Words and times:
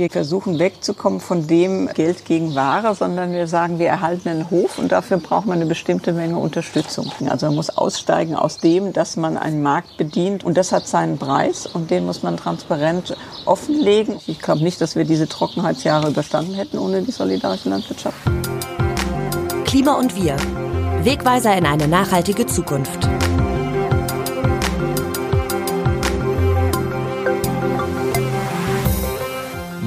Wir 0.00 0.08
versuchen 0.08 0.58
wegzukommen 0.58 1.20
von 1.20 1.46
dem 1.46 1.86
Geld 1.88 2.24
gegen 2.24 2.54
Ware, 2.54 2.94
sondern 2.94 3.34
wir 3.34 3.46
sagen, 3.46 3.78
wir 3.78 3.88
erhalten 3.88 4.30
einen 4.30 4.50
Hof 4.50 4.78
und 4.78 4.92
dafür 4.92 5.18
braucht 5.18 5.44
man 5.44 5.58
eine 5.58 5.66
bestimmte 5.66 6.14
Menge 6.14 6.38
Unterstützung. 6.38 7.12
Also 7.28 7.44
man 7.44 7.56
muss 7.56 7.68
aussteigen 7.68 8.34
aus 8.34 8.56
dem, 8.56 8.94
dass 8.94 9.18
man 9.18 9.36
einen 9.36 9.62
Markt 9.62 9.98
bedient 9.98 10.42
und 10.42 10.56
das 10.56 10.72
hat 10.72 10.86
seinen 10.86 11.18
Preis 11.18 11.66
und 11.66 11.90
den 11.90 12.06
muss 12.06 12.22
man 12.22 12.38
transparent 12.38 13.14
offenlegen. 13.44 14.16
Ich 14.26 14.40
glaube 14.40 14.62
nicht, 14.62 14.80
dass 14.80 14.96
wir 14.96 15.04
diese 15.04 15.28
Trockenheitsjahre 15.28 16.08
überstanden 16.08 16.54
hätten 16.54 16.78
ohne 16.78 17.02
die 17.02 17.12
solidarische 17.12 17.68
Landwirtschaft. 17.68 18.16
Klima 19.66 19.98
und 19.98 20.16
wir. 20.16 20.34
Wegweiser 21.04 21.54
in 21.58 21.66
eine 21.66 21.88
nachhaltige 21.88 22.46
Zukunft. 22.46 23.06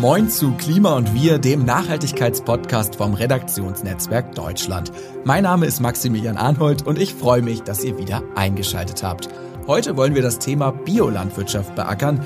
Moin 0.03 0.29
zu 0.29 0.51
Klima 0.55 0.97
und 0.97 1.13
Wir, 1.13 1.37
dem 1.37 1.63
Nachhaltigkeitspodcast 1.63 2.97
vom 2.97 3.13
Redaktionsnetzwerk 3.13 4.35
Deutschland. 4.35 4.91
Mein 5.23 5.43
Name 5.43 5.65
ist 5.65 5.79
Maximilian 5.79 6.35
Arnhold 6.35 6.85
und 6.85 6.99
ich 6.99 7.13
freue 7.13 7.41
mich, 7.41 7.63
dass 7.63 7.85
ihr 7.85 7.97
wieder 7.97 8.21
eingeschaltet 8.35 9.01
habt. 9.01 9.29
Heute 9.65 9.95
wollen 9.95 10.13
wir 10.13 10.21
das 10.21 10.39
Thema 10.39 10.71
Biolandwirtschaft 10.71 11.73
beackern. 11.75 12.19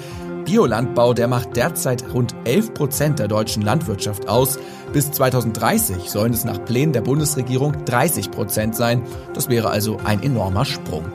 Biolandbau, 0.44 1.14
der 1.14 1.28
macht 1.28 1.56
derzeit 1.56 2.04
rund 2.16 2.34
11 2.46 2.74
Prozent 2.74 3.20
der 3.20 3.28
deutschen 3.28 3.62
Landwirtschaft 3.62 4.28
aus. 4.28 4.58
Bis 4.92 5.12
2030 5.12 6.10
sollen 6.10 6.34
es 6.34 6.46
nach 6.46 6.66
Plänen 6.66 6.94
der 6.94 7.02
Bundesregierung 7.02 7.86
30 7.86 8.32
Prozent 8.32 8.76
sein. 8.76 9.04
Das 9.36 9.50
wäre 9.50 9.70
also 9.70 10.00
ein 10.04 10.24
enormer 10.24 10.66
Sprung. 10.66 11.06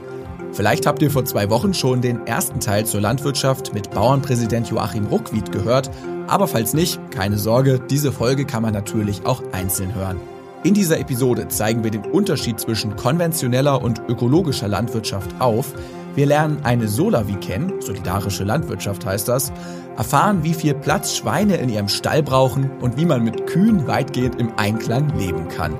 Vielleicht 0.53 0.87
habt 0.87 1.01
ihr 1.01 1.11
vor 1.11 1.25
zwei 1.25 1.49
Wochen 1.49 1.73
schon 1.73 2.03
den 2.03 2.27
ersten 2.27 2.61
Teil 2.61 2.85
zur 2.85 3.01
Landwirtschaft 3.01 3.73
mit 3.73 3.91
Bauernpräsident 3.91 4.69
Joachim 4.69 5.07
Ruckwied 5.07 5.51
gehört. 5.51 5.91
Aber 6.27 6.49
falls 6.49 6.75
nicht, 6.75 7.01
keine 7.11 7.39
Sorge, 7.39 7.81
diese 7.81 8.13
Folge 8.13 8.45
kann 8.45 8.63
man 8.63 8.73
natürlich 8.73 9.27
auch 9.27 9.43
einzeln 9.53 9.95
hören. 9.95 10.21
In 10.65 10.75
dieser 10.75 11.01
Episode 11.01 11.49
zeigen 11.49 11.83
wir 11.83 11.91
den 11.91 12.05
Unterschied 12.05 12.61
zwischen 12.61 12.95
konventioneller 12.95 13.83
und 13.83 14.01
ökologischer 14.09 14.69
Landwirtschaft 14.69 15.41
auf. 15.41 15.75
Wir 16.15 16.27
lernen 16.27 16.59
eine 16.63 16.87
Solavi 16.87 17.35
kennen, 17.35 17.81
solidarische 17.81 18.45
Landwirtschaft 18.45 19.05
heißt 19.05 19.27
das, 19.27 19.53
erfahren, 19.97 20.45
wie 20.45 20.55
viel 20.55 20.75
Platz 20.75 21.17
Schweine 21.17 21.57
in 21.57 21.69
ihrem 21.69 21.89
Stall 21.89 22.23
brauchen 22.23 22.71
und 22.81 22.97
wie 22.97 23.07
man 23.07 23.25
mit 23.25 23.47
Kühen 23.49 23.89
weitgehend 23.89 24.39
im 24.39 24.57
Einklang 24.57 25.19
leben 25.19 25.49
kann. 25.49 25.77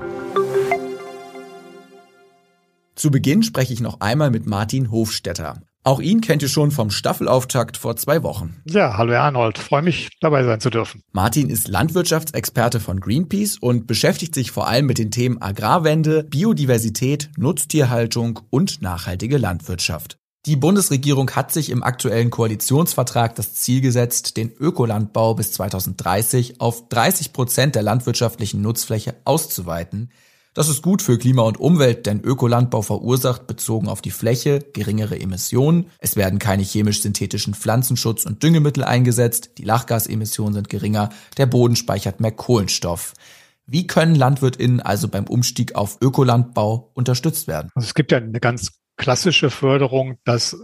Zu 2.95 3.09
Beginn 3.09 3.41
spreche 3.43 3.73
ich 3.73 3.79
noch 3.79 4.01
einmal 4.01 4.31
mit 4.31 4.45
Martin 4.47 4.91
Hofstetter. 4.91 5.61
Auch 5.85 5.99
ihn 5.99 6.21
kennt 6.21 6.41
ihr 6.41 6.47
schon 6.47 6.71
vom 6.71 6.91
Staffelauftakt 6.91 7.75
vor 7.75 7.97
zwei 7.97 8.23
Wochen. 8.23 8.55
Ja, 8.63 8.95
hallo 8.95 9.11
Herr 9.11 9.23
Arnold, 9.23 9.57
freue 9.57 9.81
mich 9.81 10.09
dabei 10.21 10.45
sein 10.45 10.61
zu 10.61 10.69
dürfen. 10.69 11.03
Martin 11.11 11.49
ist 11.49 11.67
Landwirtschaftsexperte 11.67 12.79
von 12.79 13.01
Greenpeace 13.01 13.57
und 13.57 13.85
beschäftigt 13.85 14.33
sich 14.33 14.51
vor 14.51 14.67
allem 14.67 14.85
mit 14.85 14.97
den 14.97 15.11
Themen 15.11 15.41
Agrarwende, 15.41 16.23
Biodiversität, 16.23 17.31
Nutztierhaltung 17.35 18.39
und 18.49 18.81
nachhaltige 18.81 19.37
Landwirtschaft. 19.37 20.17
Die 20.45 20.55
Bundesregierung 20.55 21.31
hat 21.31 21.51
sich 21.51 21.69
im 21.69 21.83
aktuellen 21.83 22.29
Koalitionsvertrag 22.29 23.35
das 23.35 23.53
Ziel 23.53 23.81
gesetzt, 23.81 24.37
den 24.37 24.53
Ökolandbau 24.53 25.35
bis 25.35 25.51
2030 25.51 26.61
auf 26.61 26.87
30 26.87 27.33
Prozent 27.33 27.75
der 27.75 27.83
landwirtschaftlichen 27.83 28.61
Nutzfläche 28.61 29.15
auszuweiten. 29.25 30.11
Das 30.55 30.69
ist 30.69 30.83
gut 30.83 31.01
für 31.01 31.17
Klima 31.17 31.41
und 31.41 31.59
Umwelt, 31.59 32.05
denn 32.05 32.21
Ökolandbau 32.21 32.83
verursacht 32.83 33.47
bezogen 33.47 33.87
auf 33.87 34.03
die 34.03 34.11
Fläche 34.11 34.59
geringere 34.59 35.19
Emissionen. 35.19 35.89
Es 35.97 36.15
werden 36.15 36.37
keine 36.37 36.61
chemisch-synthetischen 36.61 37.55
Pflanzenschutz- 37.55 38.27
und 38.27 38.43
Düngemittel 38.43 38.83
eingesetzt, 38.83 39.53
die 39.57 39.63
Lachgasemissionen 39.63 40.53
sind 40.53 40.69
geringer, 40.69 41.09
der 41.37 41.47
Boden 41.47 41.75
speichert 41.75 42.19
mehr 42.19 42.33
Kohlenstoff. 42.33 43.13
Wie 43.65 43.87
können 43.87 44.13
LandwirtInnen 44.13 44.79
also 44.79 45.07
beim 45.07 45.25
Umstieg 45.25 45.73
auf 45.73 45.97
Ökolandbau 46.01 46.91
unterstützt 46.93 47.47
werden? 47.47 47.71
Also 47.73 47.87
es 47.87 47.95
gibt 47.95 48.11
ja 48.11 48.19
eine 48.19 48.39
ganz 48.39 48.73
klassische 48.95 49.49
Förderung, 49.49 50.19
dass 50.23 50.55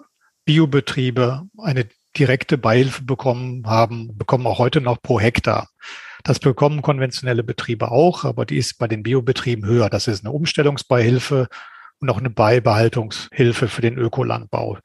Biobetriebe 0.46 1.48
eine 1.58 1.88
direkte 2.16 2.60
Beihilfe 2.60 3.04
bekommen 3.06 3.66
haben, 3.66 4.16
bekommen 4.16 4.46
auch 4.46 4.60
heute 4.60 4.82
noch 4.82 5.02
pro 5.02 5.20
Hektar. 5.20 5.70
Das 6.24 6.40
bekommen 6.40 6.82
konventionelle 6.82 7.44
Betriebe 7.44 7.92
auch, 7.92 8.26
aber 8.26 8.46
die 8.46 8.58
ist 8.58 8.78
bei 8.78 8.88
den 8.88 9.04
Biobetrieben 9.04 9.66
höher. 9.66 9.90
Das 9.90 10.08
ist 10.08 10.26
eine 10.26 10.34
Umstellungsbeihilfe 10.34 11.48
und 12.00 12.10
auch 12.10 12.18
eine 12.18 12.30
Beibehaltungshilfe 12.30 13.68
für 13.68 13.82
den 13.82 13.98
Ökolandbau. 13.98 14.78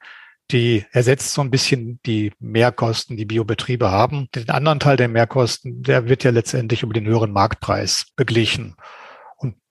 Die 0.51 0.85
ersetzt 0.91 1.33
so 1.33 1.41
ein 1.41 1.49
bisschen 1.49 1.99
die 2.05 2.31
Mehrkosten, 2.39 3.17
die 3.17 3.25
Biobetriebe 3.25 3.89
haben. 3.89 4.27
Den 4.35 4.49
anderen 4.49 4.79
Teil 4.79 4.95
der 4.95 5.07
Mehrkosten, 5.07 5.81
der 5.81 6.07
wird 6.07 6.23
ja 6.23 6.31
letztendlich 6.31 6.83
über 6.83 6.93
den 6.93 7.07
höheren 7.07 7.31
Marktpreis 7.31 8.07
beglichen. 8.15 8.75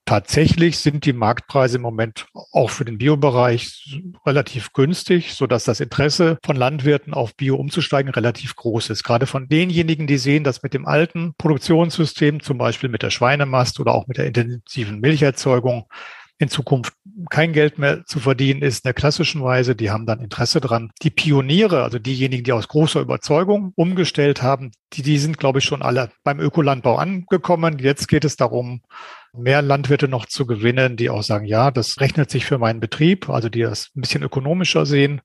Tatsächlich 0.05 0.77
sind 0.77 1.05
die 1.05 1.13
Marktpreise 1.13 1.77
im 1.77 1.81
Moment 1.81 2.27
auch 2.51 2.69
für 2.69 2.85
den 2.85 2.99
Biobereich 2.99 4.03
relativ 4.23 4.71
günstig, 4.71 5.33
so 5.33 5.47
dass 5.47 5.63
das 5.63 5.79
Interesse 5.79 6.37
von 6.45 6.55
Landwirten 6.55 7.15
auf 7.15 7.35
Bio 7.35 7.55
umzusteigen 7.55 8.11
relativ 8.11 8.55
groß 8.55 8.91
ist. 8.91 9.03
Gerade 9.03 9.25
von 9.25 9.47
denjenigen, 9.47 10.05
die 10.05 10.19
sehen, 10.19 10.43
dass 10.43 10.61
mit 10.61 10.75
dem 10.75 10.85
alten 10.85 11.33
Produktionssystem, 11.39 12.39
zum 12.41 12.59
Beispiel 12.59 12.89
mit 12.89 13.01
der 13.01 13.09
Schweinemast 13.09 13.79
oder 13.79 13.95
auch 13.95 14.05
mit 14.05 14.17
der 14.17 14.27
intensiven 14.27 14.99
Milcherzeugung, 14.99 15.87
in 16.37 16.49
Zukunft 16.49 16.93
kein 17.29 17.53
Geld 17.53 17.79
mehr 17.79 18.05
zu 18.05 18.19
verdienen 18.19 18.61
ist 18.61 18.79
in 18.79 18.89
der 18.89 18.93
klassischen 18.93 19.41
Weise. 19.41 19.75
Die 19.75 19.89
haben 19.89 20.05
dann 20.05 20.19
Interesse 20.19 20.59
dran. 20.59 20.91
Die 21.01 21.09
Pioniere, 21.09 21.83
also 21.83 21.97
diejenigen, 21.97 22.43
die 22.43 22.51
aus 22.51 22.67
großer 22.67 22.99
Überzeugung 22.99 23.71
umgestellt 23.75 24.41
haben, 24.41 24.71
die, 24.93 25.01
die 25.01 25.17
sind, 25.17 25.37
glaube 25.37 25.59
ich, 25.59 25.65
schon 25.65 25.81
alle 25.81 26.11
beim 26.23 26.39
Ökolandbau 26.39 26.97
angekommen. 26.97 27.79
Jetzt 27.79 28.07
geht 28.07 28.25
es 28.25 28.35
darum, 28.35 28.81
mehr 29.37 29.61
Landwirte 29.61 30.07
noch 30.07 30.25
zu 30.25 30.45
gewinnen, 30.45 30.97
die 30.97 31.09
auch 31.09 31.23
sagen, 31.23 31.45
ja, 31.45 31.71
das 31.71 31.99
rechnet 31.99 32.29
sich 32.29 32.45
für 32.45 32.57
meinen 32.57 32.79
Betrieb, 32.79 33.29
also 33.29 33.49
die 33.49 33.61
das 33.61 33.91
ein 33.95 34.01
bisschen 34.01 34.23
ökonomischer 34.23 34.85
sehen, 34.85 35.21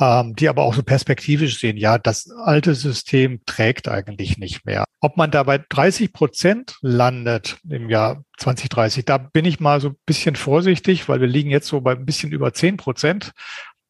ähm, 0.00 0.34
die 0.36 0.48
aber 0.48 0.62
auch 0.62 0.74
so 0.74 0.82
perspektivisch 0.82 1.58
sehen, 1.58 1.76
ja, 1.76 1.98
das 1.98 2.30
alte 2.30 2.74
System 2.74 3.40
trägt 3.46 3.88
eigentlich 3.88 4.38
nicht 4.38 4.66
mehr. 4.66 4.84
Ob 5.00 5.16
man 5.16 5.30
da 5.30 5.42
bei 5.42 5.58
30 5.58 6.12
Prozent 6.12 6.76
landet 6.82 7.58
im 7.68 7.88
Jahr 7.88 8.22
2030, 8.38 9.04
da 9.04 9.18
bin 9.18 9.44
ich 9.44 9.60
mal 9.60 9.80
so 9.80 9.90
ein 9.90 9.96
bisschen 10.04 10.36
vorsichtig, 10.36 11.08
weil 11.08 11.20
wir 11.20 11.28
liegen 11.28 11.50
jetzt 11.50 11.68
so 11.68 11.80
bei 11.80 11.92
ein 11.92 12.04
bisschen 12.04 12.32
über 12.32 12.52
10 12.52 12.76
Prozent. 12.76 13.32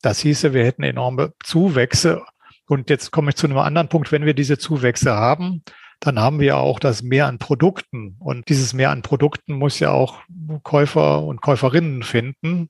Das 0.03 0.21
hieße, 0.21 0.53
wir 0.53 0.65
hätten 0.65 0.83
enorme 0.83 1.33
Zuwächse. 1.43 2.23
Und 2.69 2.91
jetzt 2.91 3.11
komme 3.11 3.31
ich 3.31 3.37
zu 3.37 3.47
einem 3.47 3.59
anderen 3.59 3.89
Punkt, 3.89 4.13
wenn 4.13 4.25
wir 4.25 4.35
diese 4.35 4.59
Zuwächse 4.59 5.15
haben, 5.15 5.63
dann 6.01 6.21
haben 6.21 6.41
wir 6.41 6.59
auch 6.59 6.79
das 6.79 7.03
Mehr 7.03 7.27
an 7.27 7.39
Produkten. 7.39 8.17
Und 8.19 8.49
dieses 8.49 8.75
Mehr 8.75 8.91
an 8.91 9.03
Produkten 9.03 9.55
muss 9.55 9.79
ja 9.79 9.91
auch 9.91 10.21
Käufer 10.63 11.23
und 11.25 11.41
Käuferinnen 11.41 12.03
finden. 12.03 12.69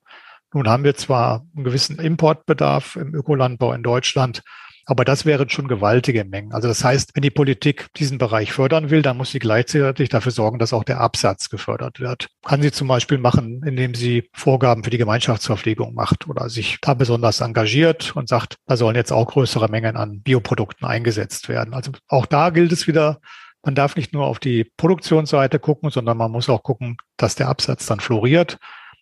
Nun 0.53 0.69
haben 0.69 0.84
wir 0.84 0.94
zwar 0.94 1.44
einen 1.54 1.64
gewissen 1.64 1.98
Importbedarf 1.98 2.97
im 2.97 3.14
Ökolandbau 3.14 3.72
in 3.72 3.82
Deutschland, 3.82 4.42
aber 4.87 5.05
das 5.05 5.27
wären 5.27 5.51
schon 5.51 5.67
gewaltige 5.67 6.25
Mengen. 6.25 6.53
Also 6.53 6.69
das 6.69 6.83
heißt, 6.83 7.11
wenn 7.15 7.23
die 7.23 7.31
Politik 7.31 7.93
diesen 7.97 8.19
Bereich 8.19 8.53
fördern 8.53 8.89
will, 8.89 9.03
dann 9.03 9.17
muss 9.17 9.33
sie 9.33 9.41
gleichzeitig 9.41 10.09
dafür 10.09 10.31
sorgen, 10.31 10.61
dass 10.61 10.73
auch 10.73 10.85
der 10.85 11.01
Absatz 11.01 11.51
gefördert 11.51 11.99
wird. 11.99 12.29
Kann 12.45 12.63
sie 12.63 12.71
zum 12.71 12.87
Beispiel 12.87 13.19
machen, 13.19 13.63
indem 13.67 13.95
sie 13.95 14.31
Vorgaben 14.33 14.85
für 14.85 14.91
die 14.91 14.99
Gemeinschaftsverpflegung 14.99 15.93
macht 15.93 16.29
oder 16.29 16.49
sich 16.49 16.79
da 16.81 16.95
besonders 16.95 17.41
engagiert 17.41 18.15
und 18.15 18.29
sagt, 18.29 18.57
da 18.67 18.77
sollen 18.77 18.95
jetzt 18.95 19.13
auch 19.13 19.27
größere 19.27 19.69
Mengen 19.69 19.97
an 19.97 20.23
Bioprodukten 20.23 20.87
eingesetzt 20.87 21.49
werden. 21.49 21.75
Also 21.75 21.91
auch 22.07 22.27
da 22.27 22.51
gilt 22.51 22.71
es 22.71 22.87
wieder, 22.87 23.21
man 23.65 23.75
darf 23.75 23.97
nicht 23.97 24.13
nur 24.13 24.27
auf 24.27 24.39
die 24.39 24.71
Produktionsseite 24.77 25.59
gucken, 25.59 25.91
sondern 25.91 26.17
man 26.17 26.31
muss 26.31 26.49
auch 26.49 26.63
gucken, 26.63 26.97
dass 27.17 27.35
der 27.35 27.49
Absatz 27.49 27.87
dann 27.87 27.99
floriert 27.99 28.59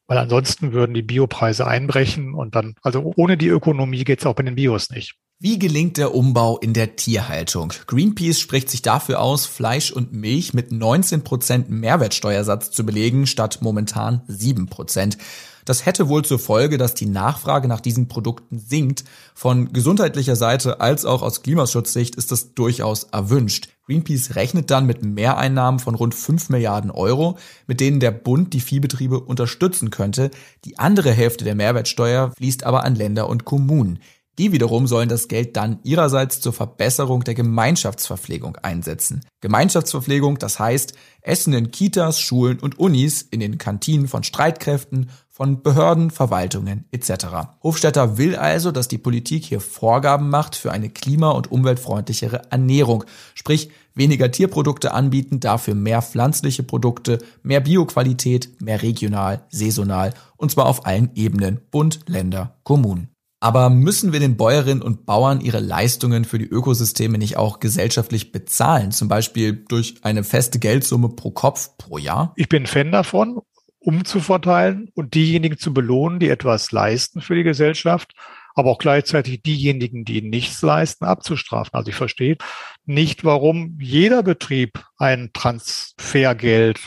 weil 0.07 0.19
ansonsten 0.19 0.73
würden 0.73 0.93
die 0.93 1.03
Biopreise 1.03 1.67
einbrechen 1.67 2.35
und 2.35 2.55
dann, 2.55 2.75
also 2.83 3.15
ohne 3.17 3.39
die 3.39 3.49
Ökonomie 3.49 4.05
geht 4.05 4.21
es 4.21 4.27
auch 4.27 4.35
bei 4.35 4.43
den 4.43 4.55
Bios 4.55 4.91
nicht. 4.91 5.17
Wie 5.45 5.59
gelingt 5.59 5.99
der 5.99 6.15
Umbau 6.15 6.57
in 6.57 6.73
der 6.73 6.97
Tierhaltung? 6.97 7.75
Greenpeace 7.87 8.41
spricht 8.41 8.71
sich 8.71 8.81
dafür 8.81 9.21
aus, 9.21 9.45
Fleisch 9.45 9.93
und 9.93 10.15
Milch 10.15 10.55
mit 10.55 10.71
19% 10.71 11.67
Mehrwertsteuersatz 11.69 12.71
zu 12.71 12.87
belegen, 12.87 13.27
statt 13.27 13.59
momentan 13.61 14.23
7%. 14.27 15.19
Das 15.67 15.85
hätte 15.85 16.09
wohl 16.09 16.25
zur 16.25 16.39
Folge, 16.39 16.79
dass 16.79 16.95
die 16.95 17.05
Nachfrage 17.05 17.69
nach 17.69 17.83
diesen 17.83 18.09
Produkten 18.09 18.59
sinkt. 18.59 19.05
Von 19.35 19.75
gesundheitlicher 19.75 20.35
Seite 20.35 20.81
als 20.81 21.05
auch 21.05 21.21
aus 21.21 21.43
Klimaschutzsicht 21.43 22.15
ist 22.15 22.33
das 22.33 22.55
durchaus 22.55 23.05
erwünscht. 23.13 23.69
Greenpeace 23.85 24.37
rechnet 24.37 24.71
dann 24.71 24.87
mit 24.87 25.05
Mehreinnahmen 25.05 25.79
von 25.79 25.95
rund 25.95 26.15
5 26.15 26.49
Milliarden 26.49 26.91
Euro, 26.91 27.37
mit 27.67 27.81
denen 27.81 28.01
der 28.01 28.13
Bund 28.13 28.55
die 28.55 28.61
Viehbetriebe 28.61 29.21
unterstützen 29.21 29.91
könnte. 29.91 30.31
Die 30.65 30.79
andere 30.79 31.13
Hälfte 31.13 31.45
der 31.45 31.55
Mehrwertsteuer 31.55 32.33
fließt 32.35 32.65
aber 32.65 32.83
an 32.83 32.95
Länder 32.95 33.29
und 33.29 33.45
Kommunen. 33.45 33.99
Die 34.39 34.51
wiederum 34.51 34.89
sollen 34.89 35.09
das 35.09 35.29
Geld 35.29 35.57
dann 35.57 35.79
ihrerseits 35.85 36.41
zur 36.41 36.53
Verbesserung 36.53 37.23
der 37.23 37.35
Gemeinschaftsverpflegung 37.35 38.57
einsetzen. 38.57 39.25
Gemeinschaftsverpflegung, 39.41 40.39
das 40.39 40.59
heißt 40.59 40.95
Essen 41.23 41.53
in 41.53 41.71
Kitas, 41.71 42.19
Schulen 42.19 42.59
und 42.59 42.79
Unis, 42.79 43.23
in 43.23 43.39
den 43.39 43.59
Kantinen 43.59 44.09
von 44.09 44.25
Streitkräften, 44.25 45.11
von 45.31 45.63
Behörden, 45.63 46.11
Verwaltungen 46.11 46.85
etc. 46.91 47.27
Hofstetter 47.63 48.19
will 48.19 48.37
also, 48.37 48.73
dass 48.73 48.89
die 48.89 48.99
Politik 48.99 49.45
hier 49.45 49.61
Vorgaben 49.61 50.31
macht 50.31 50.57
für 50.57 50.73
eine 50.73 50.91
klima- 50.91 51.31
und 51.31 51.51
umweltfreundlichere 51.51 52.43
Ernährung, 52.51 53.05
sprich 53.35 53.71
weniger 53.95 54.31
Tierprodukte 54.31 54.93
anbieten, 54.93 55.41
dafür 55.41 55.75
mehr 55.75 56.03
pflanzliche 56.03 56.63
Produkte, 56.65 57.19
mehr 57.43 57.61
Bioqualität, 57.61 58.61
mehr 58.61 58.83
regional, 58.83 59.45
saisonal 59.49 60.13
und 60.37 60.51
zwar 60.51 60.67
auf 60.67 60.87
allen 60.87 61.11
Ebenen, 61.15 61.61
Bund, 61.71 62.01
Länder, 62.07 62.57
Kommunen. 62.65 63.14
Aber 63.45 63.69
müssen 63.69 64.15
wir 64.15 64.21
den 64.21 64.39
Bäuerinnen 64.39 64.81
und 64.81 65.05
Bauern 65.05 65.43
ihre 65.43 65.61
Leistungen 65.61 66.25
für 66.25 66.39
die 66.39 66.47
Ökosysteme 66.47 67.19
nicht 67.19 67.37
auch 67.37 67.61
gesellschaftlich 67.61 68.33
bezahlen, 68.33 68.91
zum 68.91 69.09
Beispiel 69.09 69.67
durch 69.69 69.97
eine 70.01 70.25
feste 70.25 70.59
Geldsumme 70.59 71.11
pro 71.11 71.31
Kopf 71.31 71.77
pro 71.77 71.99
Jahr? 71.99 72.33
Ich 72.37 72.49
bin 72.49 72.65
Fan 72.65 72.91
davon, 72.91 73.43
umzuverteilen 73.81 74.89
und 74.95 75.13
diejenigen 75.13 75.59
zu 75.59 75.75
belohnen, 75.75 76.21
die 76.21 76.31
etwas 76.31 76.73
leisten 76.73 77.21
für 77.21 77.35
die 77.35 77.43
Gesellschaft 77.43 78.15
aber 78.57 78.71
auch 78.71 78.79
gleichzeitig 78.79 79.43
diejenigen, 79.43 80.05
die 80.05 80.23
nichts 80.23 80.63
leisten, 80.63 81.05
abzustrafen. 81.05 81.73
Also 81.75 81.89
ich 81.89 81.97
verstehe 81.97 82.37
nicht, 82.85 83.25
warum 83.25 83.79
jeder 83.81 84.23
Betrieb 84.23 84.85
ein 84.97 85.31
Transfergeld, 85.33 86.79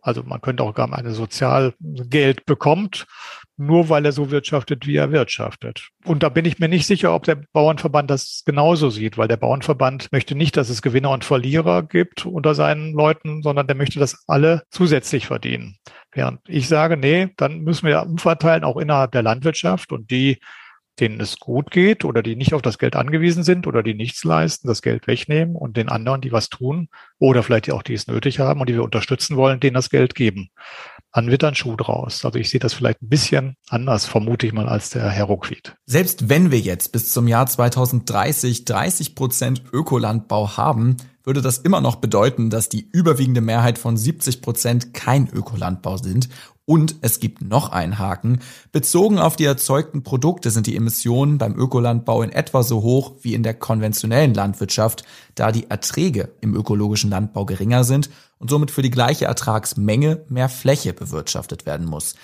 also 0.00 0.22
man 0.22 0.40
könnte 0.40 0.62
auch 0.62 0.72
gar 0.72 0.90
eine 0.92 1.10
Sozialgeld 1.10 2.46
bekommt, 2.46 3.06
nur 3.56 3.88
weil 3.88 4.04
er 4.04 4.12
so 4.12 4.30
wirtschaftet, 4.30 4.86
wie 4.86 4.96
er 4.96 5.12
wirtschaftet. 5.12 5.90
Und 6.04 6.22
da 6.22 6.28
bin 6.28 6.44
ich 6.44 6.58
mir 6.58 6.68
nicht 6.68 6.86
sicher, 6.86 7.14
ob 7.14 7.24
der 7.24 7.36
Bauernverband 7.52 8.10
das 8.10 8.42
genauso 8.44 8.90
sieht, 8.90 9.16
weil 9.16 9.28
der 9.28 9.38
Bauernverband 9.38 10.12
möchte 10.12 10.34
nicht, 10.34 10.56
dass 10.56 10.68
es 10.68 10.82
Gewinner 10.82 11.10
und 11.10 11.24
Verlierer 11.24 11.82
gibt 11.82 12.26
unter 12.26 12.54
seinen 12.54 12.92
Leuten, 12.92 13.42
sondern 13.42 13.66
der 13.66 13.76
möchte, 13.76 13.98
dass 13.98 14.24
alle 14.26 14.62
zusätzlich 14.70 15.26
verdienen. 15.26 15.78
Während 16.12 16.40
ich 16.46 16.68
sage, 16.68 16.96
nee, 16.96 17.28
dann 17.36 17.60
müssen 17.60 17.86
wir 17.86 18.02
umverteilen, 18.02 18.64
auch 18.64 18.76
innerhalb 18.76 19.12
der 19.12 19.22
Landwirtschaft 19.22 19.92
und 19.92 20.10
die, 20.10 20.38
denen 21.00 21.20
es 21.20 21.38
gut 21.38 21.70
geht 21.70 22.04
oder 22.04 22.22
die 22.22 22.36
nicht 22.36 22.54
auf 22.54 22.62
das 22.62 22.78
Geld 22.78 22.96
angewiesen 22.96 23.44
sind 23.44 23.66
oder 23.66 23.82
die 23.82 23.94
nichts 23.94 24.24
leisten, 24.24 24.68
das 24.68 24.82
Geld 24.82 25.06
wegnehmen 25.06 25.54
und 25.54 25.76
den 25.76 25.88
anderen, 25.88 26.20
die 26.20 26.32
was 26.32 26.48
tun 26.48 26.88
oder 27.18 27.42
vielleicht 27.42 27.70
auch 27.70 27.82
die 27.82 27.94
es 27.94 28.06
nötig 28.06 28.38
haben 28.38 28.60
und 28.60 28.68
die 28.68 28.74
wir 28.74 28.84
unterstützen 28.84 29.36
wollen, 29.36 29.60
denen 29.60 29.74
das 29.74 29.90
Geld 29.90 30.14
geben. 30.14 30.50
Dann 31.12 31.30
wird 31.30 31.44
ein 31.44 31.54
Schuh 31.54 31.76
draus. 31.76 32.24
Also 32.24 32.38
ich 32.38 32.50
sehe 32.50 32.60
das 32.60 32.74
vielleicht 32.74 33.02
ein 33.02 33.08
bisschen 33.08 33.56
anders, 33.68 34.06
vermute 34.06 34.46
ich 34.46 34.52
mal, 34.52 34.68
als 34.68 34.90
der 34.90 35.08
Herr 35.08 35.24
Ruckwied. 35.24 35.74
Selbst 35.86 36.28
wenn 36.28 36.50
wir 36.50 36.58
jetzt 36.58 36.92
bis 36.92 37.12
zum 37.12 37.28
Jahr 37.28 37.46
2030 37.46 38.64
30 38.64 39.14
Prozent 39.14 39.62
Ökolandbau 39.72 40.56
haben, 40.56 40.96
würde 41.24 41.42
das 41.42 41.58
immer 41.58 41.80
noch 41.80 41.96
bedeuten, 41.96 42.50
dass 42.50 42.68
die 42.68 42.88
überwiegende 42.92 43.40
Mehrheit 43.40 43.78
von 43.78 43.96
70 43.96 44.42
Prozent 44.42 44.94
kein 44.94 45.28
Ökolandbau 45.28 45.96
sind 45.96 46.28
und 46.66 46.96
es 47.00 47.20
gibt 47.20 47.42
noch 47.42 47.70
einen 47.70 47.98
Haken. 47.98 48.40
Bezogen 48.72 49.18
auf 49.18 49.36
die 49.36 49.44
erzeugten 49.44 50.02
Produkte 50.02 50.50
sind 50.50 50.66
die 50.66 50.76
Emissionen 50.76 51.38
beim 51.38 51.56
Ökolandbau 51.56 52.22
in 52.22 52.30
etwa 52.30 52.62
so 52.62 52.82
hoch 52.82 53.14
wie 53.22 53.34
in 53.34 53.44
der 53.44 53.54
konventionellen 53.54 54.34
Landwirtschaft, 54.34 55.04
da 55.36 55.52
die 55.52 55.70
Erträge 55.70 56.30
im 56.40 56.54
ökologischen 56.54 57.08
Landbau 57.08 57.46
geringer 57.46 57.84
sind 57.84 58.10
und 58.38 58.50
somit 58.50 58.70
für 58.70 58.82
die 58.82 58.90
gleiche 58.90 59.26
Ertragsmenge 59.26 60.24
mehr 60.28 60.48
Fläche 60.48 60.92
bewirtschaftet 60.92 61.64
werden 61.64 61.86
muss. 61.86 62.16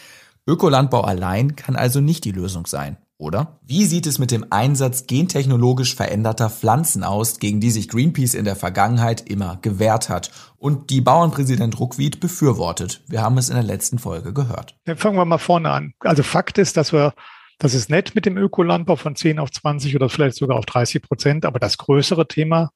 Ökolandbau 0.46 1.02
allein 1.02 1.54
kann 1.54 1.76
also 1.76 2.00
nicht 2.00 2.24
die 2.24 2.32
Lösung 2.32 2.66
sein 2.66 2.96
oder? 3.22 3.58
Wie 3.62 3.84
sieht 3.84 4.06
es 4.06 4.18
mit 4.18 4.30
dem 4.30 4.46
Einsatz 4.50 5.06
gentechnologisch 5.06 5.94
veränderter 5.94 6.50
Pflanzen 6.50 7.04
aus, 7.04 7.38
gegen 7.38 7.60
die 7.60 7.70
sich 7.70 7.88
Greenpeace 7.88 8.34
in 8.34 8.44
der 8.44 8.56
Vergangenheit 8.56 9.28
immer 9.30 9.58
gewehrt 9.62 10.08
hat 10.08 10.30
und 10.58 10.90
die 10.90 11.00
Bauernpräsident 11.00 11.78
Ruckwied 11.78 12.20
befürwortet? 12.20 13.02
Wir 13.06 13.22
haben 13.22 13.38
es 13.38 13.48
in 13.48 13.54
der 13.54 13.64
letzten 13.64 13.98
Folge 13.98 14.32
gehört. 14.32 14.74
Dann 14.84 14.96
fangen 14.96 15.16
wir 15.16 15.24
mal 15.24 15.38
vorne 15.38 15.70
an. 15.70 15.94
Also 16.00 16.22
Fakt 16.22 16.58
ist, 16.58 16.76
dass 16.76 16.92
wir 16.92 17.14
das 17.58 17.74
ist 17.74 17.90
nett 17.90 18.16
mit 18.16 18.26
dem 18.26 18.36
Ökolandbau 18.36 18.96
von 18.96 19.14
10 19.14 19.38
auf 19.38 19.52
20 19.52 19.94
oder 19.94 20.08
vielleicht 20.08 20.36
sogar 20.36 20.58
auf 20.58 20.66
30 20.66 21.00
Prozent. 21.00 21.46
Aber 21.46 21.60
das 21.60 21.78
größere 21.78 22.26
Thema 22.26 22.70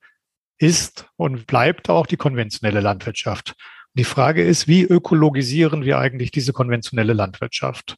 ist 0.58 1.08
und 1.16 1.49
bleibt 1.49 1.90
auch 1.90 2.06
die 2.06 2.16
konventionelle 2.16 2.81
Landwirtschaft. 2.81 3.56
Die 3.94 4.04
Frage 4.04 4.44
ist, 4.44 4.69
wie 4.69 4.82
ökologisieren 4.82 5.82
wir 5.82 5.99
eigentlich 5.99 6.31
diese 6.31 6.52
konventionelle 6.52 7.14
Landwirtschaft? 7.14 7.96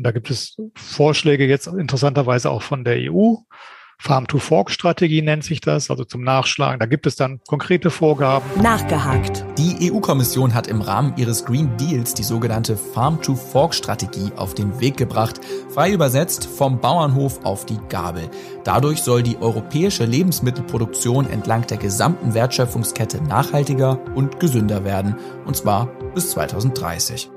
Und 0.00 0.04
da 0.04 0.12
gibt 0.12 0.30
es 0.30 0.56
Vorschläge 0.76 1.46
jetzt 1.46 1.66
interessanterweise 1.66 2.50
auch 2.50 2.62
von 2.62 2.84
der 2.84 3.12
EU. 3.12 3.34
Farm-to-Fork-Strategie 3.98 5.20
nennt 5.20 5.44
sich 5.44 5.60
das, 5.60 5.90
also 5.90 6.04
zum 6.04 6.22
Nachschlagen. 6.22 6.80
Da 6.80 6.86
gibt 6.86 7.06
es 7.06 7.16
dann 7.16 7.40
konkrete 7.46 7.90
Vorgaben. 7.90 8.46
Nachgehakt. 8.62 9.44
Die 9.58 9.92
EU-Kommission 9.92 10.54
hat 10.54 10.68
im 10.68 10.80
Rahmen 10.80 11.12
ihres 11.18 11.44
Green 11.44 11.76
Deals 11.76 12.14
die 12.14 12.22
sogenannte 12.22 12.78
Farm-to-Fork-Strategie 12.78 14.32
auf 14.36 14.54
den 14.54 14.80
Weg 14.80 14.96
gebracht, 14.96 15.38
frei 15.68 15.92
übersetzt 15.92 16.46
vom 16.46 16.80
Bauernhof 16.80 17.44
auf 17.44 17.66
die 17.66 17.78
Gabel. 17.90 18.30
Dadurch 18.64 19.02
soll 19.02 19.22
die 19.22 19.36
europäische 19.36 20.06
Lebensmittelproduktion 20.06 21.28
entlang 21.28 21.66
der 21.66 21.76
gesamten 21.76 22.32
Wertschöpfungskette 22.32 23.22
nachhaltiger 23.22 24.00
und 24.14 24.40
gesünder 24.40 24.82
werden, 24.82 25.16
und 25.44 25.56
zwar 25.56 25.88
bis 26.14 26.30
2030. 26.30 27.30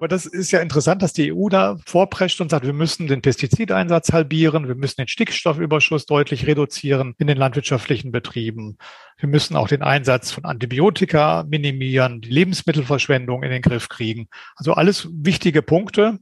Aber 0.00 0.08
das 0.08 0.24
ist 0.24 0.50
ja 0.50 0.60
interessant, 0.60 1.02
dass 1.02 1.12
die 1.12 1.30
EU 1.30 1.50
da 1.50 1.76
vorprescht 1.84 2.40
und 2.40 2.50
sagt, 2.50 2.64
wir 2.64 2.72
müssen 2.72 3.06
den 3.06 3.20
Pestizideinsatz 3.20 4.14
halbieren, 4.14 4.66
wir 4.66 4.74
müssen 4.74 4.96
den 4.96 5.08
Stickstoffüberschuss 5.08 6.06
deutlich 6.06 6.46
reduzieren 6.46 7.14
in 7.18 7.26
den 7.26 7.36
landwirtschaftlichen 7.36 8.10
Betrieben. 8.10 8.78
Wir 9.18 9.28
müssen 9.28 9.56
auch 9.56 9.68
den 9.68 9.82
Einsatz 9.82 10.30
von 10.32 10.46
Antibiotika 10.46 11.44
minimieren, 11.46 12.22
die 12.22 12.30
Lebensmittelverschwendung 12.30 13.42
in 13.42 13.50
den 13.50 13.60
Griff 13.60 13.90
kriegen. 13.90 14.28
Also 14.56 14.72
alles 14.72 15.06
wichtige 15.12 15.60
Punkte, 15.60 16.20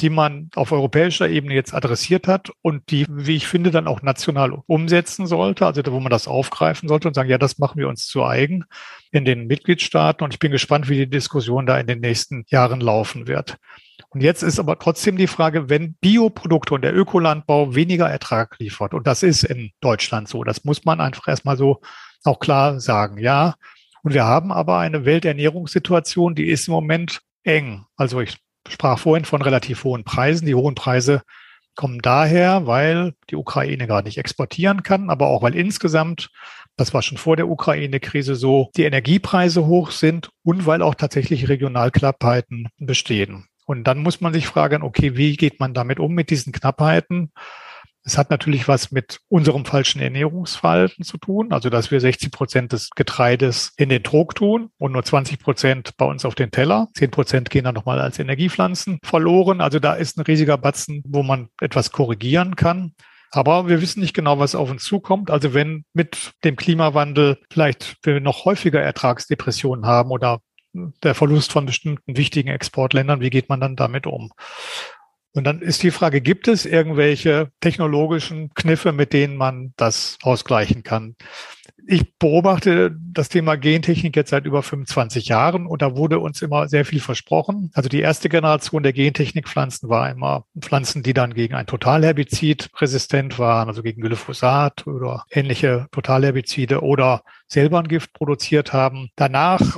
die 0.00 0.10
man 0.10 0.50
auf 0.54 0.72
europäischer 0.72 1.28
Ebene 1.28 1.54
jetzt 1.54 1.72
adressiert 1.72 2.28
hat 2.28 2.50
und 2.60 2.90
die, 2.90 3.06
wie 3.08 3.36
ich 3.36 3.46
finde, 3.46 3.70
dann 3.70 3.88
auch 3.88 4.02
national 4.02 4.62
umsetzen 4.66 5.26
sollte, 5.26 5.64
also 5.64 5.82
wo 5.90 6.00
man 6.00 6.10
das 6.10 6.28
aufgreifen 6.28 6.88
sollte 6.88 7.08
und 7.08 7.14
sagen, 7.14 7.30
ja, 7.30 7.38
das 7.38 7.58
machen 7.58 7.78
wir 7.78 7.88
uns 7.88 8.06
zu 8.06 8.24
eigen 8.24 8.64
in 9.10 9.24
den 9.24 9.46
Mitgliedstaaten 9.46 10.22
und 10.22 10.34
ich 10.34 10.38
bin 10.38 10.52
gespannt, 10.52 10.88
wie 10.88 10.96
die 10.96 11.08
Diskussion 11.08 11.66
da 11.66 11.78
in 11.78 11.86
den 11.86 12.00
nächsten 12.00 12.44
Jahren 12.48 12.80
laufen 12.80 13.26
wird. 13.26 13.56
Und 14.10 14.22
jetzt 14.22 14.42
ist 14.42 14.58
aber 14.58 14.78
trotzdem 14.78 15.16
die 15.16 15.26
Frage, 15.26 15.70
wenn 15.70 15.94
Bioprodukte 15.94 16.74
und 16.74 16.82
der 16.82 16.94
Ökolandbau 16.94 17.74
weniger 17.74 18.08
Ertrag 18.08 18.58
liefert, 18.58 18.92
und 18.92 19.06
das 19.06 19.22
ist 19.22 19.44
in 19.44 19.70
Deutschland 19.80 20.28
so, 20.28 20.44
das 20.44 20.64
muss 20.64 20.84
man 20.84 21.00
einfach 21.00 21.28
erstmal 21.28 21.56
so 21.56 21.80
auch 22.24 22.38
klar 22.38 22.80
sagen, 22.80 23.18
ja. 23.18 23.54
Und 24.02 24.14
wir 24.14 24.24
haben 24.24 24.52
aber 24.52 24.78
eine 24.78 25.04
Welternährungssituation, 25.04 26.34
die 26.34 26.48
ist 26.48 26.68
im 26.68 26.74
Moment 26.74 27.22
eng. 27.44 27.86
Also 27.96 28.20
ich 28.20 28.38
sprach 28.68 28.98
vorhin 28.98 29.24
von 29.24 29.42
relativ 29.42 29.84
hohen 29.84 30.04
Preisen. 30.04 30.46
Die 30.46 30.54
hohen 30.54 30.74
Preise 30.74 31.22
kommen 31.74 32.00
daher, 32.00 32.66
weil 32.66 33.12
die 33.30 33.36
Ukraine 33.36 33.86
gerade 33.86 34.08
nicht 34.08 34.18
exportieren 34.18 34.82
kann, 34.82 35.10
aber 35.10 35.28
auch 35.28 35.42
weil 35.42 35.54
insgesamt, 35.54 36.30
das 36.76 36.92
war 36.94 37.02
schon 37.02 37.18
vor 37.18 37.36
der 37.36 37.48
Ukraine-Krise 37.48 38.34
so, 38.34 38.70
die 38.76 38.84
Energiepreise 38.84 39.66
hoch 39.66 39.90
sind 39.90 40.30
und 40.42 40.66
weil 40.66 40.82
auch 40.82 40.94
tatsächlich 40.94 41.48
Regionalknappheiten 41.48 42.68
bestehen. 42.78 43.46
Und 43.66 43.84
dann 43.84 43.98
muss 43.98 44.20
man 44.20 44.32
sich 44.32 44.46
fragen, 44.46 44.82
okay, 44.82 45.16
wie 45.16 45.36
geht 45.36 45.60
man 45.60 45.74
damit 45.74 46.00
um 46.00 46.14
mit 46.14 46.30
diesen 46.30 46.52
Knappheiten? 46.52 47.32
Es 48.06 48.16
hat 48.16 48.30
natürlich 48.30 48.68
was 48.68 48.92
mit 48.92 49.18
unserem 49.28 49.64
falschen 49.64 50.00
Ernährungsverhalten 50.00 51.04
zu 51.04 51.18
tun, 51.18 51.52
also 51.52 51.70
dass 51.70 51.90
wir 51.90 52.00
60 52.00 52.30
Prozent 52.30 52.72
des 52.72 52.90
Getreides 52.90 53.72
in 53.76 53.88
den 53.88 54.04
Trog 54.04 54.36
tun 54.36 54.70
und 54.78 54.92
nur 54.92 55.02
20 55.02 55.40
Prozent 55.40 55.96
bei 55.96 56.06
uns 56.06 56.24
auf 56.24 56.36
den 56.36 56.52
Teller. 56.52 56.86
10 56.94 57.10
Prozent 57.10 57.50
gehen 57.50 57.64
dann 57.64 57.74
nochmal 57.74 58.00
als 58.00 58.20
Energiepflanzen 58.20 59.00
verloren. 59.02 59.60
Also 59.60 59.80
da 59.80 59.94
ist 59.94 60.16
ein 60.16 60.22
riesiger 60.22 60.56
Batzen, 60.56 61.02
wo 61.04 61.24
man 61.24 61.48
etwas 61.60 61.90
korrigieren 61.90 62.54
kann. 62.54 62.92
Aber 63.32 63.66
wir 63.66 63.82
wissen 63.82 64.00
nicht 64.00 64.14
genau, 64.14 64.38
was 64.38 64.54
auf 64.54 64.70
uns 64.70 64.84
zukommt. 64.84 65.32
Also 65.32 65.52
wenn 65.52 65.84
mit 65.92 66.30
dem 66.44 66.54
Klimawandel 66.54 67.38
vielleicht 67.50 67.96
wir 68.04 68.20
noch 68.20 68.44
häufiger 68.44 68.80
Ertragsdepressionen 68.80 69.84
haben 69.84 70.12
oder 70.12 70.42
der 71.02 71.16
Verlust 71.16 71.50
von 71.50 71.66
bestimmten 71.66 72.16
wichtigen 72.16 72.50
Exportländern, 72.50 73.20
wie 73.20 73.30
geht 73.30 73.48
man 73.48 73.60
dann 73.60 73.74
damit 73.74 74.06
um? 74.06 74.30
Und 75.36 75.44
dann 75.44 75.60
ist 75.60 75.82
die 75.82 75.90
Frage, 75.90 76.22
gibt 76.22 76.48
es 76.48 76.64
irgendwelche 76.64 77.50
technologischen 77.60 78.50
Kniffe, 78.54 78.92
mit 78.92 79.12
denen 79.12 79.36
man 79.36 79.74
das 79.76 80.16
ausgleichen 80.22 80.82
kann? 80.82 81.14
Ich 81.86 82.16
beobachte 82.18 82.96
das 83.12 83.28
Thema 83.28 83.56
Gentechnik 83.56 84.16
jetzt 84.16 84.30
seit 84.30 84.46
über 84.46 84.62
25 84.62 85.28
Jahren 85.28 85.66
und 85.66 85.82
da 85.82 85.94
wurde 85.94 86.18
uns 86.18 86.40
immer 86.40 86.68
sehr 86.68 86.84
viel 86.84 87.00
versprochen. 87.00 87.70
Also 87.74 87.88
die 87.88 88.00
erste 88.00 88.28
Generation 88.28 88.82
der 88.82 88.94
Gentechnikpflanzen 88.94 89.88
war 89.88 90.10
immer 90.10 90.46
Pflanzen, 90.58 91.02
die 91.02 91.12
dann 91.12 91.34
gegen 91.34 91.54
ein 91.54 91.66
Totalherbizid 91.66 92.70
resistent 92.80 93.38
waren, 93.38 93.68
also 93.68 93.82
gegen 93.82 94.00
Glyphosat 94.00 94.86
oder 94.86 95.26
ähnliche 95.30 95.86
Totalherbizide 95.92 96.82
oder 96.82 97.22
selber 97.46 97.78
ein 97.78 97.88
Gift 97.88 98.14
produziert 98.14 98.72
haben. 98.72 99.10
Danach 99.14 99.76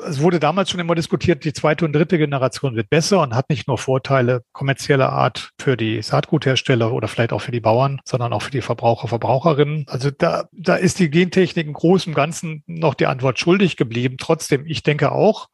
es 0.00 0.20
wurde 0.20 0.40
damals 0.40 0.70
schon 0.70 0.80
immer 0.80 0.94
diskutiert, 0.94 1.44
die 1.44 1.52
zweite 1.52 1.84
und 1.84 1.92
dritte 1.92 2.18
Generation 2.18 2.74
wird 2.74 2.90
besser 2.90 3.22
und 3.22 3.34
hat 3.34 3.48
nicht 3.48 3.68
nur 3.68 3.78
Vorteile 3.78 4.42
kommerzieller 4.52 5.10
Art 5.12 5.50
für 5.60 5.76
die 5.76 6.02
Saatguthersteller 6.02 6.92
oder 6.92 7.08
vielleicht 7.08 7.32
auch 7.32 7.40
für 7.40 7.52
die 7.52 7.60
Bauern, 7.60 8.00
sondern 8.04 8.32
auch 8.32 8.42
für 8.42 8.50
die 8.50 8.60
Verbraucher, 8.60 9.08
Verbraucherinnen. 9.08 9.84
Also 9.88 10.10
da, 10.10 10.48
da 10.52 10.76
ist 10.76 10.98
die 10.98 11.10
Gentechnik 11.10 11.66
im 11.66 11.72
Großen 11.72 12.10
und 12.10 12.16
Ganzen 12.16 12.64
noch 12.66 12.94
die 12.94 13.06
Antwort 13.06 13.38
schuldig 13.38 13.76
geblieben. 13.76 14.16
Trotzdem, 14.18 14.66
ich 14.66 14.82
denke 14.82 15.12
auch, 15.12 15.48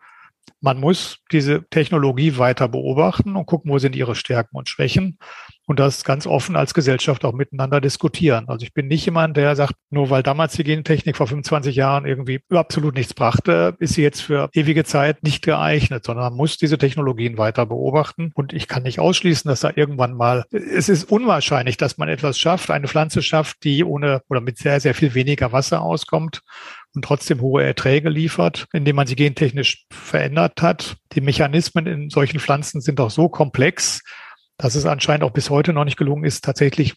man 0.60 0.80
muss 0.80 1.18
diese 1.32 1.66
Technologie 1.68 2.38
weiter 2.38 2.68
beobachten 2.68 3.36
und 3.36 3.46
gucken, 3.46 3.70
wo 3.70 3.78
sind 3.78 3.96
ihre 3.96 4.14
Stärken 4.14 4.56
und 4.56 4.68
Schwächen 4.68 5.18
und 5.70 5.78
das 5.78 6.02
ganz 6.02 6.26
offen 6.26 6.56
als 6.56 6.74
Gesellschaft 6.74 7.24
auch 7.24 7.32
miteinander 7.32 7.80
diskutieren. 7.80 8.48
Also 8.48 8.64
ich 8.64 8.74
bin 8.74 8.88
nicht 8.88 9.04
jemand, 9.04 9.36
der 9.36 9.54
sagt, 9.54 9.74
nur 9.90 10.10
weil 10.10 10.24
damals 10.24 10.54
die 10.54 10.64
Gentechnik 10.64 11.16
vor 11.16 11.28
25 11.28 11.76
Jahren 11.76 12.06
irgendwie 12.06 12.40
absolut 12.52 12.96
nichts 12.96 13.14
brachte, 13.14 13.76
ist 13.78 13.94
sie 13.94 14.02
jetzt 14.02 14.20
für 14.20 14.50
ewige 14.52 14.82
Zeit 14.82 15.22
nicht 15.22 15.44
geeignet, 15.44 16.04
sondern 16.04 16.24
man 16.24 16.36
muss 16.36 16.56
diese 16.56 16.76
Technologien 16.76 17.38
weiter 17.38 17.66
beobachten. 17.66 18.32
Und 18.34 18.52
ich 18.52 18.66
kann 18.66 18.82
nicht 18.82 18.98
ausschließen, 18.98 19.48
dass 19.48 19.60
da 19.60 19.70
irgendwann 19.72 20.14
mal, 20.14 20.44
es 20.50 20.88
ist 20.88 21.04
unwahrscheinlich, 21.04 21.76
dass 21.76 21.98
man 21.98 22.08
etwas 22.08 22.36
schafft, 22.36 22.72
eine 22.72 22.88
Pflanze 22.88 23.22
schafft, 23.22 23.62
die 23.62 23.84
ohne 23.84 24.22
oder 24.28 24.40
mit 24.40 24.58
sehr, 24.58 24.80
sehr 24.80 24.94
viel 24.94 25.14
weniger 25.14 25.52
Wasser 25.52 25.82
auskommt 25.82 26.40
und 26.96 27.04
trotzdem 27.04 27.40
hohe 27.40 27.62
Erträge 27.62 28.08
liefert, 28.08 28.66
indem 28.72 28.96
man 28.96 29.06
sie 29.06 29.14
gentechnisch 29.14 29.86
verändert 29.92 30.62
hat. 30.62 30.96
Die 31.12 31.20
Mechanismen 31.20 31.86
in 31.86 32.10
solchen 32.10 32.40
Pflanzen 32.40 32.80
sind 32.80 32.98
auch 32.98 33.10
so 33.10 33.28
komplex, 33.28 34.02
dass 34.60 34.74
es 34.74 34.84
anscheinend 34.84 35.24
auch 35.24 35.30
bis 35.30 35.48
heute 35.48 35.72
noch 35.72 35.84
nicht 35.84 35.96
gelungen 35.96 36.24
ist, 36.24 36.44
tatsächlich 36.44 36.94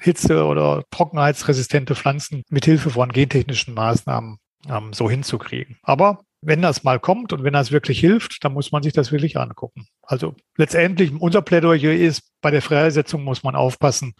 Hitze- 0.00 0.46
oder 0.46 0.84
trockenheitsresistente 0.90 1.94
Pflanzen 1.94 2.42
mit 2.48 2.64
Hilfe 2.64 2.88
von 2.90 3.12
gentechnischen 3.12 3.74
Maßnahmen 3.74 4.38
ähm, 4.68 4.92
so 4.94 5.10
hinzukriegen. 5.10 5.76
Aber 5.82 6.20
wenn 6.40 6.62
das 6.62 6.84
mal 6.84 6.98
kommt 6.98 7.32
und 7.32 7.44
wenn 7.44 7.52
das 7.52 7.70
wirklich 7.70 8.00
hilft, 8.00 8.42
dann 8.44 8.54
muss 8.54 8.72
man 8.72 8.82
sich 8.82 8.94
das 8.94 9.12
wirklich 9.12 9.38
angucken. 9.38 9.86
Also 10.02 10.34
letztendlich 10.56 11.12
unser 11.12 11.42
Plädoyer 11.42 11.92
ist, 11.92 12.22
bei 12.40 12.50
der 12.50 12.62
Freisetzung 12.62 13.24
muss 13.24 13.42
man 13.42 13.56
aufpassen, 13.56 14.14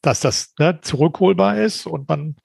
dass 0.00 0.20
das 0.20 0.54
ne, 0.58 0.80
zurückholbar 0.80 1.58
ist 1.58 1.86
und 1.86 2.08
man 2.08 2.36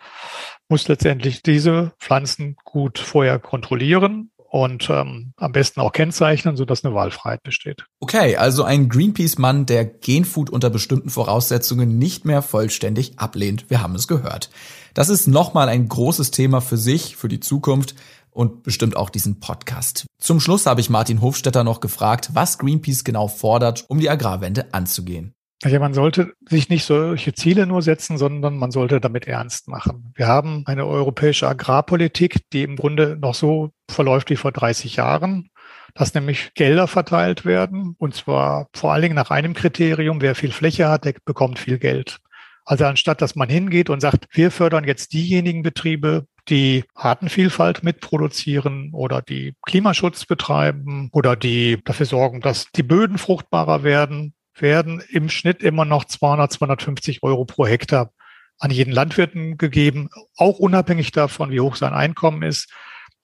muss 0.67 0.87
letztendlich 0.89 1.43
diese 1.43 1.93
Pflanzen 1.99 2.57
gut 2.65 2.99
vorher 2.99 3.39
kontrollieren 3.39 4.31
und 4.49 4.89
ähm, 4.89 5.33
am 5.37 5.51
besten 5.51 5.81
auch 5.81 5.91
kennzeichnen, 5.91 6.55
sodass 6.55 6.83
eine 6.83 6.95
Wahlfreiheit 6.95 7.43
besteht. 7.43 7.85
Okay, 7.99 8.35
also 8.37 8.63
ein 8.63 8.89
Greenpeace-Mann, 8.89 9.65
der 9.65 9.85
Genfood 9.85 10.49
unter 10.49 10.69
bestimmten 10.69 11.09
Voraussetzungen 11.09 11.97
nicht 11.97 12.25
mehr 12.25 12.41
vollständig 12.41 13.19
ablehnt. 13.19 13.69
Wir 13.69 13.81
haben 13.81 13.95
es 13.95 14.07
gehört. 14.07 14.49
Das 14.93 15.09
ist 15.09 15.27
nochmal 15.27 15.69
ein 15.69 15.87
großes 15.87 16.31
Thema 16.31 16.61
für 16.61 16.77
sich, 16.77 17.15
für 17.15 17.27
die 17.27 17.39
Zukunft 17.39 17.95
und 18.31 18.63
bestimmt 18.63 18.95
auch 18.95 19.09
diesen 19.09 19.39
Podcast. 19.39 20.05
Zum 20.19 20.39
Schluss 20.39 20.65
habe 20.65 20.79
ich 20.81 20.89
Martin 20.89 21.21
Hofstetter 21.21 21.63
noch 21.63 21.79
gefragt, 21.79 22.29
was 22.33 22.57
Greenpeace 22.57 23.03
genau 23.03 23.27
fordert, 23.27 23.85
um 23.87 23.99
die 23.99 24.09
Agrarwende 24.09 24.73
anzugehen. 24.73 25.33
Ja, 25.63 25.79
man 25.79 25.95
sollte 25.95 26.33
sich 26.47 26.69
nicht 26.69 26.85
solche 26.85 27.33
Ziele 27.33 27.65
nur 27.65 27.81
setzen, 27.81 28.19
sondern 28.19 28.57
man 28.57 28.69
sollte 28.69 29.01
damit 29.01 29.27
ernst 29.27 29.67
machen. 29.67 30.13
Wir 30.15 30.27
haben 30.27 30.63
eine 30.67 30.85
europäische 30.85 31.47
Agrarpolitik, 31.47 32.41
die 32.53 32.61
im 32.61 32.75
Grunde 32.75 33.17
noch 33.19 33.33
so 33.33 33.71
verläuft 33.89 34.29
wie 34.29 34.35
vor 34.35 34.51
30 34.51 34.97
Jahren, 34.97 35.49
dass 35.95 36.13
nämlich 36.13 36.53
Gelder 36.53 36.87
verteilt 36.87 37.43
werden 37.43 37.95
und 37.97 38.13
zwar 38.13 38.67
vor 38.75 38.93
allen 38.93 39.01
Dingen 39.01 39.15
nach 39.15 39.31
einem 39.31 39.55
Kriterium, 39.55 40.21
wer 40.21 40.35
viel 40.35 40.51
Fläche 40.51 40.89
hat, 40.89 41.05
der 41.05 41.15
bekommt 41.25 41.57
viel 41.57 41.79
Geld. 41.79 42.19
Also 42.63 42.85
anstatt 42.85 43.21
dass 43.21 43.35
man 43.35 43.49
hingeht 43.49 43.89
und 43.89 43.99
sagt, 43.99 44.27
wir 44.33 44.51
fördern 44.51 44.83
jetzt 44.83 45.13
diejenigen 45.13 45.63
Betriebe, 45.63 46.27
die 46.49 46.83
Artenvielfalt 46.93 47.83
mitproduzieren 47.83 48.91
oder 48.93 49.21
die 49.23 49.55
Klimaschutz 49.65 50.25
betreiben 50.25 51.09
oder 51.11 51.35
die 51.35 51.79
dafür 51.83 52.05
sorgen, 52.05 52.41
dass 52.41 52.67
die 52.75 52.83
Böden 52.83 53.17
fruchtbarer 53.17 53.83
werden, 53.83 54.33
werden 54.61 55.01
im 55.09 55.29
Schnitt 55.29 55.63
immer 55.63 55.85
noch 55.85 56.05
200, 56.05 56.51
250 56.51 57.23
Euro 57.23 57.45
pro 57.45 57.65
Hektar 57.65 58.11
an 58.59 58.71
jeden 58.71 58.91
Landwirten 58.91 59.57
gegeben, 59.57 60.09
auch 60.35 60.59
unabhängig 60.59 61.11
davon, 61.11 61.51
wie 61.51 61.59
hoch 61.59 61.75
sein 61.75 61.93
Einkommen 61.93 62.41
ist. 62.41 62.71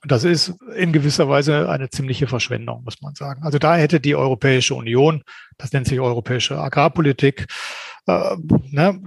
Das 0.06 0.25
ist 0.25 0.54
in 0.75 0.92
gewisser 0.92 1.30
Weise 1.30 1.70
eine 1.70 1.90
ziemliche 1.90 2.28
Verschwendung, 2.28 2.84
muss 2.84 3.02
man 3.02 3.16
sagen. 3.16 3.44
Also 3.44 3.58
da 3.58 3.75
hätte 3.75 4.00
die 4.00 4.16
Europäische 4.16 4.75
Union, 4.75 5.24
das 5.58 5.72
nennt 5.72 5.88
sich 5.88 6.00
europäische 6.00 6.60
Agrarpolitik, 6.60 7.48
äh, 8.05 8.36
ne, 8.72 9.00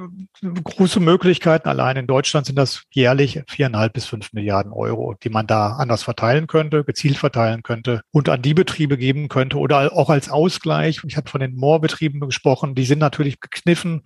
große 0.65 1.01
Möglichkeiten. 1.01 1.69
Allein 1.69 1.97
in 1.97 2.07
Deutschland 2.07 2.47
sind 2.47 2.57
das 2.57 2.83
jährlich 2.91 3.43
viereinhalb 3.49 3.93
bis 3.93 4.07
fünf 4.07 4.33
Milliarden 4.33 4.73
Euro, 4.73 5.15
die 5.23 5.29
man 5.29 5.47
da 5.47 5.77
anders 5.77 6.03
verteilen 6.03 6.47
könnte, 6.47 6.85
gezielt 6.85 7.19
verteilen 7.19 7.63
könnte 7.63 8.03
und 8.11 8.29
an 8.29 8.43
die 8.43 8.55
Betriebe 8.55 8.97
geben 8.97 9.29
könnte 9.29 9.59
oder 9.59 9.93
auch 9.93 10.11
als 10.11 10.29
Ausgleich. 10.29 11.03
Ich 11.07 11.17
habe 11.17 11.31
von 11.31 11.41
den 11.41 11.57
Moorbetrieben 11.57 12.21
gesprochen, 12.21 12.75
die 12.75 12.85
sind 12.85 12.99
natürlich 12.99 13.41
gekniffen 13.41 14.03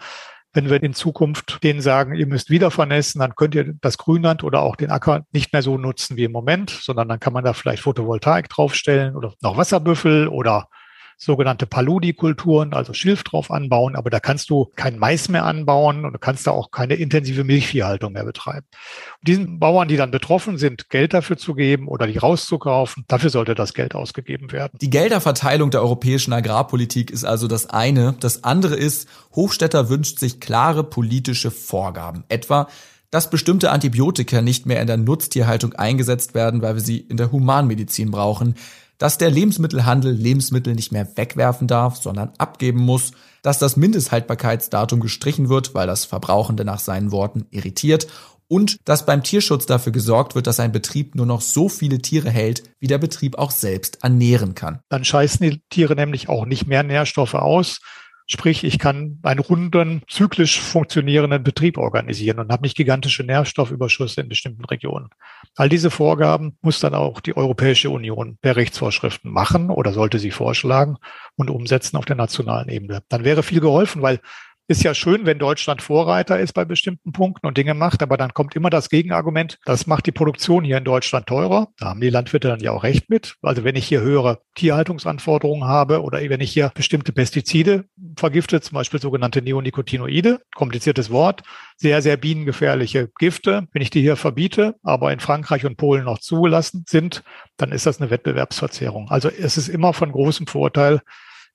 wenn 0.52 0.68
wir 0.68 0.82
in 0.82 0.94
Zukunft 0.94 1.62
denen 1.62 1.80
sagen, 1.80 2.14
ihr 2.14 2.26
müsst 2.26 2.50
wieder 2.50 2.70
vernässen, 2.70 3.20
dann 3.20 3.36
könnt 3.36 3.54
ihr 3.54 3.74
das 3.80 3.98
Grünland 3.98 4.42
oder 4.42 4.62
auch 4.62 4.76
den 4.76 4.90
Acker 4.90 5.24
nicht 5.32 5.52
mehr 5.52 5.62
so 5.62 5.78
nutzen 5.78 6.16
wie 6.16 6.24
im 6.24 6.32
Moment, 6.32 6.70
sondern 6.70 7.08
dann 7.08 7.20
kann 7.20 7.32
man 7.32 7.44
da 7.44 7.52
vielleicht 7.52 7.82
Photovoltaik 7.82 8.48
draufstellen 8.48 9.14
oder 9.14 9.34
noch 9.42 9.56
Wasserbüffel 9.56 10.28
oder 10.28 10.68
sogenannte 11.22 11.66
Paludi-Kulturen, 11.66 12.72
also 12.72 12.94
Schilf 12.94 13.24
drauf 13.24 13.50
anbauen, 13.50 13.94
aber 13.94 14.08
da 14.08 14.20
kannst 14.20 14.48
du 14.48 14.72
kein 14.74 14.98
Mais 14.98 15.28
mehr 15.28 15.44
anbauen 15.44 16.06
und 16.06 16.14
du 16.14 16.18
kannst 16.18 16.46
da 16.46 16.52
auch 16.52 16.70
keine 16.70 16.94
intensive 16.94 17.44
Milchviehhaltung 17.44 18.14
mehr 18.14 18.24
betreiben. 18.24 18.66
Und 19.18 19.28
diesen 19.28 19.58
Bauern, 19.58 19.86
die 19.86 19.98
dann 19.98 20.10
betroffen 20.10 20.56
sind, 20.56 20.88
Geld 20.88 21.12
dafür 21.12 21.36
zu 21.36 21.54
geben 21.54 21.88
oder 21.88 22.06
die 22.06 22.16
rauszukaufen, 22.16 23.04
dafür 23.06 23.28
sollte 23.28 23.54
das 23.54 23.74
Geld 23.74 23.94
ausgegeben 23.94 24.50
werden. 24.50 24.78
Die 24.80 24.88
Gelderverteilung 24.88 25.70
der 25.70 25.82
europäischen 25.82 26.32
Agrarpolitik 26.32 27.10
ist 27.10 27.24
also 27.24 27.48
das 27.48 27.68
eine. 27.68 28.14
Das 28.18 28.42
andere 28.42 28.76
ist, 28.76 29.06
Hofstetter 29.36 29.90
wünscht 29.90 30.18
sich 30.18 30.40
klare 30.40 30.84
politische 30.84 31.50
Vorgaben. 31.50 32.24
Etwa, 32.30 32.66
dass 33.10 33.28
bestimmte 33.28 33.70
Antibiotika 33.72 34.40
nicht 34.40 34.64
mehr 34.64 34.80
in 34.80 34.86
der 34.86 34.96
Nutztierhaltung 34.96 35.74
eingesetzt 35.74 36.34
werden, 36.34 36.62
weil 36.62 36.76
wir 36.76 36.82
sie 36.82 36.98
in 36.98 37.18
der 37.18 37.30
Humanmedizin 37.30 38.10
brauchen, 38.10 38.54
dass 39.00 39.16
der 39.16 39.30
Lebensmittelhandel 39.30 40.12
Lebensmittel 40.12 40.74
nicht 40.74 40.92
mehr 40.92 41.08
wegwerfen 41.16 41.66
darf, 41.66 41.96
sondern 41.96 42.32
abgeben 42.36 42.80
muss, 42.80 43.12
dass 43.42 43.58
das 43.58 43.78
Mindesthaltbarkeitsdatum 43.78 45.00
gestrichen 45.00 45.48
wird, 45.48 45.74
weil 45.74 45.86
das 45.86 46.04
Verbrauchende 46.04 46.66
nach 46.66 46.78
seinen 46.78 47.10
Worten 47.10 47.46
irritiert 47.50 48.06
und 48.46 48.76
dass 48.84 49.06
beim 49.06 49.22
Tierschutz 49.22 49.64
dafür 49.64 49.92
gesorgt 49.92 50.34
wird, 50.34 50.46
dass 50.46 50.60
ein 50.60 50.70
Betrieb 50.70 51.14
nur 51.14 51.24
noch 51.24 51.40
so 51.40 51.70
viele 51.70 52.02
Tiere 52.02 52.28
hält, 52.28 52.62
wie 52.78 52.88
der 52.88 52.98
Betrieb 52.98 53.38
auch 53.38 53.52
selbst 53.52 54.04
ernähren 54.04 54.54
kann. 54.54 54.80
Dann 54.90 55.04
scheißen 55.04 55.48
die 55.48 55.62
Tiere 55.70 55.94
nämlich 55.94 56.28
auch 56.28 56.44
nicht 56.44 56.66
mehr 56.66 56.82
Nährstoffe 56.82 57.34
aus, 57.34 57.80
Sprich, 58.32 58.62
ich 58.62 58.78
kann 58.78 59.18
einen 59.24 59.40
runden, 59.40 60.02
zyklisch 60.06 60.60
funktionierenden 60.60 61.42
Betrieb 61.42 61.76
organisieren 61.76 62.38
und 62.38 62.52
habe 62.52 62.62
nicht 62.62 62.76
gigantische 62.76 63.24
Nährstoffüberschüsse 63.24 64.20
in 64.20 64.28
bestimmten 64.28 64.64
Regionen. 64.64 65.10
All 65.56 65.68
diese 65.68 65.90
Vorgaben 65.90 66.56
muss 66.62 66.80
dann 66.80 66.94
auch 66.94 67.20
die 67.20 67.36
Europäische 67.36 67.90
Union 67.90 68.38
per 68.40 68.56
Rechtsvorschriften 68.56 69.30
machen 69.30 69.70
oder 69.70 69.92
sollte 69.92 70.18
sie 70.18 70.30
vorschlagen 70.30 70.96
und 71.36 71.50
umsetzen 71.50 71.96
auf 71.96 72.04
der 72.04 72.16
nationalen 72.16 72.68
Ebene. 72.68 73.02
Dann 73.08 73.24
wäre 73.24 73.42
viel 73.42 73.60
geholfen, 73.60 74.00
weil 74.00 74.20
ist 74.70 74.84
ja 74.84 74.94
schön, 74.94 75.26
wenn 75.26 75.40
Deutschland 75.40 75.82
Vorreiter 75.82 76.38
ist 76.38 76.52
bei 76.52 76.64
bestimmten 76.64 77.10
Punkten 77.10 77.44
und 77.48 77.58
Dinge 77.58 77.74
macht, 77.74 78.04
aber 78.04 78.16
dann 78.16 78.32
kommt 78.32 78.54
immer 78.54 78.70
das 78.70 78.88
Gegenargument, 78.88 79.58
das 79.64 79.88
macht 79.88 80.06
die 80.06 80.12
Produktion 80.12 80.62
hier 80.62 80.78
in 80.78 80.84
Deutschland 80.84 81.26
teurer. 81.26 81.68
Da 81.76 81.86
haben 81.86 82.00
die 82.00 82.08
Landwirte 82.08 82.46
dann 82.46 82.60
ja 82.60 82.70
auch 82.70 82.84
recht 82.84 83.10
mit. 83.10 83.34
Also 83.42 83.64
wenn 83.64 83.74
ich 83.74 83.88
hier 83.88 84.00
höhere 84.00 84.42
Tierhaltungsanforderungen 84.54 85.66
habe 85.66 86.02
oder 86.02 86.20
wenn 86.20 86.40
ich 86.40 86.52
hier 86.52 86.70
bestimmte 86.72 87.10
Pestizide 87.12 87.86
vergifte, 88.16 88.60
zum 88.60 88.76
Beispiel 88.76 89.00
sogenannte 89.00 89.42
Neonicotinoide, 89.42 90.40
kompliziertes 90.54 91.10
Wort, 91.10 91.42
sehr, 91.76 92.00
sehr 92.00 92.16
bienengefährliche 92.16 93.10
Gifte, 93.18 93.66
wenn 93.72 93.82
ich 93.82 93.90
die 93.90 94.02
hier 94.02 94.14
verbiete, 94.14 94.76
aber 94.84 95.12
in 95.12 95.18
Frankreich 95.18 95.66
und 95.66 95.78
Polen 95.78 96.04
noch 96.04 96.20
zugelassen 96.20 96.84
sind, 96.88 97.24
dann 97.56 97.72
ist 97.72 97.86
das 97.86 98.00
eine 98.00 98.10
Wettbewerbsverzerrung. 98.10 99.10
Also 99.10 99.30
es 99.30 99.56
ist 99.56 99.68
immer 99.68 99.92
von 99.94 100.12
großem 100.12 100.46
Vorteil, 100.46 101.00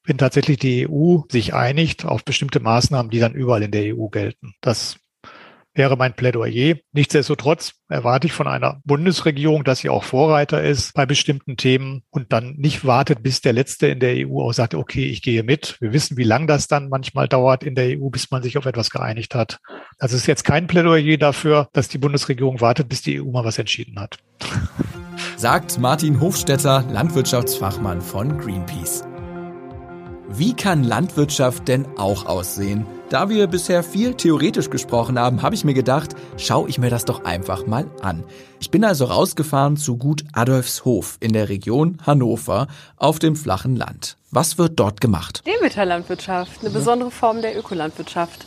wenn 0.06 0.18
tatsächlich 0.18 0.58
die 0.60 0.88
EU 0.88 1.20
sich 1.30 1.54
einigt 1.54 2.06
auf 2.06 2.24
bestimmte 2.24 2.60
Maßnahmen, 2.60 3.10
die 3.12 3.20
dann 3.20 3.34
überall 3.34 3.64
in 3.64 3.72
der 3.72 3.96
EU 3.96 4.08
gelten. 4.08 4.54
Das 4.62 4.98
wäre 5.76 5.98
mein 5.98 6.14
Plädoyer. 6.14 6.76
Nichtsdestotrotz 6.94 7.74
erwarte 7.90 8.28
ich 8.28 8.34
von 8.34 8.48
einer 8.48 8.82
Bundesregierung, 8.86 9.64
dass 9.64 9.80
sie 9.80 9.90
auch 9.90 10.04
Vorreiter 10.04 10.64
ist 10.64 10.94
bei 10.94 11.06
bestimmten 11.06 11.58
Themen 11.58 12.04
und 12.10 12.32
dann 12.32 12.56
nicht 12.56 12.86
wartet, 12.86 13.22
bis 13.22 13.42
der 13.42 13.54
Letzte 13.54 13.88
in 13.88 14.00
der 14.00 14.28
EU 14.28 14.42
auch 14.42 14.54
sagt, 14.54 14.74
okay, 14.74 15.06
ich 15.06 15.22
gehe 15.22 15.44
mit. 15.44 15.78
Wir 15.82 15.94
wissen, 15.94 16.18
wie 16.18 16.24
lang 16.24 16.48
das 16.48 16.68
dann 16.68 16.90
manchmal 16.90 17.28
dauert 17.28 17.64
in 17.64 17.76
der 17.76 18.00
EU, 18.00 18.10
bis 18.10 18.32
man 18.32 18.42
sich 18.42 18.58
auf 18.58 18.66
etwas 18.66 18.90
geeinigt 18.90 19.36
hat. 19.36 19.60
Das 20.00 20.14
ist 20.14 20.28
jetzt 20.28 20.46
kein 20.46 20.68
Plädoyer 20.68 21.18
dafür, 21.18 21.68
dass 21.74 21.90
die 21.90 21.98
Bundesregierung 21.98 22.62
wartet, 22.62 22.90
bis 22.90 23.02
die 23.02 23.22
EU 23.22 23.32
mal 23.32 23.44
was 23.44 23.60
entschieden 23.60 24.00
hat. 24.00 24.18
Sagt 25.36 25.78
Martin 25.80 26.22
Hofstetter, 26.22 26.86
Landwirtschaftsfachmann 26.90 28.02
von 28.02 28.38
Greenpeace. 28.38 29.04
Wie 30.38 30.54
kann 30.54 30.84
Landwirtschaft 30.84 31.70
denn 31.70 31.86
auch 31.98 32.26
aussehen? 32.26 32.86
Da 33.10 33.30
wir 33.30 33.48
bisher 33.48 33.84
viel 33.84 34.16
theoretisch 34.16 34.70
gesprochen 34.70 35.18
haben, 35.18 35.42
habe 35.42 35.56
ich 35.56 35.64
mir 35.64 35.74
gedacht, 35.74 36.14
schaue 36.36 36.68
ich 36.68 36.78
mir 36.78 36.90
das 36.90 37.06
doch 37.06 37.24
einfach 37.24 37.66
mal 37.68 37.86
an. 38.02 38.26
Ich 38.60 38.70
bin 38.70 38.84
also 38.84 39.06
rausgefahren 39.06 39.78
zu 39.78 39.96
Gut 39.96 40.26
Adolfshof 40.34 41.16
in 41.22 41.32
der 41.32 41.48
Region 41.48 42.00
Hannover 42.06 42.68
auf 42.98 43.18
dem 43.20 43.38
flachen 43.38 43.78
Land. 43.78 44.18
Was 44.30 44.58
wird 44.58 44.78
dort 44.78 45.00
gemacht? 45.00 45.42
Demeterlandwirtschaft, 45.48 46.60
eine 46.60 46.70
besondere 46.70 47.12
Form 47.12 47.42
der 47.42 47.58
Ökolandwirtschaft. 47.58 48.46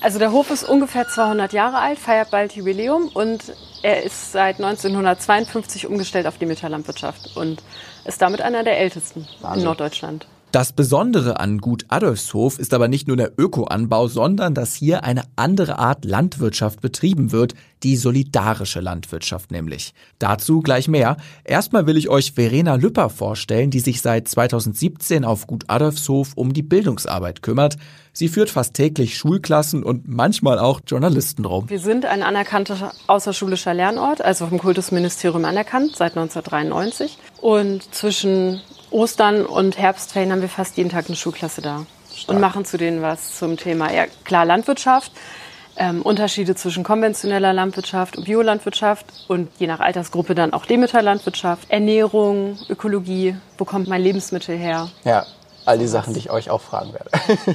Also 0.00 0.18
der 0.18 0.32
Hof 0.32 0.50
ist 0.50 0.68
ungefähr 0.68 1.06
200 1.06 1.52
Jahre 1.52 1.78
alt, 1.78 2.00
feiert 2.00 2.32
bald 2.32 2.56
Jubiläum 2.56 3.10
und 3.14 3.52
er 3.84 4.02
ist 4.02 4.32
seit 4.32 4.56
1952 4.56 5.86
umgestellt 5.86 6.26
auf 6.26 6.38
die 6.38 6.46
Metalllandwirtschaft 6.46 7.36
und 7.36 7.62
ist 8.04 8.20
damit 8.20 8.40
einer 8.42 8.64
der 8.64 8.80
ältesten 8.80 9.28
Wahnsinn. 9.40 9.60
in 9.60 9.64
Norddeutschland. 9.66 10.26
Das 10.50 10.72
Besondere 10.72 11.40
an 11.40 11.58
Gut 11.58 11.84
Adolfshof 11.88 12.58
ist 12.58 12.72
aber 12.72 12.88
nicht 12.88 13.06
nur 13.06 13.18
der 13.18 13.32
Ökoanbau, 13.36 14.08
sondern 14.08 14.54
dass 14.54 14.74
hier 14.74 15.04
eine 15.04 15.24
andere 15.36 15.78
Art 15.78 16.06
Landwirtschaft 16.06 16.80
betrieben 16.80 17.32
wird, 17.32 17.52
die 17.82 17.96
solidarische 17.96 18.80
Landwirtschaft 18.80 19.50
nämlich. 19.50 19.92
Dazu 20.18 20.62
gleich 20.62 20.88
mehr. 20.88 21.18
Erstmal 21.44 21.86
will 21.86 21.98
ich 21.98 22.08
euch 22.08 22.32
Verena 22.32 22.76
Lüpper 22.76 23.10
vorstellen, 23.10 23.70
die 23.70 23.80
sich 23.80 24.00
seit 24.00 24.26
2017 24.26 25.26
auf 25.26 25.46
Gut 25.46 25.64
Adolfshof 25.66 26.32
um 26.34 26.54
die 26.54 26.62
Bildungsarbeit 26.62 27.42
kümmert. 27.42 27.76
Sie 28.14 28.28
führt 28.28 28.48
fast 28.48 28.72
täglich 28.72 29.18
Schulklassen 29.18 29.82
und 29.82 30.08
manchmal 30.08 30.58
auch 30.58 30.80
Journalisten 30.86 31.44
rum. 31.44 31.68
Wir 31.68 31.78
sind 31.78 32.06
ein 32.06 32.22
anerkannter 32.22 32.92
außerschulischer 33.06 33.74
Lernort, 33.74 34.22
also 34.22 34.46
vom 34.46 34.58
Kultusministerium 34.58 35.44
anerkannt 35.44 35.94
seit 35.94 36.16
1993. 36.16 37.18
Und 37.42 37.94
zwischen 37.94 38.62
Ostern 38.90 39.44
und 39.44 39.78
Herbstferien 39.78 40.32
haben 40.32 40.40
wir 40.40 40.48
fast 40.48 40.76
jeden 40.76 40.90
Tag 40.90 41.06
eine 41.06 41.16
Schulklasse 41.16 41.62
da 41.62 41.86
Stark. 42.14 42.34
und 42.34 42.40
machen 42.40 42.64
zu 42.64 42.76
denen 42.76 43.02
was 43.02 43.38
zum 43.38 43.56
Thema, 43.56 43.92
ja 43.92 44.06
klar, 44.24 44.44
Landwirtschaft, 44.44 45.12
ähm, 45.76 46.02
Unterschiede 46.02 46.54
zwischen 46.54 46.84
konventioneller 46.84 47.52
Landwirtschaft 47.52 48.16
und 48.16 48.24
Biolandwirtschaft 48.24 49.06
und 49.28 49.48
je 49.58 49.66
nach 49.66 49.80
Altersgruppe 49.80 50.34
dann 50.34 50.52
auch 50.52 50.66
Demeter-Landwirtschaft, 50.66 51.70
Ernährung, 51.70 52.58
Ökologie, 52.68 53.36
wo 53.56 53.64
kommt 53.64 53.88
mein 53.88 54.02
Lebensmittel 54.02 54.56
her? 54.56 54.88
Ja, 55.04 55.24
all 55.68 55.78
die 55.78 55.86
Sachen, 55.86 56.14
die 56.14 56.20
ich 56.20 56.30
euch 56.30 56.50
auch 56.50 56.62
fragen 56.62 56.92
werde. 56.94 57.10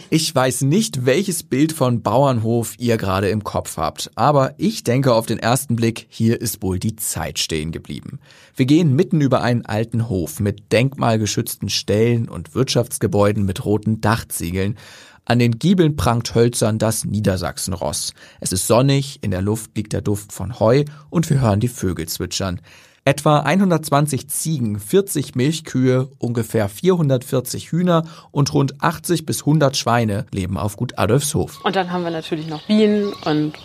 ich 0.10 0.34
weiß 0.34 0.62
nicht, 0.62 1.06
welches 1.06 1.44
Bild 1.44 1.74
von 1.74 2.04
Bauernhof 2.04 2.76
ihr 2.78 2.98
gerade 2.98 3.30
im 3.30 3.44
Kopf 3.44 3.78
habt, 3.78 4.12
aber 4.16 4.54
ich 4.58 4.84
denke 4.84 5.14
auf 5.14 5.26
den 5.26 5.40
ersten 5.40 5.76
Blick, 5.76 6.06
hier 6.10 6.40
ist 6.40 6.62
wohl 6.62 6.80
die 6.80 6.96
Zeit 6.96 7.40
stehen 7.40 7.72
geblieben. 7.72 8.20
Wir 8.56 8.68
gehen 8.68 8.96
mitten 8.96 9.20
über 9.20 9.42
einen 9.42 9.66
alten 9.66 10.10
Hof 10.10 10.40
mit 10.40 10.72
denkmalgeschützten 10.72 11.70
Ställen 11.70 12.30
und 12.30 12.54
Wirtschaftsgebäuden 12.54 13.46
mit 13.46 13.66
roten 13.66 14.00
Dachziegeln. 14.00 14.78
An 15.26 15.40
den 15.40 15.58
Giebeln 15.58 15.96
prangt 15.96 16.36
hölzern 16.36 16.78
das 16.78 17.06
Niedersachsenross. 17.06 18.14
Es 18.42 18.52
ist 18.52 18.68
sonnig, 18.68 19.20
in 19.24 19.32
der 19.32 19.42
Luft 19.42 19.76
liegt 19.76 19.94
der 19.94 20.02
Duft 20.02 20.34
von 20.34 20.60
Heu 20.60 20.84
und 21.10 21.30
wir 21.30 21.42
hören 21.42 21.62
die 21.62 21.70
Vögel 21.70 22.08
zwitschern. 22.08 22.62
Etwa 23.06 23.40
120 23.40 24.30
Ziegen, 24.30 24.80
40 24.80 25.36
Milchkühe, 25.36 26.08
ungefähr 26.20 26.70
440 26.70 27.70
Hühner 27.70 28.06
und 28.32 28.54
rund 28.54 28.82
80 28.82 29.26
bis 29.26 29.42
100 29.42 29.76
Schweine 29.76 30.26
leben 30.32 30.58
auf 30.58 30.78
Gut 30.78 30.98
Adolfshof. 30.98 31.60
Und 31.66 31.76
dann 31.76 31.92
haben 31.92 32.06
wir 32.06 32.12
natürlich 32.12 32.48
noch 32.48 32.62
Bienen 32.66 33.12
und 33.26 33.56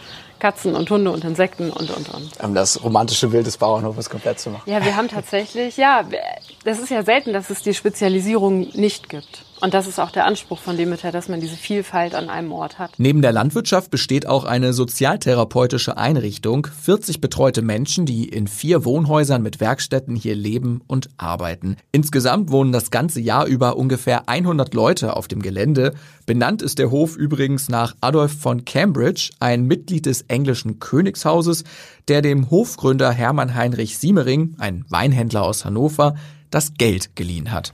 Katzen 0.40 0.74
und 0.74 0.90
Hunde 0.90 1.12
und 1.12 1.22
Insekten 1.22 1.70
und, 1.70 1.88
und, 1.88 2.08
und. 2.08 2.40
Um 2.42 2.52
das 2.56 2.82
romantische 2.82 3.28
Bild 3.28 3.46
des 3.46 3.58
Bauernhofes 3.58 4.10
komplett 4.10 4.40
zu 4.40 4.50
machen. 4.50 4.68
Ja, 4.68 4.84
wir 4.84 4.96
haben 4.96 5.06
tatsächlich, 5.06 5.76
ja, 5.76 6.02
das 6.64 6.80
ist 6.80 6.90
ja 6.90 7.04
selten, 7.04 7.32
dass 7.32 7.48
es 7.48 7.62
die 7.62 7.74
Spezialisierung 7.74 8.68
nicht 8.74 9.08
gibt. 9.08 9.44
Und 9.60 9.74
das 9.74 9.86
ist 9.86 9.98
auch 9.98 10.10
der 10.10 10.24
Anspruch 10.24 10.58
von 10.58 10.76
Demeter, 10.76 11.10
dass 11.10 11.28
man 11.28 11.40
diese 11.40 11.56
Vielfalt 11.56 12.14
an 12.14 12.30
einem 12.30 12.52
Ort 12.52 12.78
hat. 12.78 12.92
Neben 12.98 13.22
der 13.22 13.32
Landwirtschaft 13.32 13.90
besteht 13.90 14.26
auch 14.26 14.44
eine 14.44 14.72
sozialtherapeutische 14.72 15.96
Einrichtung. 15.96 16.66
40 16.66 17.20
betreute 17.20 17.62
Menschen, 17.62 18.06
die 18.06 18.28
in 18.28 18.46
vier 18.46 18.84
Wohnhäusern 18.84 19.42
mit 19.42 19.60
Werkstätten 19.60 20.14
hier 20.14 20.36
leben 20.36 20.80
und 20.86 21.08
arbeiten. 21.16 21.76
Insgesamt 21.90 22.50
wohnen 22.52 22.72
das 22.72 22.90
ganze 22.90 23.20
Jahr 23.20 23.46
über 23.46 23.76
ungefähr 23.76 24.28
100 24.28 24.74
Leute 24.74 25.16
auf 25.16 25.26
dem 25.26 25.42
Gelände. 25.42 25.94
Benannt 26.24 26.62
ist 26.62 26.78
der 26.78 26.90
Hof 26.90 27.16
übrigens 27.16 27.68
nach 27.68 27.96
Adolf 28.00 28.38
von 28.38 28.64
Cambridge, 28.64 29.30
ein 29.40 29.64
Mitglied 29.64 30.06
des 30.06 30.22
englischen 30.22 30.78
Königshauses, 30.78 31.64
der 32.06 32.22
dem 32.22 32.50
Hofgründer 32.50 33.10
Hermann 33.10 33.54
Heinrich 33.54 33.98
Siemering, 33.98 34.54
ein 34.58 34.84
Weinhändler 34.88 35.42
aus 35.42 35.64
Hannover, 35.64 36.14
das 36.50 36.74
Geld 36.74 37.16
geliehen 37.16 37.50
hat. 37.50 37.72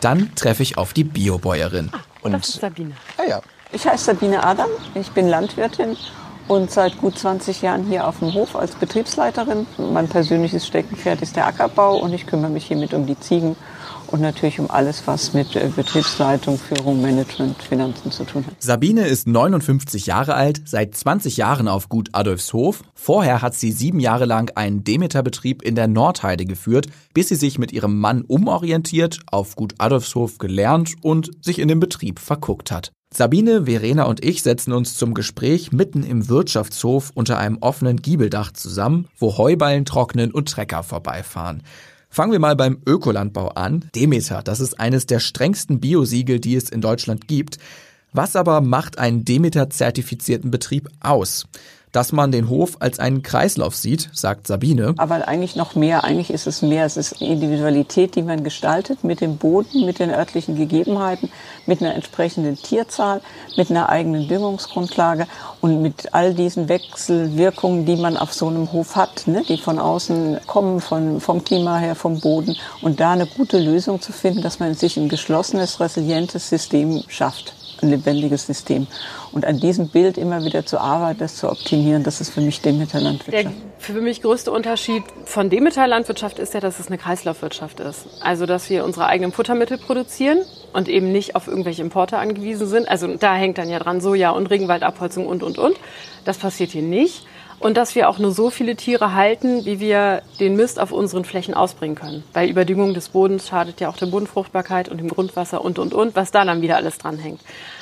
Dann 0.00 0.34
treffe 0.34 0.62
ich 0.62 0.78
auf 0.78 0.92
die 0.92 1.04
Biobäuerin. 1.04 1.90
Ah, 1.92 1.98
und 2.22 2.32
das 2.32 2.48
ist 2.48 2.60
Sabine. 2.60 2.92
Ah, 3.16 3.28
ja. 3.28 3.40
Ich 3.72 3.86
heiße 3.86 4.04
Sabine 4.06 4.42
Adam, 4.42 4.68
ich 4.94 5.10
bin 5.10 5.28
Landwirtin 5.28 5.96
und 6.48 6.70
seit 6.70 6.98
gut 6.98 7.16
20 7.16 7.62
Jahren 7.62 7.84
hier 7.84 8.08
auf 8.08 8.18
dem 8.18 8.34
Hof 8.34 8.56
als 8.56 8.74
Betriebsleiterin. 8.74 9.66
Mein 9.78 10.08
persönliches 10.08 10.66
Steckenpferd 10.66 11.22
ist 11.22 11.36
der 11.36 11.46
Ackerbau 11.46 11.98
und 11.98 12.12
ich 12.12 12.26
kümmere 12.26 12.50
mich 12.50 12.66
hiermit 12.66 12.92
um 12.94 13.06
die 13.06 13.18
Ziegen 13.20 13.54
und 14.12 14.20
natürlich 14.20 14.58
um 14.60 14.70
alles, 14.70 15.06
was 15.06 15.32
mit 15.34 15.56
äh, 15.56 15.70
Betriebsleitung, 15.74 16.58
Führung, 16.58 17.00
Management, 17.00 17.62
Finanzen 17.62 18.10
zu 18.10 18.24
tun 18.24 18.46
hat. 18.46 18.54
Sabine 18.58 19.06
ist 19.06 19.26
59 19.26 20.06
Jahre 20.06 20.34
alt, 20.34 20.62
seit 20.66 20.94
20 20.94 21.36
Jahren 21.36 21.68
auf 21.68 21.88
Gut 21.88 22.10
Adolfshof. 22.12 22.82
Vorher 22.94 23.42
hat 23.42 23.54
sie 23.54 23.72
sieben 23.72 24.00
Jahre 24.00 24.24
lang 24.24 24.50
einen 24.56 24.84
Demeterbetrieb 24.84 25.62
in 25.62 25.74
der 25.74 25.88
Nordheide 25.88 26.44
geführt, 26.44 26.86
bis 27.14 27.28
sie 27.28 27.36
sich 27.36 27.58
mit 27.58 27.72
ihrem 27.72 27.98
Mann 27.98 28.22
umorientiert, 28.22 29.20
auf 29.30 29.56
Gut 29.56 29.74
Adolfshof 29.78 30.38
gelernt 30.38 30.94
und 31.02 31.30
sich 31.44 31.58
in 31.58 31.68
den 31.68 31.80
Betrieb 31.80 32.18
verguckt 32.18 32.70
hat. 32.70 32.92
Sabine, 33.12 33.64
Verena 33.64 34.04
und 34.04 34.24
ich 34.24 34.44
setzen 34.44 34.72
uns 34.72 34.96
zum 34.96 35.14
Gespräch 35.14 35.72
mitten 35.72 36.04
im 36.04 36.28
Wirtschaftshof 36.28 37.10
unter 37.12 37.38
einem 37.38 37.58
offenen 37.60 37.96
Giebeldach 37.96 38.52
zusammen, 38.52 39.08
wo 39.18 39.36
Heuballen 39.36 39.84
trocknen 39.84 40.30
und 40.30 40.48
Trecker 40.48 40.84
vorbeifahren. 40.84 41.64
Fangen 42.12 42.32
wir 42.32 42.40
mal 42.40 42.56
beim 42.56 42.82
Ökolandbau 42.86 43.50
an. 43.50 43.88
Demeter, 43.94 44.42
das 44.42 44.58
ist 44.58 44.80
eines 44.80 45.06
der 45.06 45.20
strengsten 45.20 45.78
Biosiegel, 45.78 46.40
die 46.40 46.56
es 46.56 46.68
in 46.68 46.80
Deutschland 46.80 47.28
gibt. 47.28 47.58
Was 48.12 48.34
aber 48.34 48.60
macht 48.60 48.98
einen 48.98 49.24
Demeter-zertifizierten 49.24 50.50
Betrieb 50.50 50.88
aus? 50.98 51.46
Dass 51.92 52.12
man 52.12 52.32
den 52.32 52.48
Hof 52.48 52.76
als 52.80 52.98
einen 52.98 53.22
Kreislauf 53.22 53.74
sieht, 53.74 54.10
sagt 54.12 54.46
Sabine. 54.46 54.94
Aber 54.96 55.26
eigentlich 55.26 55.56
noch 55.56 55.74
mehr, 55.74 56.04
eigentlich 56.04 56.30
ist 56.30 56.46
es 56.46 56.62
mehr, 56.62 56.84
es 56.84 56.96
ist 56.96 57.20
Individualität, 57.20 58.14
die 58.14 58.22
man 58.22 58.44
gestaltet 58.44 59.04
mit 59.04 59.20
dem 59.20 59.36
Boden, 59.38 59.84
mit 59.84 59.98
den 59.98 60.10
örtlichen 60.10 60.56
Gegebenheiten, 60.56 61.30
mit 61.66 61.82
einer 61.82 61.94
entsprechenden 61.94 62.56
Tierzahl, 62.56 63.20
mit 63.56 63.70
einer 63.70 63.88
eigenen 63.88 64.28
Düngungsgrundlage 64.28 65.26
und 65.60 65.82
mit 65.82 66.14
all 66.14 66.34
diesen 66.34 66.68
Wechselwirkungen, 66.68 67.86
die 67.86 67.96
man 67.96 68.16
auf 68.16 68.32
so 68.32 68.48
einem 68.48 68.72
Hof 68.72 68.96
hat, 68.96 69.26
ne, 69.26 69.42
die 69.48 69.58
von 69.58 69.78
außen 69.78 70.40
kommen, 70.46 70.80
von, 70.80 71.20
vom 71.20 71.44
Klima 71.44 71.78
her, 71.78 71.94
vom 71.94 72.20
Boden 72.20 72.56
und 72.82 73.00
da 73.00 73.12
eine 73.12 73.26
gute 73.26 73.58
Lösung 73.58 74.00
zu 74.00 74.12
finden, 74.12 74.42
dass 74.42 74.58
man 74.58 74.74
sich 74.74 74.96
ein 74.96 75.08
geschlossenes, 75.08 75.80
resilientes 75.80 76.48
System 76.48 77.02
schafft 77.08 77.54
ein 77.82 77.90
lebendiges 77.90 78.46
System. 78.46 78.86
Und 79.32 79.44
an 79.44 79.58
diesem 79.58 79.88
Bild 79.88 80.18
immer 80.18 80.44
wieder 80.44 80.66
zu 80.66 80.78
arbeiten, 80.78 81.20
das 81.20 81.36
zu 81.36 81.50
optimieren, 81.50 82.02
das 82.02 82.20
ist 82.20 82.30
für 82.30 82.40
mich 82.40 82.60
Demeter-Landwirtschaft. 82.60 83.44
Der 83.44 83.52
für 83.78 84.00
mich 84.00 84.22
größte 84.22 84.50
Unterschied 84.50 85.02
von 85.24 85.50
Demeter-Landwirtschaft 85.50 86.38
ist 86.38 86.54
ja, 86.54 86.60
dass 86.60 86.78
es 86.80 86.88
eine 86.88 86.98
Kreislaufwirtschaft 86.98 87.80
ist. 87.80 88.06
Also, 88.20 88.46
dass 88.46 88.68
wir 88.70 88.84
unsere 88.84 89.06
eigenen 89.06 89.32
Futtermittel 89.32 89.78
produzieren 89.78 90.38
und 90.72 90.88
eben 90.88 91.12
nicht 91.12 91.36
auf 91.36 91.46
irgendwelche 91.46 91.82
Importe 91.82 92.18
angewiesen 92.18 92.66
sind. 92.66 92.88
Also, 92.88 93.16
da 93.16 93.34
hängt 93.34 93.58
dann 93.58 93.68
ja 93.68 93.78
dran 93.78 94.00
Soja 94.00 94.30
und 94.30 94.46
Regenwaldabholzung 94.48 95.26
und, 95.26 95.42
und, 95.42 95.58
und. 95.58 95.76
Das 96.24 96.38
passiert 96.38 96.70
hier 96.70 96.82
nicht 96.82 97.24
und 97.60 97.76
dass 97.76 97.94
wir 97.94 98.08
auch 98.08 98.18
nur 98.18 98.32
so 98.32 98.50
viele 98.50 98.74
Tiere 98.74 99.14
halten, 99.14 99.64
wie 99.66 99.78
wir 99.78 100.22
den 100.40 100.56
Mist 100.56 100.80
auf 100.80 100.92
unseren 100.92 101.24
Flächen 101.24 101.54
ausbringen 101.54 101.94
können. 101.94 102.24
Weil 102.32 102.48
Überdüngung 102.48 102.94
des 102.94 103.10
Bodens 103.10 103.46
schadet 103.46 103.80
ja 103.80 103.88
auch 103.90 103.96
der 103.96 104.06
Bodenfruchtbarkeit 104.06 104.88
und 104.88 104.98
dem 104.98 105.08
Grundwasser 105.08 105.62
und, 105.62 105.78
und, 105.78 105.94
und, 105.94 106.16
was 106.16 106.30
da 106.30 106.44
dann 106.44 106.62
wieder 106.62 106.76
alles 106.76 106.98
dranhängt. 106.98 107.40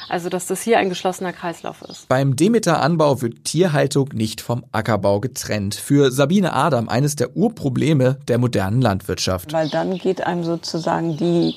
Also, 0.09 0.29
dass 0.29 0.47
das 0.47 0.63
hier 0.63 0.79
ein 0.79 0.89
geschlossener 0.89 1.33
Kreislauf 1.33 1.83
ist. 1.83 2.09
Beim 2.09 2.35
Demeter-Anbau 2.35 3.23
wird 3.23 3.45
Tierhaltung 3.45 4.09
nicht 4.15 4.41
vom 4.41 4.65
Ackerbau 4.73 5.21
getrennt. 5.21 5.75
Für 5.75 6.11
Sabine 6.11 6.55
Adam 6.55 6.89
eines 6.89 7.15
der 7.15 7.37
Urprobleme 7.37 8.19
der 8.27 8.39
modernen 8.39 8.81
Landwirtschaft. 8.81 9.53
Weil 9.53 9.69
dann 9.69 9.99
geht 9.99 10.27
einem 10.27 10.45
sozusagen 10.45 11.17
die 11.17 11.55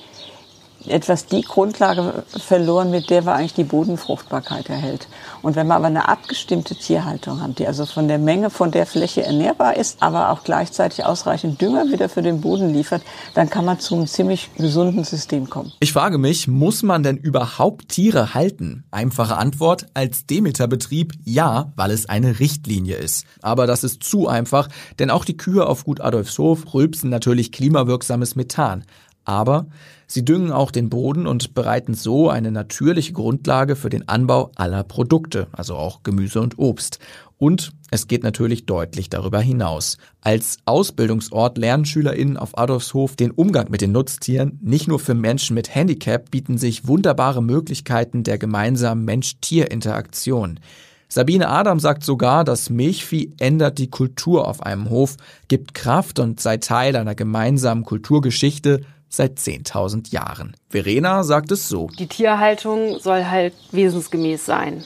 etwas 0.88 1.26
die 1.26 1.42
Grundlage 1.42 2.24
verloren, 2.28 2.92
mit 2.92 3.10
der 3.10 3.26
wir 3.26 3.34
eigentlich 3.34 3.54
die 3.54 3.64
Bodenfruchtbarkeit 3.64 4.70
erhält. 4.70 5.08
Und 5.42 5.56
wenn 5.56 5.68
wir 5.68 5.76
aber 5.76 5.88
eine 5.88 6.08
abgestimmte 6.08 6.76
Tierhaltung 6.76 7.42
haben, 7.42 7.56
die 7.56 7.68
also 7.68 7.86
von 7.86 8.08
der 8.08 8.18
Menge 8.18 8.50
von 8.50 8.72
der 8.72 8.86
Fläche 8.86 9.24
ernährbar 9.24 9.76
ist, 9.78 10.02
aber 10.02 10.30
auch 10.30 10.44
gleichzeitig 10.44 11.06
ausreichend 11.06 11.62
Dünger 11.62 11.90
wieder 11.92 12.10
für 12.10 12.22
den 12.22 12.42
Boden 12.42 12.74
liefert, 12.74 13.02
dann 13.34 13.50
kann 13.50 13.66
man 13.66 13.80
zu 13.80 13.96
einem 13.96 14.08
ziemlich 14.08 14.50
gesunden 14.56 15.04
System 15.04 15.50
kommen. 15.50 15.72
Ich 15.80 15.94
frage 15.94 16.18
mich, 16.18 16.48
muss 16.48 16.84
man 16.84 17.04
denn 17.04 17.18
überhaupt 17.18 17.90
Tiere 17.90 18.34
halten? 18.34 18.84
Einfache 18.92 19.38
Antwort, 19.38 19.88
als 19.94 20.26
Demeterbetrieb 20.26 21.14
ja, 21.24 21.72
weil 21.76 21.92
es 21.92 22.08
eine 22.08 22.40
Richtlinie 22.40 22.96
ist. 22.96 23.26
Aber 23.42 23.68
das 23.68 23.84
ist 23.84 24.04
zu 24.04 24.28
einfach, 24.28 24.70
denn 25.00 25.10
auch 25.10 25.26
die 25.26 25.38
Kühe 25.38 25.66
auf 25.66 25.86
Gut 25.86 26.02
Adolfshof 26.02 26.74
rülpsen 26.74 27.10
natürlich 27.10 27.52
klimawirksames 27.52 28.36
Methan. 28.36 28.86
Aber 29.26 29.68
sie 30.12 30.26
düngen 30.26 30.52
auch 30.52 30.72
den 30.72 30.90
Boden 30.90 31.26
und 31.26 31.54
bereiten 31.54 31.94
so 31.94 32.30
eine 32.30 32.52
natürliche 32.52 33.14
Grundlage 33.14 33.76
für 33.76 33.90
den 33.90 34.08
Anbau 34.10 34.52
aller 34.56 34.84
Produkte, 34.84 35.48
also 35.54 35.76
auch 35.76 36.04
Gemüse 36.04 36.42
und 36.42 36.60
Obst. 36.60 37.00
Und 37.38 37.72
es 37.90 38.08
geht 38.08 38.24
natürlich 38.24 38.66
deutlich 38.66 39.10
darüber 39.10 39.40
hinaus. 39.40 39.98
Als 40.20 40.58
Ausbildungsort 40.66 41.58
lernen 41.58 41.86
SchülerInnen 41.86 42.38
auf 42.38 42.58
Adolfshof 42.58 43.16
den 43.16 43.32
Umgang 43.32 43.72
mit 43.72 43.82
den 43.82 43.94
Nutztieren. 43.94 44.60
Nicht 44.62 44.88
nur 44.88 45.00
für 45.00 45.16
Menschen 45.16 45.56
mit 45.56 45.74
Handicap 45.74 46.30
bieten 46.30 46.58
sich 46.58 46.88
wunderbare 46.88 47.42
Möglichkeiten 47.42 48.24
der 48.24 48.38
gemeinsamen 48.38 49.06
Mensch-Tier-Interaktion. 49.06 50.60
Sabine 51.08 51.50
Adam 51.50 51.80
sagt 51.80 52.04
sogar, 52.04 52.44
das 52.44 52.70
Milchvieh 52.70 53.34
ändert 53.40 53.80
die 53.80 53.90
Kultur 53.90 54.48
auf 54.48 54.62
einem 54.62 54.90
Hof, 54.90 55.18
gibt 55.48 55.74
Kraft 55.74 56.20
und 56.20 56.40
sei 56.40 56.58
Teil 56.58 56.96
einer 56.96 57.16
gemeinsamen 57.16 57.84
Kulturgeschichte 57.84 58.82
seit 59.12 59.38
10.000 59.38 60.12
Jahren. 60.12 60.56
Verena 60.70 61.24
sagt 61.24 61.52
es 61.52 61.70
so. 61.70 61.90
Die 62.00 62.08
Tierhaltung 62.08 62.98
soll 63.00 63.26
halt 63.26 63.54
wesensgemäß 63.72 64.46
sein. 64.46 64.84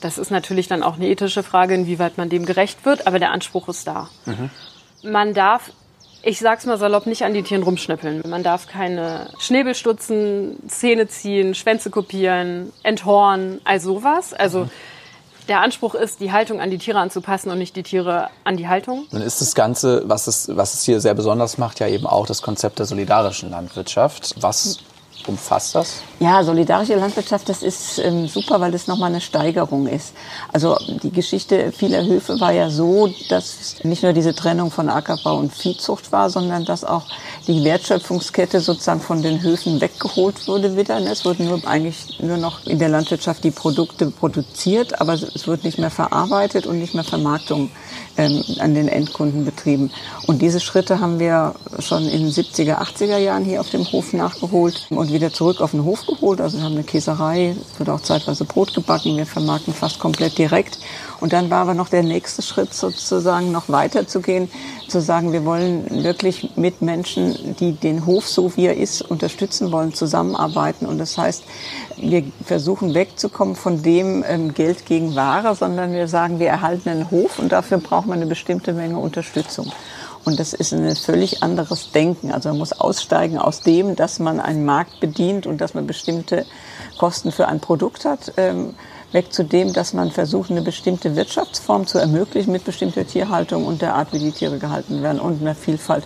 Das 0.00 0.18
ist 0.18 0.30
natürlich 0.30 0.66
dann 0.66 0.82
auch 0.82 0.96
eine 0.96 1.06
ethische 1.06 1.44
Frage, 1.44 1.74
inwieweit 1.74 2.18
man 2.18 2.28
dem 2.28 2.44
gerecht 2.44 2.84
wird, 2.84 3.06
aber 3.06 3.20
der 3.20 3.30
Anspruch 3.30 3.68
ist 3.68 3.86
da. 3.86 4.08
Mhm. 4.26 4.50
Man 5.04 5.34
darf, 5.34 5.70
ich 6.22 6.40
sag's 6.40 6.66
mal 6.66 6.78
salopp, 6.78 7.06
nicht 7.06 7.24
an 7.24 7.34
die 7.34 7.42
Tieren 7.42 7.62
rumschnippeln. 7.62 8.22
Man 8.28 8.42
darf 8.42 8.66
keine 8.66 9.28
Schnäbel 9.38 9.74
stutzen, 9.74 10.56
Zähne 10.66 11.06
ziehen, 11.06 11.54
Schwänze 11.54 11.90
kopieren, 11.90 12.72
enthornen, 12.82 13.60
all 13.64 13.78
sowas. 13.78 14.32
Also 14.32 14.64
mhm. 14.64 14.70
Der 15.48 15.60
Anspruch 15.60 15.94
ist, 15.94 16.20
die 16.20 16.32
Haltung 16.32 16.60
an 16.60 16.70
die 16.70 16.78
Tiere 16.78 16.98
anzupassen 16.98 17.50
und 17.50 17.58
nicht 17.58 17.74
die 17.74 17.82
Tiere 17.82 18.28
an 18.44 18.56
die 18.56 18.68
Haltung. 18.68 19.06
Nun 19.10 19.22
ist 19.22 19.40
das 19.40 19.54
Ganze, 19.54 20.02
was 20.06 20.26
es, 20.26 20.48
was 20.54 20.74
es 20.74 20.84
hier 20.84 21.00
sehr 21.00 21.14
besonders 21.14 21.58
macht, 21.58 21.80
ja 21.80 21.88
eben 21.88 22.06
auch 22.06 22.26
das 22.26 22.42
Konzept 22.42 22.78
der 22.78 22.86
solidarischen 22.86 23.50
Landwirtschaft. 23.50 24.34
Was 24.40 24.78
umfasst 25.26 25.74
das? 25.74 26.02
Ja, 26.20 26.44
solidarische 26.44 26.94
Landwirtschaft, 26.94 27.48
das 27.48 27.62
ist 27.62 27.98
ähm, 27.98 28.28
super, 28.28 28.60
weil 28.60 28.70
das 28.70 28.86
nochmal 28.86 29.10
eine 29.10 29.20
Steigerung 29.20 29.86
ist. 29.86 30.14
Also 30.52 30.76
die 31.02 31.10
Geschichte 31.10 31.72
vieler 31.72 32.04
Höfe 32.04 32.38
war 32.40 32.52
ja 32.52 32.70
so, 32.70 33.08
dass 33.28 33.76
nicht 33.82 34.02
nur 34.02 34.12
diese 34.12 34.34
Trennung 34.34 34.70
von 34.70 34.88
Ackerbau 34.88 35.36
und 35.36 35.52
Viehzucht 35.52 36.12
war, 36.12 36.30
sondern 36.30 36.64
dass 36.64 36.84
auch 36.84 37.04
die 37.46 37.64
Wertschöpfungskette 37.64 38.60
sozusagen 38.60 39.00
von 39.00 39.22
den 39.22 39.42
Höfen 39.42 39.80
weggeholt 39.80 40.46
wurde 40.46 40.76
wieder. 40.76 41.00
Ne? 41.00 41.10
Es 41.10 41.24
wurden 41.24 41.46
nur 41.46 41.66
eigentlich 41.66 42.20
nur 42.20 42.36
noch 42.36 42.64
in 42.66 42.78
der 42.78 42.88
Landwirtschaft 42.88 43.42
die 43.44 43.50
Produkte 43.50 44.10
produziert, 44.10 45.00
aber 45.00 45.14
es 45.14 45.46
wird 45.46 45.64
nicht 45.64 45.78
mehr 45.78 45.90
verarbeitet 45.90 46.66
und 46.66 46.78
nicht 46.78 46.94
mehr 46.94 47.04
Vermarktung 47.04 47.70
ähm, 48.16 48.42
an 48.58 48.74
den 48.74 48.88
Endkunden 48.88 49.44
betrieben. 49.44 49.90
Und 50.26 50.42
diese 50.42 50.60
Schritte 50.60 51.00
haben 51.00 51.18
wir 51.18 51.54
schon 51.78 52.04
in 52.04 52.22
den 52.22 52.30
70er, 52.30 52.78
80er 52.78 53.18
Jahren 53.18 53.44
hier 53.44 53.60
auf 53.60 53.70
dem 53.70 53.90
Hof 53.90 54.12
nachgeholt 54.12 54.86
und 54.90 55.12
wieder 55.12 55.32
zurück 55.32 55.60
auf 55.60 55.72
den 55.72 55.84
Hof 55.84 56.06
geholt. 56.06 56.40
Also 56.40 56.58
wir 56.58 56.64
haben 56.64 56.74
eine 56.74 56.84
Käserei, 56.84 57.56
wird 57.78 57.88
auch 57.88 58.00
zeitweise 58.00 58.44
Brot 58.44 58.74
gebacken, 58.74 59.16
wir 59.16 59.26
vermarkten 59.26 59.74
fast 59.74 59.98
komplett 59.98 60.38
direkt. 60.38 60.78
Und 61.22 61.32
dann 61.32 61.50
war 61.50 61.60
aber 61.60 61.74
noch 61.74 61.88
der 61.88 62.02
nächste 62.02 62.42
Schritt 62.42 62.74
sozusagen 62.74 63.52
noch 63.52 63.68
weiter 63.68 64.08
zu 64.08 64.20
gehen, 64.20 64.50
zu 64.88 65.00
sagen, 65.00 65.32
wir 65.32 65.44
wollen 65.44 66.02
wirklich 66.02 66.56
mit 66.56 66.82
Menschen, 66.82 67.54
die 67.60 67.74
den 67.74 68.06
Hof 68.06 68.26
so 68.26 68.56
wie 68.56 68.66
er 68.66 68.76
ist, 68.76 69.02
unterstützen 69.02 69.70
wollen, 69.70 69.94
zusammenarbeiten. 69.94 70.84
Und 70.84 70.98
das 70.98 71.16
heißt, 71.16 71.44
wir 71.96 72.24
versuchen 72.44 72.92
wegzukommen 72.94 73.54
von 73.54 73.84
dem 73.84 74.24
ähm, 74.26 74.52
Geld 74.52 74.84
gegen 74.84 75.14
Ware, 75.14 75.54
sondern 75.54 75.92
wir 75.92 76.08
sagen, 76.08 76.40
wir 76.40 76.48
erhalten 76.48 76.88
einen 76.88 77.10
Hof 77.12 77.38
und 77.38 77.52
dafür 77.52 77.78
braucht 77.78 78.08
man 78.08 78.18
eine 78.18 78.26
bestimmte 78.26 78.72
Menge 78.72 78.98
Unterstützung. 78.98 79.70
Und 80.24 80.40
das 80.40 80.54
ist 80.54 80.72
ein 80.72 80.96
völlig 80.96 81.44
anderes 81.44 81.92
Denken. 81.92 82.32
Also 82.32 82.48
man 82.48 82.58
muss 82.58 82.72
aussteigen 82.72 83.38
aus 83.38 83.60
dem, 83.60 83.94
dass 83.94 84.18
man 84.18 84.40
einen 84.40 84.64
Markt 84.64 84.98
bedient 84.98 85.46
und 85.46 85.60
dass 85.60 85.74
man 85.74 85.86
bestimmte 85.86 86.46
Kosten 86.98 87.30
für 87.30 87.46
ein 87.46 87.60
Produkt 87.60 88.04
hat. 88.04 88.32
Ähm, 88.36 88.74
weg 89.12 89.32
zu 89.32 89.44
dem, 89.44 89.72
dass 89.72 89.92
man 89.92 90.10
versucht, 90.10 90.50
eine 90.50 90.62
bestimmte 90.62 91.16
Wirtschaftsform 91.16 91.86
zu 91.86 91.98
ermöglichen 91.98 92.52
mit 92.52 92.64
bestimmter 92.64 93.06
Tierhaltung 93.06 93.66
und 93.66 93.82
der 93.82 93.94
Art, 93.94 94.12
wie 94.12 94.18
die 94.18 94.32
Tiere 94.32 94.58
gehalten 94.58 95.02
werden 95.02 95.20
und 95.20 95.40
einer 95.40 95.54
Vielfalt. 95.54 96.04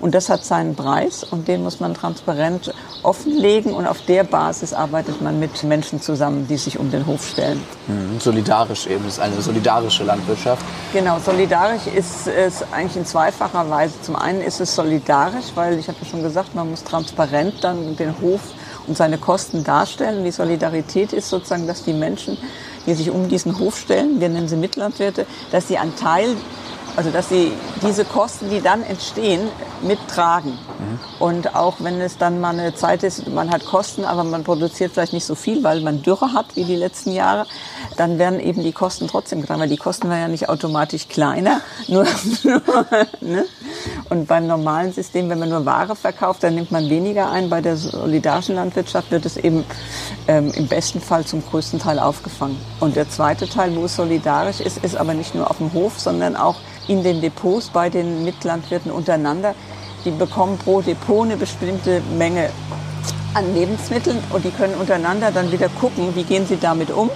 Und 0.00 0.14
das 0.14 0.28
hat 0.28 0.44
seinen 0.44 0.76
Preis 0.76 1.24
und 1.24 1.48
den 1.48 1.62
muss 1.62 1.80
man 1.80 1.94
transparent 1.94 2.72
offenlegen 3.02 3.72
und 3.72 3.86
auf 3.86 4.00
der 4.02 4.24
Basis 4.24 4.72
arbeitet 4.72 5.20
man 5.20 5.38
mit 5.40 5.62
Menschen 5.64 6.00
zusammen, 6.00 6.46
die 6.48 6.56
sich 6.56 6.78
um 6.78 6.90
den 6.90 7.06
Hof 7.06 7.26
stellen. 7.26 7.62
Mhm, 7.86 8.20
solidarisch 8.20 8.86
eben, 8.86 9.04
das 9.04 9.14
ist 9.14 9.20
eine 9.20 9.40
solidarische 9.40 10.04
Landwirtschaft. 10.04 10.64
Genau, 10.92 11.18
solidarisch 11.18 11.86
ist 11.86 12.26
es 12.28 12.62
eigentlich 12.72 12.96
in 12.96 13.06
zweifacher 13.06 13.68
Weise. 13.70 13.94
Zum 14.02 14.16
einen 14.16 14.40
ist 14.40 14.60
es 14.60 14.74
solidarisch, 14.74 15.46
weil 15.54 15.78
ich 15.78 15.88
habe 15.88 15.98
ja 16.00 16.08
schon 16.08 16.22
gesagt, 16.22 16.54
man 16.54 16.70
muss 16.70 16.84
transparent 16.84 17.54
dann 17.62 17.96
den 17.96 18.20
Hof 18.20 18.40
und 18.88 18.96
seine 18.96 19.18
Kosten 19.18 19.64
darstellen. 19.64 20.24
Die 20.24 20.30
Solidarität 20.30 21.12
ist 21.12 21.28
sozusagen, 21.28 21.66
dass 21.66 21.84
die 21.84 21.92
Menschen, 21.92 22.38
die 22.86 22.94
sich 22.94 23.10
um 23.10 23.28
diesen 23.28 23.58
Hof 23.58 23.78
stellen, 23.78 24.20
wir 24.20 24.28
nennen 24.28 24.48
sie 24.48 24.56
Mitlandwirte, 24.56 25.26
dass 25.52 25.68
sie 25.68 25.78
einen 25.78 25.94
Teil 25.96 26.36
also 26.98 27.12
dass 27.12 27.28
sie 27.28 27.52
diese 27.80 28.04
Kosten, 28.04 28.50
die 28.50 28.60
dann 28.60 28.82
entstehen, 28.82 29.48
mittragen. 29.82 30.50
Mhm. 30.50 30.98
Und 31.20 31.54
auch 31.54 31.76
wenn 31.78 32.00
es 32.00 32.18
dann 32.18 32.40
mal 32.40 32.58
eine 32.58 32.74
Zeit 32.74 33.04
ist, 33.04 33.28
man 33.28 33.52
hat 33.52 33.64
Kosten, 33.64 34.04
aber 34.04 34.24
man 34.24 34.42
produziert 34.42 34.94
vielleicht 34.94 35.12
nicht 35.12 35.24
so 35.24 35.36
viel, 35.36 35.62
weil 35.62 35.80
man 35.80 36.02
Dürre 36.02 36.32
hat 36.32 36.56
wie 36.56 36.64
die 36.64 36.74
letzten 36.74 37.12
Jahre, 37.12 37.46
dann 37.96 38.18
werden 38.18 38.40
eben 38.40 38.64
die 38.64 38.72
Kosten 38.72 39.06
trotzdem 39.06 39.42
getragen, 39.42 39.60
weil 39.60 39.68
die 39.68 39.76
Kosten 39.76 40.10
werden 40.10 40.22
ja 40.22 40.28
nicht 40.28 40.48
automatisch 40.48 41.06
kleiner. 41.06 41.60
Nur, 41.86 42.04
ne? 43.20 43.44
Und 44.10 44.26
beim 44.26 44.48
normalen 44.48 44.92
System, 44.92 45.30
wenn 45.30 45.38
man 45.38 45.50
nur 45.50 45.64
Ware 45.64 45.94
verkauft, 45.94 46.42
dann 46.42 46.56
nimmt 46.56 46.72
man 46.72 46.90
weniger 46.90 47.30
ein. 47.30 47.48
Bei 47.48 47.60
der 47.60 47.76
solidarischen 47.76 48.56
Landwirtschaft 48.56 49.12
wird 49.12 49.24
es 49.24 49.36
eben 49.36 49.64
ähm, 50.26 50.50
im 50.52 50.66
besten 50.66 51.00
Fall 51.00 51.24
zum 51.24 51.44
größten 51.46 51.78
Teil 51.78 52.00
aufgefangen. 52.00 52.58
Und 52.80 52.96
der 52.96 53.08
zweite 53.08 53.48
Teil, 53.48 53.76
wo 53.76 53.84
es 53.84 53.94
solidarisch 53.94 54.60
ist, 54.60 54.78
ist 54.78 54.96
aber 54.96 55.14
nicht 55.14 55.36
nur 55.36 55.48
auf 55.48 55.58
dem 55.58 55.72
Hof, 55.72 56.00
sondern 56.00 56.34
auch 56.34 56.56
in 56.88 57.02
den 57.02 57.20
Depots 57.20 57.68
bei 57.68 57.88
den 57.88 58.24
Mitlandwirten 58.24 58.90
untereinander. 58.90 59.54
Die 60.04 60.10
bekommen 60.10 60.58
pro 60.58 60.80
Depot 60.80 61.24
eine 61.24 61.36
bestimmte 61.36 62.02
Menge 62.16 62.50
an 63.34 63.54
Lebensmitteln 63.54 64.18
und 64.30 64.44
die 64.44 64.50
können 64.50 64.74
untereinander 64.74 65.30
dann 65.30 65.52
wieder 65.52 65.68
gucken, 65.68 66.14
wie 66.14 66.24
gehen 66.24 66.46
sie 66.46 66.56
damit 66.56 66.90
um. 66.90 67.10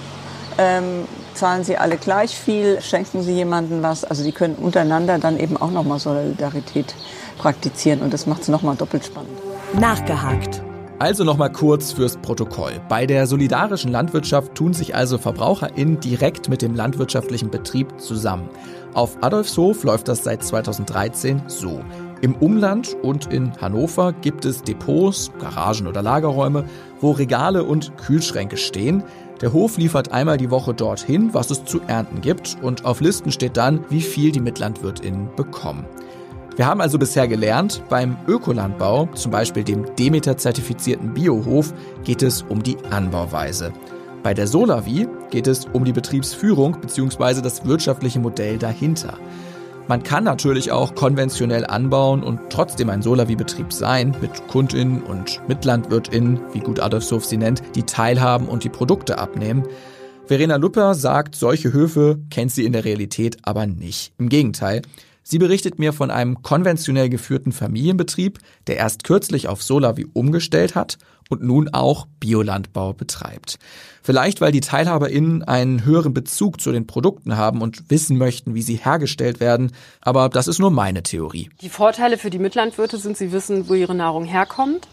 Ähm, 0.57 1.05
zahlen 1.33 1.63
sie 1.63 1.77
alle 1.77 1.97
gleich 1.97 2.37
viel, 2.37 2.81
schenken 2.81 3.23
sie 3.23 3.33
jemandem 3.33 3.81
was. 3.81 4.03
Also 4.03 4.23
die 4.23 4.31
können 4.31 4.55
untereinander 4.55 5.17
dann 5.17 5.39
eben 5.39 5.57
auch 5.57 5.71
nochmal 5.71 5.99
Solidarität 5.99 6.93
praktizieren 7.37 8.01
und 8.01 8.13
das 8.13 8.27
macht 8.27 8.43
es 8.43 8.47
nochmal 8.47 8.75
doppelt 8.75 9.05
spannend. 9.05 9.31
Nachgehakt. 9.79 10.61
Also 11.03 11.25
nochmal 11.25 11.51
kurz 11.51 11.91
fürs 11.91 12.15
Protokoll. 12.15 12.79
Bei 12.87 13.05
der 13.05 13.27
solidarischen 13.27 13.91
Landwirtschaft 13.91 14.55
tun 14.55 14.73
sich 14.73 14.95
also 14.95 15.17
VerbraucherInnen 15.17 15.99
direkt 15.99 16.47
mit 16.47 16.61
dem 16.61 16.75
landwirtschaftlichen 16.75 17.51
Betrieb 17.51 17.99
zusammen. 17.99 18.47
Auf 18.93 19.17
Adolfshof 19.19 19.83
läuft 19.83 20.07
das 20.07 20.23
seit 20.23 20.45
2013 20.45 21.41
so. 21.47 21.81
Im 22.21 22.35
Umland 22.35 22.95
und 23.01 23.33
in 23.33 23.51
Hannover 23.59 24.13
gibt 24.13 24.45
es 24.45 24.61
Depots, 24.63 25.29
Garagen 25.41 25.87
oder 25.87 26.01
Lagerräume, 26.01 26.63
wo 27.01 27.11
Regale 27.11 27.65
und 27.65 27.97
Kühlschränke 27.97 28.55
stehen. 28.55 29.03
Der 29.41 29.51
Hof 29.51 29.77
liefert 29.77 30.13
einmal 30.13 30.37
die 30.37 30.51
Woche 30.51 30.73
dorthin, 30.73 31.33
was 31.33 31.51
es 31.51 31.65
zu 31.65 31.81
ernten 31.85 32.21
gibt 32.21 32.55
und 32.61 32.85
auf 32.85 33.01
Listen 33.01 33.33
steht 33.33 33.57
dann, 33.57 33.83
wie 33.89 33.99
viel 33.99 34.31
die 34.31 34.39
Mitlandwirtinnen 34.39 35.35
bekommen. 35.35 35.85
Wir 36.55 36.67
haben 36.67 36.81
also 36.81 36.99
bisher 36.99 37.27
gelernt, 37.27 37.81
beim 37.89 38.15
Ökolandbau, 38.27 39.07
zum 39.15 39.31
Beispiel 39.31 39.63
dem 39.63 39.95
Demeter-zertifizierten 39.95 41.13
Biohof, 41.15 41.73
geht 42.03 42.21
es 42.21 42.43
um 42.43 42.61
die 42.61 42.77
Anbauweise. 42.91 43.73
Bei 44.21 44.35
der 44.35 44.45
Solavi 44.45 45.07
geht 45.31 45.47
es 45.47 45.65
um 45.73 45.83
die 45.83 45.93
Betriebsführung 45.93 46.79
bzw. 46.79 47.41
das 47.41 47.65
wirtschaftliche 47.65 48.19
Modell 48.19 48.59
dahinter. 48.59 49.17
Man 49.87 50.03
kann 50.03 50.23
natürlich 50.23 50.71
auch 50.71 50.93
konventionell 50.93 51.65
anbauen 51.65 52.21
und 52.21 52.39
trotzdem 52.51 52.91
ein 52.91 53.01
Solavi-Betrieb 53.01 53.73
sein, 53.73 54.15
mit 54.21 54.47
KundInnen 54.47 55.01
und 55.01 55.41
MitlandwirtInnen, 55.47 56.39
wie 56.53 56.59
Gut 56.59 56.79
Adolfshof 56.79 57.25
sie 57.25 57.37
nennt, 57.37 57.63
die 57.75 57.83
teilhaben 57.83 58.47
und 58.47 58.63
die 58.63 58.69
Produkte 58.69 59.17
abnehmen. 59.17 59.63
Verena 60.25 60.57
Lupper 60.57 60.93
sagt, 60.93 61.35
solche 61.35 61.73
Höfe 61.73 62.19
kennt 62.29 62.51
sie 62.51 62.63
in 62.63 62.73
der 62.73 62.85
Realität 62.85 63.39
aber 63.41 63.65
nicht. 63.65 64.13
Im 64.19 64.29
Gegenteil, 64.29 64.83
Sie 65.23 65.39
berichtet 65.39 65.79
mir 65.79 65.93
von 65.93 66.11
einem 66.11 66.41
konventionell 66.41 67.09
geführten 67.09 67.53
Familienbetrieb, 67.53 68.39
der 68.67 68.77
erst 68.77 69.03
kürzlich 69.03 69.47
auf 69.47 69.63
Solavi 69.63 70.05
umgestellt 70.13 70.75
hat 70.75 70.97
und 71.29 71.41
nun 71.41 71.69
auch 71.69 72.07
Biolandbau 72.19 72.93
betreibt. 72.93 73.57
Vielleicht, 74.01 74.41
weil 74.41 74.51
die 74.51 74.59
TeilhaberInnen 74.59 75.43
einen 75.43 75.85
höheren 75.85 76.13
Bezug 76.13 76.59
zu 76.59 76.71
den 76.71 76.85
Produkten 76.87 77.37
haben 77.37 77.61
und 77.61 77.89
wissen 77.89 78.17
möchten, 78.17 78.53
wie 78.53 78.61
sie 78.61 78.75
hergestellt 78.75 79.39
werden. 79.39 79.71
Aber 80.01 80.27
das 80.27 80.47
ist 80.47 80.59
nur 80.59 80.71
meine 80.71 81.03
Theorie. 81.03 81.49
Die 81.61 81.69
Vorteile 81.69 82.17
für 82.17 82.29
die 82.29 82.39
Mitlandwirte 82.39 82.97
sind, 82.97 83.17
sie 83.17 83.31
wissen, 83.31 83.69
wo 83.69 83.73
ihre 83.73 83.95
Nahrung 83.95 84.25
herkommt. 84.25 84.87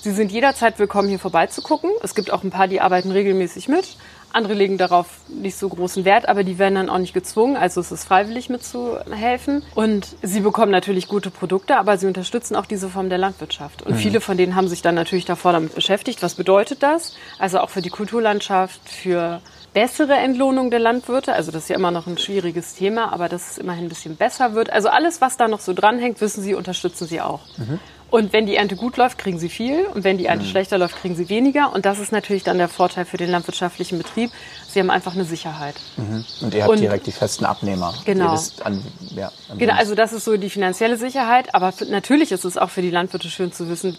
Sie 0.00 0.12
sind 0.12 0.32
jederzeit 0.32 0.78
willkommen, 0.78 1.08
hier 1.08 1.18
vorbeizugucken. 1.18 1.90
Es 2.02 2.14
gibt 2.14 2.32
auch 2.32 2.42
ein 2.42 2.50
paar, 2.50 2.68
die 2.68 2.80
arbeiten 2.80 3.10
regelmäßig 3.10 3.68
mit. 3.68 3.96
Andere 4.32 4.54
legen 4.54 4.78
darauf 4.78 5.06
nicht 5.28 5.56
so 5.56 5.68
großen 5.68 6.04
Wert, 6.04 6.28
aber 6.28 6.44
die 6.44 6.58
werden 6.58 6.74
dann 6.74 6.88
auch 6.88 6.98
nicht 6.98 7.14
gezwungen. 7.14 7.56
Also 7.56 7.80
es 7.80 7.92
ist 7.92 8.04
freiwillig 8.04 8.48
mitzuhelfen. 8.48 9.62
Und 9.74 10.16
sie 10.22 10.40
bekommen 10.40 10.72
natürlich 10.72 11.08
gute 11.08 11.30
Produkte, 11.30 11.76
aber 11.76 11.98
sie 11.98 12.06
unterstützen 12.06 12.56
auch 12.56 12.66
diese 12.66 12.88
Form 12.88 13.08
der 13.08 13.18
Landwirtschaft. 13.18 13.82
Und 13.82 13.92
mhm. 13.94 13.98
viele 13.98 14.20
von 14.20 14.36
denen 14.36 14.56
haben 14.56 14.68
sich 14.68 14.82
dann 14.82 14.94
natürlich 14.94 15.24
davor 15.24 15.52
damit 15.52 15.74
beschäftigt. 15.74 16.22
Was 16.22 16.34
bedeutet 16.34 16.82
das? 16.82 17.16
Also 17.38 17.60
auch 17.60 17.70
für 17.70 17.82
die 17.82 17.90
Kulturlandschaft, 17.90 18.88
für 18.88 19.40
bessere 19.72 20.14
Entlohnung 20.14 20.70
der 20.70 20.80
Landwirte. 20.80 21.32
Also 21.32 21.50
das 21.50 21.64
ist 21.64 21.68
ja 21.68 21.76
immer 21.76 21.90
noch 21.90 22.06
ein 22.06 22.18
schwieriges 22.18 22.74
Thema, 22.74 23.12
aber 23.12 23.28
dass 23.28 23.52
es 23.52 23.58
immerhin 23.58 23.86
ein 23.86 23.88
bisschen 23.88 24.16
besser 24.16 24.54
wird. 24.54 24.70
Also 24.70 24.88
alles, 24.88 25.20
was 25.20 25.36
da 25.36 25.48
noch 25.48 25.60
so 25.60 25.72
dranhängt, 25.72 26.20
wissen 26.20 26.42
Sie, 26.42 26.54
unterstützen 26.54 27.06
Sie 27.06 27.20
auch. 27.20 27.40
Mhm. 27.56 27.78
Und 28.12 28.34
wenn 28.34 28.44
die 28.44 28.56
Ernte 28.56 28.76
gut 28.76 28.98
läuft, 28.98 29.16
kriegen 29.16 29.38
sie 29.38 29.48
viel. 29.48 29.86
Und 29.86 30.04
wenn 30.04 30.18
die 30.18 30.26
Ernte 30.26 30.44
mhm. 30.44 30.50
schlechter 30.50 30.76
läuft, 30.76 30.96
kriegen 30.96 31.16
sie 31.16 31.30
weniger. 31.30 31.72
Und 31.72 31.86
das 31.86 31.98
ist 31.98 32.12
natürlich 32.12 32.44
dann 32.44 32.58
der 32.58 32.68
Vorteil 32.68 33.06
für 33.06 33.16
den 33.16 33.30
landwirtschaftlichen 33.30 33.96
Betrieb. 33.96 34.30
Sie 34.68 34.80
haben 34.80 34.90
einfach 34.90 35.14
eine 35.14 35.24
Sicherheit. 35.24 35.76
Mhm. 35.96 36.22
Und 36.42 36.52
ihr 36.52 36.62
habt 36.62 36.72
und, 36.72 36.80
direkt 36.80 37.06
die 37.06 37.12
festen 37.12 37.46
Abnehmer. 37.46 37.94
Genau. 38.04 38.38
An, 38.64 38.84
ja, 39.16 39.32
an 39.48 39.56
genau, 39.56 39.72
also 39.76 39.94
das 39.94 40.12
ist 40.12 40.26
so 40.26 40.36
die 40.36 40.50
finanzielle 40.50 40.98
Sicherheit. 40.98 41.54
Aber 41.54 41.72
natürlich 41.88 42.32
ist 42.32 42.44
es 42.44 42.58
auch 42.58 42.68
für 42.68 42.82
die 42.82 42.90
Landwirte 42.90 43.30
schön 43.30 43.50
zu 43.50 43.70
wissen, 43.70 43.96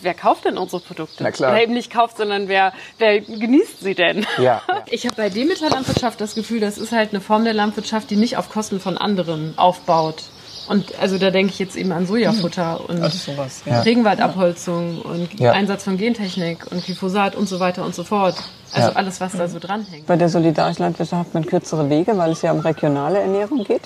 wer 0.00 0.14
kauft 0.14 0.44
denn 0.44 0.58
unsere 0.58 0.80
Produkte? 0.80 1.22
Na 1.22 1.30
klar. 1.30 1.54
Wer 1.54 1.62
eben 1.62 1.74
nicht 1.74 1.92
kauft, 1.92 2.16
sondern 2.16 2.48
wer, 2.48 2.72
wer 2.98 3.20
genießt 3.20 3.80
sie 3.80 3.94
denn? 3.94 4.26
Ja, 4.38 4.42
ja. 4.68 4.84
Ich 4.86 5.06
habe 5.06 5.16
bei 5.16 5.30
Demeter 5.30 5.70
Landwirtschaft 5.70 6.20
das 6.20 6.34
Gefühl, 6.34 6.60
das 6.60 6.78
ist 6.78 6.92
halt 6.92 7.10
eine 7.10 7.20
Form 7.20 7.44
der 7.44 7.54
Landwirtschaft, 7.54 8.10
die 8.10 8.16
nicht 8.16 8.36
auf 8.36 8.50
Kosten 8.50 8.80
von 8.80 8.98
anderen 8.98 9.54
aufbaut. 9.56 10.24
Und 10.68 10.98
also 11.00 11.18
da 11.18 11.30
denke 11.30 11.52
ich 11.52 11.58
jetzt 11.58 11.76
eben 11.76 11.90
an 11.92 12.06
Sojafutter 12.06 12.78
hm. 12.86 13.02
und 13.02 13.12
sowas, 13.12 13.62
ja. 13.66 13.80
Regenwaldabholzung 13.80 15.02
und 15.02 15.40
ja. 15.40 15.52
Einsatz 15.52 15.84
von 15.84 15.96
Gentechnik 15.96 16.70
und 16.70 16.84
Glyphosat 16.84 17.34
und 17.34 17.48
so 17.48 17.58
weiter 17.58 17.84
und 17.84 17.94
so 17.94 18.04
fort. 18.04 18.36
Also 18.72 18.88
ja. 18.88 18.96
alles, 18.96 19.20
was 19.20 19.32
da 19.32 19.48
so 19.48 19.58
dranhängt. 19.58 20.06
Bei 20.06 20.16
der 20.16 20.28
solidarischen 20.28 20.84
Landwirtschaft 20.84 21.26
hat 21.26 21.34
man 21.34 21.44
kürzere 21.44 21.90
Wege, 21.90 22.16
weil 22.16 22.32
es 22.32 22.42
ja 22.42 22.52
um 22.52 22.60
regionale 22.60 23.18
Ernährung 23.18 23.64
geht. 23.64 23.82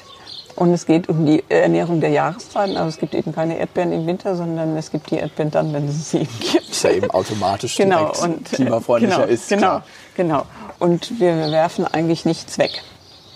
Und 0.57 0.73
es 0.73 0.87
geht 0.87 1.09
um 1.09 1.27
die 1.27 1.45
Ernährung 1.49 2.01
der 2.01 2.11
Jahreszeiten. 2.11 2.77
Also 2.77 2.89
es 2.89 2.99
gibt 2.99 3.15
eben 3.15 3.35
keine 3.35 3.59
Erdbeeren 3.59 3.93
im 3.93 4.07
Winter, 4.07 4.35
sondern 4.37 4.77
es 4.77 4.91
gibt 4.91 5.11
die 5.11 5.17
Erdbeeren 5.17 5.51
dann, 5.51 5.73
wenn 5.73 5.87
es 5.87 6.11
sie 6.11 6.19
eben 6.19 6.39
gibt. 6.41 6.71
Ist 6.71 6.83
ja 6.83 6.91
eben 6.91 7.11
automatisch 7.11 7.77
genau, 7.77 8.13
und, 8.23 8.47
klimafreundlicher 8.47 9.23
genau, 9.23 9.33
ist. 9.33 9.49
Genau, 9.49 9.81
genau. 10.17 10.47
Und 10.79 11.21
wir 11.21 11.51
werfen 11.51 11.87
eigentlich 11.87 12.25
nichts 12.25 12.59
weg 12.59 12.83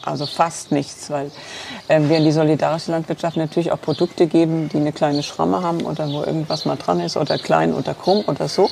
also 0.03 0.27
fast 0.27 0.73
nichts, 0.73 1.11
weil 1.11 1.31
äh, 1.89 2.01
wir 2.01 2.19
in 2.19 2.25
die 2.25 2.33
solidarische 2.33 2.93
Landwirtschaft 2.93 3.37
natürlich 3.37 3.73
auch 3.73 3.81
Produkte 3.81 4.27
geben, 4.27 4.69
die 4.69 4.79
eine 4.79 4.93
kleine 4.93 5.23
Schramme 5.23 5.63
haben 5.63 5.83
oder 5.83 6.09
wo 6.09 6.23
irgendwas 6.23 6.65
mal 6.65 6.77
dran 6.77 7.01
ist 7.01 7.17
oder 7.17 7.39
klein 7.39 7.75
oder 7.75 7.95
krumm 7.95 8.25
oder 8.27 8.49
so. 8.49 8.69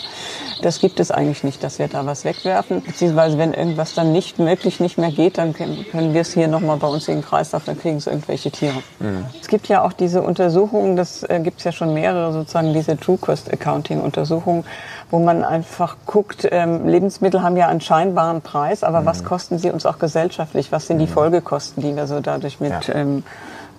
Das 0.62 0.80
gibt 0.80 0.98
es 1.00 1.10
eigentlich 1.10 1.44
nicht, 1.44 1.62
dass 1.62 1.78
wir 1.78 1.88
da 1.88 2.04
was 2.06 2.24
wegwerfen. 2.24 2.82
Beziehungsweise 2.82 3.38
wenn 3.38 3.52
irgendwas 3.54 3.94
dann 3.94 4.12
nicht 4.12 4.38
möglich 4.38 4.80
nicht 4.80 4.98
mehr 4.98 5.12
geht, 5.12 5.38
dann 5.38 5.52
können 5.52 6.14
wir 6.14 6.20
es 6.20 6.34
hier 6.34 6.48
nochmal 6.48 6.78
bei 6.78 6.88
uns 6.88 7.08
in 7.08 7.16
den 7.16 7.24
Kreislauf, 7.24 7.64
dann 7.64 7.78
kriegen 7.78 7.96
es 7.96 8.06
irgendwelche 8.06 8.50
Tiere. 8.50 8.82
Mhm. 8.98 9.26
Es 9.40 9.48
gibt 9.48 9.68
ja 9.68 9.84
auch 9.84 9.92
diese 9.92 10.22
Untersuchungen, 10.22 10.96
das 10.96 11.22
äh, 11.22 11.40
gibt 11.42 11.58
es 11.58 11.64
ja 11.64 11.72
schon 11.72 11.94
mehrere 11.94 12.32
sozusagen, 12.32 12.72
diese 12.72 12.96
True 12.96 13.18
Cost 13.18 13.52
Accounting 13.52 14.00
Untersuchungen, 14.00 14.64
wo 15.10 15.18
man 15.18 15.44
einfach 15.44 15.96
guckt, 16.06 16.46
ähm, 16.50 16.86
Lebensmittel 16.86 17.42
haben 17.42 17.56
ja 17.56 17.68
einen 17.68 17.80
scheinbaren 17.80 18.42
Preis, 18.42 18.84
aber 18.84 19.02
mhm. 19.02 19.06
was 19.06 19.24
kosten 19.24 19.58
sie 19.58 19.70
uns 19.70 19.86
auch 19.86 19.98
gesellschaftlich? 19.98 20.70
Was 20.72 20.86
sind 20.86 20.98
die 20.98 21.06
mhm. 21.06 21.10
Folgekosten, 21.10 21.82
die 21.82 21.96
wir 21.96 22.06
so 22.06 22.20
dadurch 22.20 22.60
mit 22.60 22.88
ja. 22.88 22.94
ähm, 22.94 23.22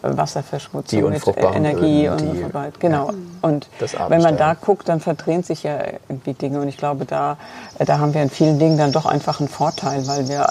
Wasserverschmutzung, 0.01 1.09
mit 1.09 1.27
Energie 1.37 2.07
und 2.07 2.19
so 2.19 2.53
weiter. 2.53 2.79
Genau. 2.79 3.11
Ja. 3.11 3.17
Und 3.41 3.67
wenn 4.07 4.21
man 4.21 4.37
da 4.37 4.53
guckt, 4.53 4.87
dann 4.87 5.01
verdrehen 5.01 5.43
sich 5.43 5.63
ja 5.63 5.77
irgendwie 6.07 6.33
Dinge. 6.33 6.61
Und 6.61 6.69
ich 6.69 6.77
glaube, 6.77 7.05
da, 7.05 7.37
äh, 7.77 7.85
da 7.85 7.99
haben 7.99 8.13
wir 8.13 8.21
in 8.21 8.29
vielen 8.29 8.59
Dingen 8.59 8.77
dann 8.77 8.93
doch 8.93 9.05
einfach 9.05 9.39
einen 9.39 9.49
Vorteil, 9.49 10.07
weil 10.07 10.27
wir 10.29 10.47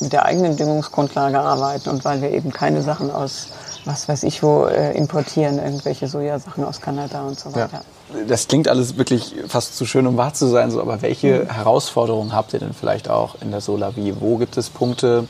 mit 0.00 0.12
der 0.12 0.24
eigenen 0.24 0.56
Düngungsgrundlage 0.56 1.38
arbeiten 1.38 1.90
und 1.90 2.04
weil 2.04 2.20
wir 2.22 2.30
eben 2.30 2.52
keine 2.52 2.82
Sachen 2.82 3.10
aus 3.10 3.48
was 3.86 4.08
weiß 4.08 4.24
ich 4.24 4.42
wo 4.42 4.66
äh, 4.66 4.96
importieren, 4.96 5.58
irgendwelche 5.58 6.08
Sojasachen 6.08 6.64
aus 6.64 6.80
Kanada 6.80 7.22
und 7.22 7.38
so 7.38 7.54
weiter. 7.54 7.68
Ja. 7.72 7.80
Das 8.26 8.48
klingt 8.48 8.68
alles 8.68 8.96
wirklich 8.96 9.34
fast 9.48 9.76
zu 9.76 9.86
schön, 9.86 10.06
um 10.06 10.16
wahr 10.16 10.34
zu 10.34 10.46
sein, 10.46 10.70
so, 10.70 10.80
aber 10.80 11.02
welche 11.02 11.44
mhm. 11.44 11.50
Herausforderungen 11.50 12.32
habt 12.32 12.52
ihr 12.52 12.60
denn 12.60 12.72
vielleicht 12.72 13.08
auch 13.10 13.36
in 13.40 13.50
der 13.50 13.60
Solavi? 13.60 14.14
Wo 14.18 14.36
gibt 14.36 14.56
es 14.56 14.70
Punkte, 14.70 15.28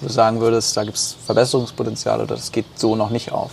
wo 0.00 0.06
du 0.06 0.12
sagen 0.12 0.40
würdest, 0.40 0.76
da 0.76 0.84
gibt 0.84 0.96
es 0.96 1.16
Verbesserungspotenzial 1.24 2.20
oder 2.20 2.36
das 2.36 2.52
geht 2.52 2.66
so 2.76 2.96
noch 2.96 3.10
nicht 3.10 3.32
auf? 3.32 3.52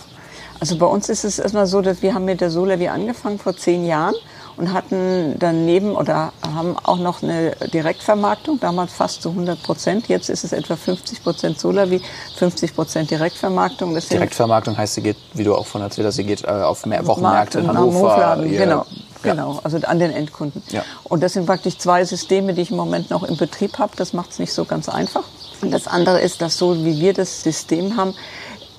Also 0.60 0.76
bei 0.76 0.86
uns 0.86 1.08
ist 1.08 1.24
es 1.24 1.38
erstmal 1.38 1.66
so, 1.66 1.80
dass 1.82 2.02
wir 2.02 2.14
haben 2.14 2.24
mit 2.24 2.40
der 2.40 2.50
Solavi 2.50 2.88
angefangen 2.88 3.38
vor 3.38 3.56
zehn 3.56 3.86
Jahren 3.86 4.14
und 4.58 4.72
hatten 4.72 5.36
daneben 5.38 5.94
oder 5.94 6.32
haben 6.42 6.76
auch 6.82 6.98
noch 6.98 7.22
eine 7.22 7.52
Direktvermarktung, 7.72 8.58
damals 8.60 8.92
fast 8.92 9.22
zu 9.22 9.30
100 9.30 9.62
Prozent. 9.62 10.08
Jetzt 10.08 10.28
ist 10.28 10.44
es 10.44 10.52
etwa 10.52 10.76
50 10.76 11.22
Prozent 11.22 11.58
Solavi, 11.58 12.02
50 12.36 12.74
Prozent 12.74 13.10
Direktvermarktung. 13.10 13.94
Das 13.94 14.08
Direktvermarktung 14.08 14.76
heißt, 14.76 14.94
sie 14.94 15.02
geht, 15.02 15.16
wie 15.34 15.44
du 15.44 15.54
auch 15.54 15.66
von 15.66 15.80
erzählt 15.80 16.08
hast, 16.08 16.16
sie 16.16 16.24
geht 16.24 16.44
äh, 16.44 16.48
auf 16.48 16.84
mehr 16.86 17.06
Wochenmärkte 17.06 17.60
in 17.60 17.68
Hannover. 17.68 18.12
Hofladen, 18.12 18.50
genau. 18.50 18.84
Ja. 19.22 19.32
Genau, 19.32 19.58
also 19.64 19.78
an 19.78 19.98
den 19.98 20.12
Endkunden. 20.12 20.62
Ja. 20.70 20.84
Und 21.02 21.24
das 21.24 21.32
sind 21.32 21.46
praktisch 21.46 21.78
zwei 21.78 22.04
Systeme, 22.04 22.54
die 22.54 22.62
ich 22.62 22.70
im 22.70 22.76
Moment 22.76 23.10
noch 23.10 23.24
im 23.24 23.36
Betrieb 23.36 23.78
habe. 23.78 23.92
Das 23.96 24.12
macht 24.12 24.30
es 24.30 24.38
nicht 24.38 24.52
so 24.52 24.64
ganz 24.64 24.88
einfach. 24.88 25.24
Und 25.60 25.72
das 25.72 25.88
andere 25.88 26.20
ist, 26.20 26.40
dass 26.40 26.56
so 26.56 26.84
wie 26.84 27.00
wir 27.00 27.14
das 27.14 27.42
System 27.42 27.96
haben, 27.96 28.14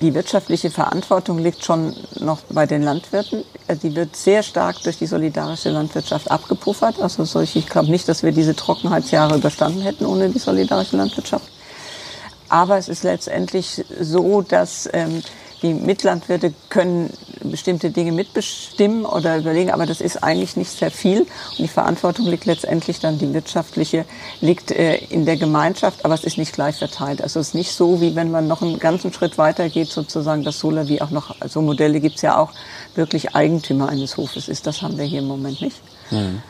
die 0.00 0.14
wirtschaftliche 0.14 0.70
Verantwortung 0.70 1.38
liegt 1.38 1.64
schon 1.64 1.94
noch 2.18 2.40
bei 2.48 2.66
den 2.66 2.82
Landwirten. 2.82 3.44
Äh, 3.66 3.76
die 3.76 3.94
wird 3.94 4.16
sehr 4.16 4.42
stark 4.42 4.82
durch 4.82 4.98
die 4.98 5.06
solidarische 5.06 5.70
Landwirtschaft 5.70 6.30
abgepuffert. 6.30 7.00
Also 7.00 7.24
solche, 7.24 7.58
ich 7.58 7.68
glaube 7.68 7.90
nicht, 7.90 8.08
dass 8.08 8.22
wir 8.22 8.32
diese 8.32 8.56
Trockenheitsjahre 8.56 9.36
überstanden 9.36 9.82
hätten 9.82 10.06
ohne 10.06 10.30
die 10.30 10.38
solidarische 10.38 10.96
Landwirtschaft. 10.96 11.50
Aber 12.48 12.78
es 12.78 12.88
ist 12.88 13.04
letztendlich 13.04 13.84
so, 14.00 14.42
dass 14.42 14.88
ähm, 14.92 15.22
die 15.62 15.74
Mitlandwirte 15.74 16.54
können 16.68 17.10
bestimmte 17.42 17.90
Dinge 17.90 18.12
mitbestimmen 18.12 19.04
oder 19.04 19.38
überlegen, 19.38 19.70
aber 19.70 19.86
das 19.86 20.00
ist 20.00 20.22
eigentlich 20.22 20.56
nicht 20.56 20.70
sehr 20.70 20.90
viel. 20.90 21.20
Und 21.20 21.58
die 21.58 21.68
Verantwortung 21.68 22.26
liegt 22.26 22.46
letztendlich 22.46 23.00
dann, 23.00 23.18
die 23.18 23.32
wirtschaftliche, 23.32 24.04
liegt 24.40 24.70
äh, 24.70 24.96
in 24.96 25.26
der 25.26 25.36
Gemeinschaft, 25.36 26.04
aber 26.04 26.14
es 26.14 26.24
ist 26.24 26.38
nicht 26.38 26.52
gleich 26.52 26.76
verteilt. 26.76 27.22
Also 27.22 27.40
es 27.40 27.48
ist 27.48 27.54
nicht 27.54 27.72
so, 27.72 28.00
wie 28.00 28.14
wenn 28.14 28.30
man 28.30 28.46
noch 28.46 28.62
einen 28.62 28.78
ganzen 28.78 29.12
Schritt 29.12 29.38
weiter 29.38 29.68
geht, 29.68 29.88
sozusagen, 29.88 30.42
dass 30.44 30.58
Solar 30.58 30.88
wie 30.88 31.00
auch 31.00 31.10
noch, 31.10 31.40
also 31.40 31.62
Modelle 31.62 32.00
gibt 32.00 32.16
es 32.16 32.22
ja 32.22 32.38
auch, 32.38 32.52
wirklich 32.94 33.34
Eigentümer 33.34 33.88
eines 33.88 34.16
Hofes 34.16 34.48
ist. 34.48 34.66
Das 34.66 34.82
haben 34.82 34.98
wir 34.98 35.04
hier 35.04 35.20
im 35.20 35.26
Moment 35.26 35.60
nicht. 35.60 35.76
Hm. 36.10 36.42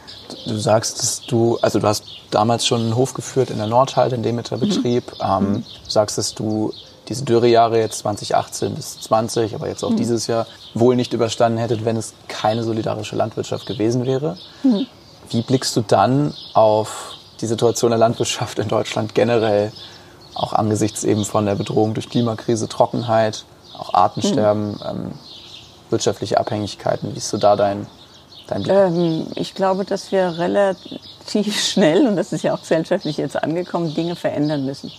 Du 0.46 0.56
sagst, 0.56 1.00
dass 1.00 1.22
du, 1.22 1.58
also 1.60 1.80
du 1.80 1.86
hast 1.86 2.04
damals 2.30 2.66
schon 2.66 2.80
einen 2.82 2.96
Hof 2.96 3.14
geführt 3.14 3.50
in 3.50 3.58
der 3.58 3.66
Nordhalt, 3.66 4.12
in 4.12 4.22
Demeter-Betrieb. 4.22 5.12
Mhm. 5.12 5.18
Ähm, 5.20 5.52
mhm. 5.52 5.64
Du 5.84 5.90
sagst, 5.90 6.18
dass 6.18 6.34
du 6.34 6.72
diese 7.10 7.24
Dürrejahre 7.24 7.78
jetzt 7.80 7.98
2018 7.98 8.74
bis 8.76 9.00
20, 9.00 9.56
aber 9.56 9.68
jetzt 9.68 9.82
auch 9.82 9.90
mhm. 9.90 9.96
dieses 9.96 10.28
Jahr 10.28 10.46
wohl 10.74 10.94
nicht 10.94 11.12
überstanden 11.12 11.58
hättet, 11.58 11.84
wenn 11.84 11.96
es 11.96 12.14
keine 12.28 12.62
solidarische 12.62 13.16
Landwirtschaft 13.16 13.66
gewesen 13.66 14.06
wäre. 14.06 14.38
Mhm. 14.62 14.86
Wie 15.28 15.42
blickst 15.42 15.74
du 15.76 15.80
dann 15.80 16.32
auf 16.54 17.16
die 17.40 17.46
Situation 17.46 17.90
der 17.90 17.98
Landwirtschaft 17.98 18.60
in 18.60 18.68
Deutschland 18.68 19.14
generell, 19.14 19.72
auch 20.34 20.52
angesichts 20.52 21.02
eben 21.02 21.24
von 21.24 21.46
der 21.46 21.56
Bedrohung 21.56 21.94
durch 21.94 22.08
Klimakrise, 22.08 22.68
Trockenheit, 22.68 23.44
auch 23.76 23.92
Artensterben, 23.92 24.70
mhm. 24.70 24.80
ähm, 24.88 25.10
wirtschaftliche 25.90 26.38
Abhängigkeiten? 26.38 27.12
Wie 27.12 27.18
ist 27.18 27.28
so 27.28 27.38
da 27.38 27.56
dein, 27.56 27.88
dein 28.46 28.62
Blick? 28.62 28.72
Ähm, 28.72 29.26
ich 29.34 29.56
glaube, 29.56 29.84
dass 29.84 30.12
wir 30.12 30.38
relativ 30.38 31.60
schnell, 31.60 32.06
und 32.06 32.14
das 32.14 32.32
ist 32.32 32.44
ja 32.44 32.54
auch 32.54 32.60
gesellschaftlich 32.60 33.16
jetzt 33.16 33.42
angekommen, 33.42 33.94
Dinge 33.94 34.14
verändern 34.14 34.64
müssen. 34.64 34.92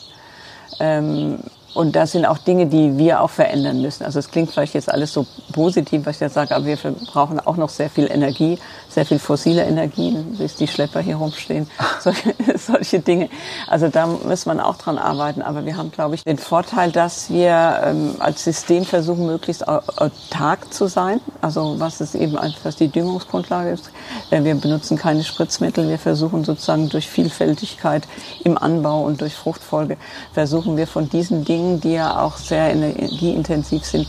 Ähm, 0.82 1.39
und 1.73 1.95
das 1.95 2.12
sind 2.12 2.25
auch 2.25 2.38
Dinge, 2.38 2.67
die 2.67 2.97
wir 2.97 3.21
auch 3.21 3.29
verändern 3.29 3.81
müssen. 3.81 4.03
Also 4.03 4.19
es 4.19 4.29
klingt 4.29 4.51
vielleicht 4.51 4.73
jetzt 4.73 4.91
alles 4.91 5.13
so 5.13 5.25
positiv, 5.53 6.05
was 6.05 6.15
ich 6.15 6.21
jetzt 6.21 6.34
sage, 6.34 6.53
aber 6.53 6.65
wir 6.65 6.77
brauchen 7.12 7.39
auch 7.39 7.55
noch 7.55 7.69
sehr 7.69 7.89
viel 7.89 8.12
Energie, 8.12 8.57
sehr 8.89 9.05
viel 9.05 9.19
fossile 9.19 9.63
Energie, 9.63 10.12
bis 10.38 10.55
die 10.55 10.67
Schlepper 10.67 10.99
hier 10.99 11.15
rumstehen, 11.15 11.69
solche, 12.01 12.36
solche 12.57 12.99
Dinge. 12.99 13.29
Also 13.67 13.88
da 13.88 14.05
muss 14.07 14.45
man 14.45 14.60
auch 14.60 14.77
dran 14.77 14.97
arbeiten. 14.97 15.41
Aber 15.41 15.65
wir 15.65 15.77
haben, 15.77 15.91
glaube 15.91 16.15
ich, 16.15 16.23
den 16.23 16.38
Vorteil, 16.38 16.91
dass 16.91 17.29
wir 17.29 17.81
ähm, 17.86 18.15
als 18.19 18.43
System 18.43 18.84
versuchen, 18.84 19.25
möglichst 19.25 19.65
autark 19.67 20.73
zu 20.73 20.88
sein. 20.88 21.21
Also 21.41 21.79
was 21.79 22.01
es 22.01 22.15
eben 22.15 22.38
einfach 22.38 22.73
die 22.73 22.89
Düngungsgrundlage 22.89 23.71
ist. 23.71 23.91
Wir 24.29 24.55
benutzen 24.55 24.97
keine 24.97 25.23
Spritzmittel. 25.23 25.88
Wir 25.88 25.99
versuchen 25.99 26.43
sozusagen 26.43 26.89
durch 26.89 27.07
Vielfältigkeit 27.10 28.07
im 28.43 28.57
Anbau 28.57 29.03
und 29.03 29.21
durch 29.21 29.36
Fruchtfolge 29.36 29.97
versuchen 30.34 30.75
wir 30.75 30.88
von 30.88 31.10
diesen 31.10 31.45
Dingen 31.45 31.61
Dingen, 31.62 31.82
die 31.82 31.93
ja 31.93 32.19
auch 32.21 32.38
sehr 32.38 32.71
energieintensiv 32.71 33.86
sind, 33.86 34.08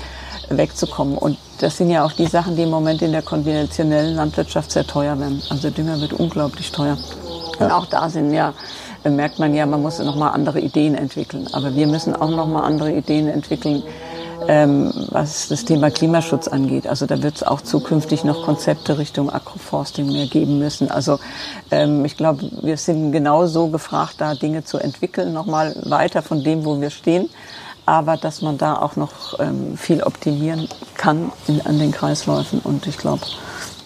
wegzukommen. 0.49 1.17
Und 1.17 1.39
das 1.61 1.77
sind 1.77 1.91
ja 1.91 2.05
auch 2.05 2.13
die 2.13 2.27
Sachen, 2.27 2.57
die 2.57 2.63
im 2.63 2.71
Moment 2.71 3.03
in 3.03 3.13
der 3.13 3.23
konventionellen 3.23 4.17
Landwirtschaft 4.17 4.73
sehr 4.73 4.87
teuer 4.87 5.19
werden. 5.19 5.43
Also 5.51 5.71
Dünger 5.71 6.01
wird 6.01 6.13
unglaublich 6.15 6.73
teuer. 6.73 6.97
Und 7.59 7.71
auch 7.71 7.87
da 7.87 8.09
sind 8.09 8.33
ja 8.33 8.55
merkt 9.11 9.39
man 9.39 9.55
ja, 9.55 9.67
man 9.67 9.83
muss 9.83 9.99
noch 9.99 10.17
mal 10.17 10.31
andere 10.31 10.61
Ideen 10.61 10.95
entwickeln. 10.95 11.49
Aber 11.53 11.75
wir 11.75 11.87
müssen 11.87 12.15
auch 12.15 12.31
noch 12.31 12.47
mal 12.47 12.63
andere 12.63 12.93
Ideen 12.93 13.29
entwickeln, 13.29 13.83
ähm, 14.49 14.93
was 15.11 15.49
das 15.49 15.65
Thema 15.65 15.91
Klimaschutz 15.91 16.49
angeht. 16.49 16.87
Also 16.87 17.07
da 17.07 17.23
wird 17.23 17.37
es 17.37 17.43
auch 17.43 17.61
zukünftig 17.61 18.25
noch 18.25 18.45
Konzepte 18.45 18.99
Richtung 18.99 19.31
Agroforsting 19.31 20.07
mehr 20.07 20.27
geben 20.27 20.59
müssen. 20.59 20.91
Also 20.91 21.19
ähm, 21.71 22.05
ich 22.05 22.17
glaube, 22.17 22.49
wir 22.63 22.77
sind 22.77 23.13
genauso 23.13 23.69
gefragt, 23.69 24.15
da 24.19 24.35
Dinge 24.35 24.65
zu 24.65 24.79
entwickeln, 24.79 25.33
nochmal 25.33 25.75
weiter 25.85 26.23
von 26.23 26.43
dem, 26.43 26.65
wo 26.65 26.81
wir 26.81 26.91
stehen. 26.91 27.29
Aber 27.85 28.17
dass 28.17 28.43
man 28.43 28.59
da 28.59 28.77
auch 28.77 28.95
noch 28.97 29.41
ähm, 29.41 29.77
viel 29.77 30.03
optimieren 30.03 30.69
kann 30.95 31.33
in, 31.49 31.61
an 31.63 31.79
den 31.79 31.91
Kreisläufen. 31.91 32.61
Und 32.61 32.87
ich 32.87 32.97
glaube, 32.97 33.23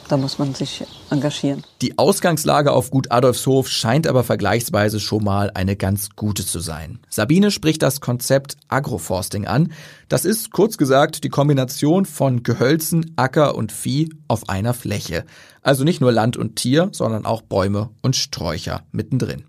da 0.08 0.16
muss 0.16 0.38
man 0.38 0.54
sich 0.54 0.84
engagieren. 1.10 1.64
Die 1.82 1.98
Ausgangslage 1.98 2.72
auf 2.72 2.90
Gut 2.90 3.10
Adolfshof 3.10 3.68
scheint 3.68 4.06
aber 4.06 4.24
vergleichsweise 4.24 5.00
schon 5.00 5.24
mal 5.24 5.50
eine 5.54 5.76
ganz 5.76 6.10
gute 6.16 6.44
zu 6.44 6.60
sein. 6.60 6.98
Sabine 7.08 7.50
spricht 7.50 7.82
das 7.82 8.00
Konzept 8.00 8.56
Agroforsting 8.68 9.46
an. 9.46 9.72
Das 10.08 10.24
ist 10.24 10.50
kurz 10.50 10.76
gesagt 10.76 11.24
die 11.24 11.28
Kombination 11.28 12.06
von 12.06 12.42
Gehölzen, 12.42 13.12
Acker 13.16 13.54
und 13.54 13.72
Vieh 13.72 14.10
auf 14.28 14.48
einer 14.48 14.74
Fläche. 14.74 15.24
Also 15.62 15.84
nicht 15.84 16.00
nur 16.00 16.12
Land 16.12 16.36
und 16.36 16.56
Tier, 16.56 16.90
sondern 16.92 17.26
auch 17.26 17.42
Bäume 17.42 17.90
und 18.02 18.16
Sträucher 18.16 18.82
mittendrin. 18.92 19.44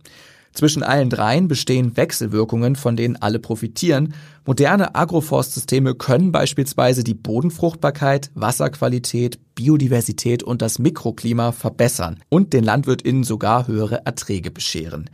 Zwischen 0.58 0.82
allen 0.82 1.12
dreien 1.12 1.48
bestehen 1.48 1.96
Wechselwirkungen, 1.98 2.76
von 2.76 2.96
denen 2.96 3.16
alle 3.16 3.38
profitieren. 3.38 4.16
Moderne 4.44 4.96
Agroforstsysteme 4.96 5.94
können 5.94 6.32
beispielsweise 6.32 7.04
die 7.04 7.14
Bodenfruchtbarkeit, 7.14 8.32
Wasserqualität, 8.34 9.38
Biodiversität 9.54 10.42
und 10.42 10.64
das 10.64 10.80
Mikroklima 10.80 11.52
verbessern 11.52 12.24
und 12.30 12.54
den 12.54 12.64
LandwirtInnen 12.64 13.24
sogar 13.24 13.68
höhere 13.68 14.04
Erträge 14.08 14.50
bescheren. 14.50 15.12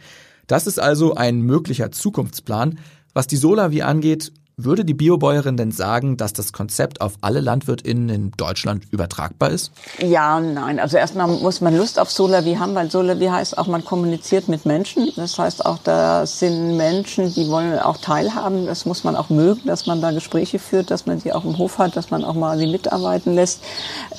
Das 0.48 0.66
ist 0.66 0.80
also 0.80 1.14
ein 1.16 1.42
möglicher 1.42 1.92
Zukunftsplan. 1.92 2.80
Was 3.14 3.28
die 3.28 3.36
Solavi 3.36 3.82
angeht, 3.82 4.32
würde 4.56 4.86
die 4.86 4.94
Biobäuerin 4.94 5.58
denn 5.58 5.72
sagen, 5.72 6.16
dass 6.18 6.34
das 6.34 6.54
Konzept 6.54 7.02
auf 7.02 7.14
alle 7.22 7.42
LandwirtInnen 7.42 8.10
in 8.10 8.32
Deutschland 8.32 8.84
übertragbar 8.92 9.50
ist? 9.50 9.72
Ja 10.00 10.38
und 10.38 10.54
nein. 10.54 10.80
Also 10.80 10.98
erstmal 10.98 11.28
muss 11.28 11.62
man 11.62 11.76
Lust 11.76 12.00
auf 12.00 12.12
Solavi 12.12 12.56
haben, 12.56 12.76
weil 12.76 12.92
Solavi 12.92 13.26
heißt 13.26 13.58
auch, 13.58 13.68
man 13.68 13.84
kommuniziert 13.84 14.48
mit 14.48 14.66
Menschen. 14.66 15.12
Das 15.16 15.40
heißt 15.40 15.66
auch, 15.66 15.80
da 15.84 16.26
sind 16.28 16.78
Menschen, 16.78 17.34
die 17.34 17.50
wollen 17.50 17.80
auch 17.80 17.98
teilhaben. 17.98 18.68
Das 18.68 18.86
muss 18.86 19.04
man 19.04 19.16
auch 19.16 19.30
mögen, 19.30 19.62
dass 19.66 19.88
man 19.88 20.02
da 20.02 20.12
Gespräche 20.12 20.60
führt, 20.60 20.92
dass 20.92 21.08
man 21.08 21.20
sie 21.20 21.34
auch 21.34 21.46
im 21.46 21.58
Hof 21.58 21.80
hat, 21.80 21.96
dass 21.96 22.12
man 22.12 22.24
auch 22.24 22.36
mal 22.36 22.58
sie 22.58 22.68
mitarbeiten 22.68 23.34
lässt. 23.34 23.64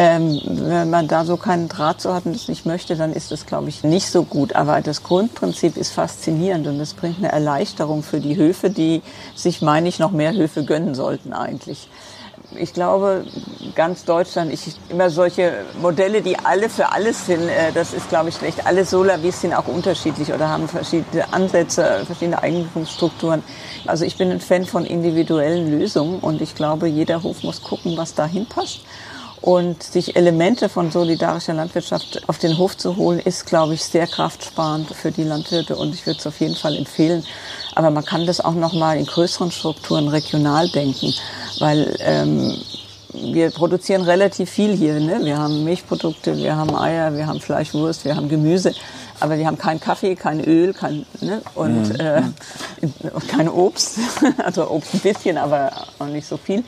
Ähm, 0.01 0.41
wenn 0.45 0.91
man 0.91 1.07
da 1.07 1.25
so 1.25 1.37
keinen 1.37 1.69
Draht 1.69 2.01
zu 2.01 2.13
hat 2.13 2.27
und 2.27 2.35
das 2.35 2.49
nicht 2.49 2.67
möchte, 2.67 2.97
dann 2.97 3.13
ist 3.13 3.31
das, 3.31 3.47
glaube 3.47 3.69
ich, 3.69 3.85
nicht 3.85 4.11
so 4.11 4.25
gut. 4.25 4.57
Aber 4.57 4.81
das 4.81 5.05
Grundprinzip 5.05 5.77
ist 5.77 5.93
faszinierend 5.93 6.67
und 6.67 6.81
es 6.81 6.95
bringt 6.95 7.19
eine 7.19 7.31
Erleichterung 7.31 8.03
für 8.03 8.19
die 8.19 8.37
Höfe, 8.37 8.71
die 8.71 9.03
sich, 9.37 9.63
meine 9.63 9.89
ich, 9.89 10.01
noch 10.01 10.11
mehr 10.11 10.24
mehr 10.25 10.35
Höfe 10.35 10.65
gönnen 10.65 10.95
sollten 10.95 11.35
eigentlich. 11.35 11.89
Ich 12.57 12.73
glaube, 12.73 13.25
ganz 13.75 14.05
Deutschland, 14.05 14.53
ich 14.53 14.61
immer 14.89 15.11
solche 15.11 15.53
Modelle, 15.81 16.23
die 16.23 16.39
alle 16.39 16.69
für 16.69 16.93
alles 16.93 17.27
sind, 17.27 17.43
äh, 17.43 17.73
das 17.75 17.93
ist, 17.93 18.09
glaube 18.09 18.29
ich, 18.29 18.37
schlecht. 18.37 18.67
Alle 18.67 18.85
Solavis 18.85 19.41
sind 19.41 19.55
auch 19.55 19.67
unterschiedlich 19.67 20.33
oder 20.33 20.49
haben 20.49 20.69
verschiedene 20.69 21.33
Ansätze, 21.33 22.03
verschiedene 22.07 22.43
Eigentumsstrukturen. 22.43 23.43
Also 23.87 24.05
ich 24.05 24.17
bin 24.17 24.31
ein 24.31 24.41
Fan 24.41 24.65
von 24.65 24.87
individuellen 24.87 25.79
Lösungen 25.79 26.21
und 26.21 26.41
ich 26.41 26.55
glaube, 26.55 26.87
jeder 26.87 27.23
Hof 27.23 27.43
muss 27.43 27.63
gucken, 27.63 27.97
was 27.97 28.15
dahin 28.15 28.47
passt. 28.47 28.81
Und 29.41 29.83
sich 29.83 30.17
Elemente 30.17 30.71
von 30.71 30.91
solidarischer 30.91 31.53
Landwirtschaft 31.53 32.27
auf 32.29 32.39
den 32.39 32.57
Hof 32.57 32.79
zu 32.79 32.97
holen, 32.97 33.19
ist, 33.19 33.45
glaube 33.45 33.75
ich, 33.75 33.85
sehr 33.85 34.07
kraftsparend 34.07 34.89
für 34.95 35.11
die 35.11 35.25
Landwirte. 35.25 35.77
Und 35.77 35.95
ich 35.95 36.07
würde 36.07 36.19
es 36.19 36.27
auf 36.27 36.41
jeden 36.41 36.57
Fall 36.57 36.75
empfehlen. 36.77 37.27
Aber 37.75 37.91
man 37.91 38.05
kann 38.05 38.27
das 38.27 38.41
auch 38.41 38.55
noch 38.55 38.73
mal 38.73 38.97
in 38.97 39.07
größeren 39.07 39.51
Strukturen 39.51 40.09
regional 40.09 40.69
denken, 40.69 41.13
weil 41.59 41.97
ähm, 42.01 42.57
wir 43.13 43.51
produzieren 43.51 44.03
relativ 44.03 44.51
viel 44.51 44.77
hier. 44.77 44.99
Ne? 45.01 45.21
Wir 45.23 45.39
haben 45.39 45.65
Milchprodukte, 45.65 46.37
wir 46.37 46.57
haben 46.57 46.75
Eier, 46.77 47.15
wir 47.15 47.27
haben 47.27 47.41
Fleischwurst, 47.41 48.05
wir 48.05 48.17
haben 48.17 48.29
Gemüse, 48.29 48.75
aber 49.21 49.39
wir 49.39 49.47
haben 49.47 49.59
keinen 49.59 49.81
Kaffee, 49.81 50.15
kein 50.15 50.41
Öl, 50.45 50.73
kein 50.73 51.07
ne? 51.21 51.41
und 51.55 51.91
mhm. 51.91 52.01
äh, 52.01 52.23
kein 53.29 53.49
Obst. 53.49 53.99
also 54.45 54.69
Obst 54.71 54.95
ein 54.95 55.01
bisschen, 55.01 55.39
aber 55.39 55.71
auch 55.99 56.07
nicht 56.07 56.27
so 56.27 56.37
viel. 56.37 56.65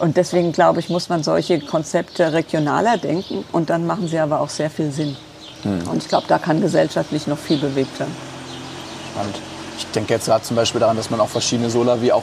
Und 0.00 0.16
deswegen 0.16 0.52
glaube 0.52 0.80
ich, 0.80 0.88
muss 0.88 1.08
man 1.10 1.22
solche 1.22 1.60
Konzepte 1.60 2.32
regionaler 2.32 2.96
denken 2.96 3.44
und 3.52 3.68
dann 3.68 3.86
machen 3.86 4.08
sie 4.08 4.18
aber 4.18 4.40
auch 4.40 4.48
sehr 4.48 4.70
viel 4.70 4.90
Sinn. 4.92 5.16
Hm. 5.62 5.88
Und 5.88 6.02
ich 6.02 6.08
glaube, 6.08 6.26
da 6.26 6.38
kann 6.38 6.60
gesellschaftlich 6.60 7.26
noch 7.26 7.38
viel 7.38 7.58
bewegt 7.58 7.98
werden. 8.00 8.16
Spannend. 9.12 9.49
Ich 9.80 9.90
denke 9.92 10.14
jetzt 10.14 10.26
gerade 10.26 10.42
zum 10.44 10.56
Beispiel 10.56 10.80
daran, 10.80 10.96
dass 10.96 11.10
man 11.10 11.20
auch 11.20 11.28
verschiedene 11.28 11.70
Solar 11.70 12.00
wie 12.02 12.12
auch 12.12 12.22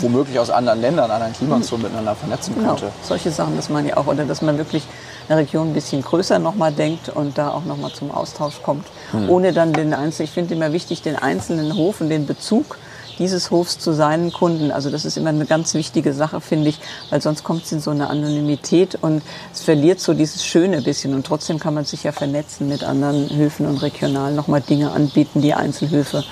womöglich 0.00 0.38
aus 0.38 0.50
anderen 0.50 0.80
Ländern, 0.80 1.10
anderen 1.10 1.32
Klimazonen 1.32 1.82
miteinander 1.82 2.14
vernetzen 2.14 2.54
genau. 2.54 2.70
könnte. 2.70 2.90
Solche 3.02 3.30
Sachen, 3.30 3.56
das 3.56 3.68
meine 3.68 3.88
ich 3.88 3.96
auch. 3.96 4.06
Oder 4.06 4.24
dass 4.24 4.42
man 4.42 4.56
wirklich 4.58 4.84
eine 5.28 5.38
Region 5.38 5.70
ein 5.70 5.74
bisschen 5.74 6.02
größer 6.02 6.38
nochmal 6.38 6.72
denkt 6.72 7.08
und 7.08 7.38
da 7.38 7.50
auch 7.50 7.64
nochmal 7.64 7.92
zum 7.92 8.10
Austausch 8.10 8.62
kommt. 8.62 8.86
Hm. 9.10 9.28
Ohne 9.28 9.52
dann 9.52 9.72
den 9.72 9.94
Einzelnen, 9.94 10.28
ich 10.28 10.32
finde 10.32 10.54
immer 10.54 10.72
wichtig, 10.72 11.02
den 11.02 11.16
einzelnen 11.16 11.74
Hof 11.76 12.00
und 12.00 12.08
den 12.08 12.26
Bezug 12.26 12.78
dieses 13.18 13.50
Hofs 13.50 13.78
zu 13.78 13.92
seinen 13.92 14.32
Kunden. 14.32 14.72
Also 14.72 14.90
das 14.90 15.04
ist 15.04 15.16
immer 15.16 15.28
eine 15.28 15.46
ganz 15.46 15.74
wichtige 15.74 16.12
Sache, 16.12 16.40
finde 16.40 16.68
ich, 16.68 16.80
weil 17.10 17.20
sonst 17.20 17.44
kommt 17.44 17.64
es 17.64 17.72
in 17.72 17.80
so 17.80 17.90
eine 17.90 18.10
Anonymität 18.10 18.98
und 19.00 19.22
es 19.52 19.60
verliert 19.60 20.00
so 20.00 20.14
dieses 20.14 20.44
Schöne 20.44 20.82
bisschen. 20.82 21.14
Und 21.14 21.26
trotzdem 21.26 21.58
kann 21.58 21.74
man 21.74 21.84
sich 21.84 22.02
ja 22.02 22.12
vernetzen 22.12 22.68
mit 22.68 22.82
anderen 22.82 23.30
Höfen 23.30 23.66
und 23.66 23.82
regional 23.82 24.32
nochmal 24.32 24.60
Dinge 24.60 24.90
anbieten, 24.90 25.40
die 25.42 25.54
Einzelhöfe 25.54 26.24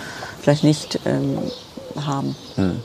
vielleicht 0.43 0.65
nicht 0.65 0.99
ähm, 1.07 1.39
haben. 1.97 2.37
Hm. 2.57 2.81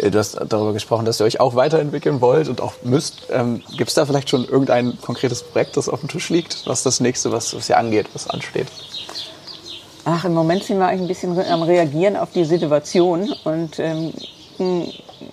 Äh, 0.00 0.10
du 0.10 0.18
hast 0.18 0.38
darüber 0.48 0.72
gesprochen, 0.72 1.04
dass 1.04 1.20
ihr 1.20 1.26
euch 1.26 1.38
auch 1.38 1.54
weiterentwickeln 1.54 2.20
wollt 2.20 2.48
und 2.48 2.60
auch 2.60 2.74
müsst. 2.82 3.28
Ähm, 3.30 3.62
Gibt 3.76 3.88
es 3.88 3.94
da 3.94 4.06
vielleicht 4.06 4.30
schon 4.30 4.44
irgendein 4.44 4.98
konkretes 5.00 5.42
Projekt, 5.42 5.76
das 5.76 5.88
auf 5.88 6.00
dem 6.00 6.08
Tisch 6.08 6.30
liegt? 6.30 6.66
Was 6.66 6.80
ist 6.80 6.86
das 6.86 7.00
nächste, 7.00 7.30
was, 7.30 7.54
was 7.54 7.68
ihr 7.68 7.78
angeht, 7.78 8.06
was 8.14 8.28
ansteht? 8.28 8.68
Ach, 10.04 10.24
im 10.24 10.34
Moment 10.34 10.64
sind 10.64 10.78
wir 10.78 10.86
eigentlich 10.86 11.22
ein 11.22 11.34
bisschen 11.34 11.52
am 11.52 11.62
Reagieren 11.62 12.16
auf 12.16 12.32
die 12.32 12.44
Situation 12.44 13.32
und 13.44 13.78
ähm, 13.78 14.12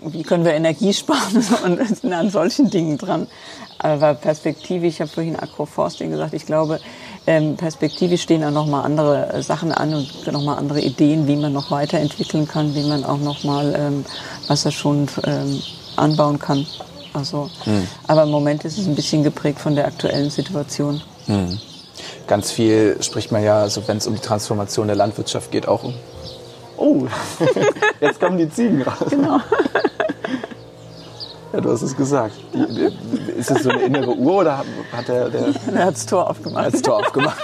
wie 0.04 0.24
können 0.24 0.46
wir 0.46 0.54
Energie 0.54 0.94
sparen 0.94 1.44
und 1.64 1.88
sind 1.88 2.14
an 2.14 2.30
solchen 2.30 2.70
Dingen 2.70 2.98
dran. 2.98 3.28
Aber 3.78 4.14
perspektivisch, 4.14 4.96
ich 4.96 5.02
habe 5.02 5.10
vorhin 5.10 5.38
Agroforsting 5.38 6.12
gesagt, 6.12 6.34
ich 6.34 6.46
glaube, 6.46 6.80
ähm, 7.28 7.56
perspektivisch 7.56 8.24
stehen 8.24 8.44
auch 8.44 8.52
nochmal 8.52 8.84
andere 8.84 9.42
Sachen 9.42 9.72
an 9.72 9.94
und 9.94 10.32
nochmal 10.32 10.58
andere 10.58 10.82
Ideen, 10.82 11.28
wie 11.28 11.38
man 11.38 11.54
noch 11.54 11.72
weiterentwickeln 11.72 12.48
kann, 12.48 12.76
wie 12.76 12.84
man 12.84 13.06
auch 13.06 13.20
nochmal 13.20 13.74
ähm, 13.78 14.06
schon 14.72 15.08
ähm, 15.24 15.62
anbauen 15.96 16.40
kann. 16.40 16.66
Also, 17.14 17.50
hm. 17.64 17.88
aber 18.08 18.24
im 18.24 18.30
Moment 18.30 18.66
ist 18.66 18.78
es 18.78 18.86
ein 18.86 18.96
bisschen 18.96 19.24
geprägt 19.24 19.60
von 19.60 19.76
der 19.76 19.88
aktuellen 19.88 20.30
Situation. 20.30 21.02
Hm 21.26 21.60
ganz 22.30 22.52
viel 22.52 22.98
spricht 23.02 23.32
man 23.32 23.44
ja, 23.44 23.60
also 23.62 23.86
wenn 23.88 23.98
es 23.98 24.08
um 24.08 24.14
die 24.14 24.22
Transformation 24.22 24.88
der 24.88 24.96
Landwirtschaft 24.96 25.52
geht, 25.52 25.68
auch 25.68 25.84
um. 25.84 25.94
Oh, 26.80 27.06
jetzt 28.00 28.20
kommen 28.20 28.38
die 28.38 28.50
Ziegen 28.50 28.82
raus. 28.82 29.10
Genau. 29.10 29.39
Ja, 31.52 31.62
du 31.62 31.72
hast 31.72 31.82
es 31.82 31.96
gesagt. 31.96 32.36
Die, 32.54 33.38
ist 33.38 33.50
das 33.50 33.63
so 33.63 33.70
eine 33.70 33.82
innere 33.82 34.15
Uhr 34.15 34.36
oder 34.36 34.60
hat 34.92 35.08
der... 35.08 35.30
Der, 35.30 35.52
der 35.52 35.86
hat 35.86 35.96
das 35.96 36.06
Tor 36.06 36.30
aufgemacht. 36.30 36.65
Hat 36.65 36.74
das 36.74 36.82
Tor 36.82 37.00
aufgemacht. 37.00 37.38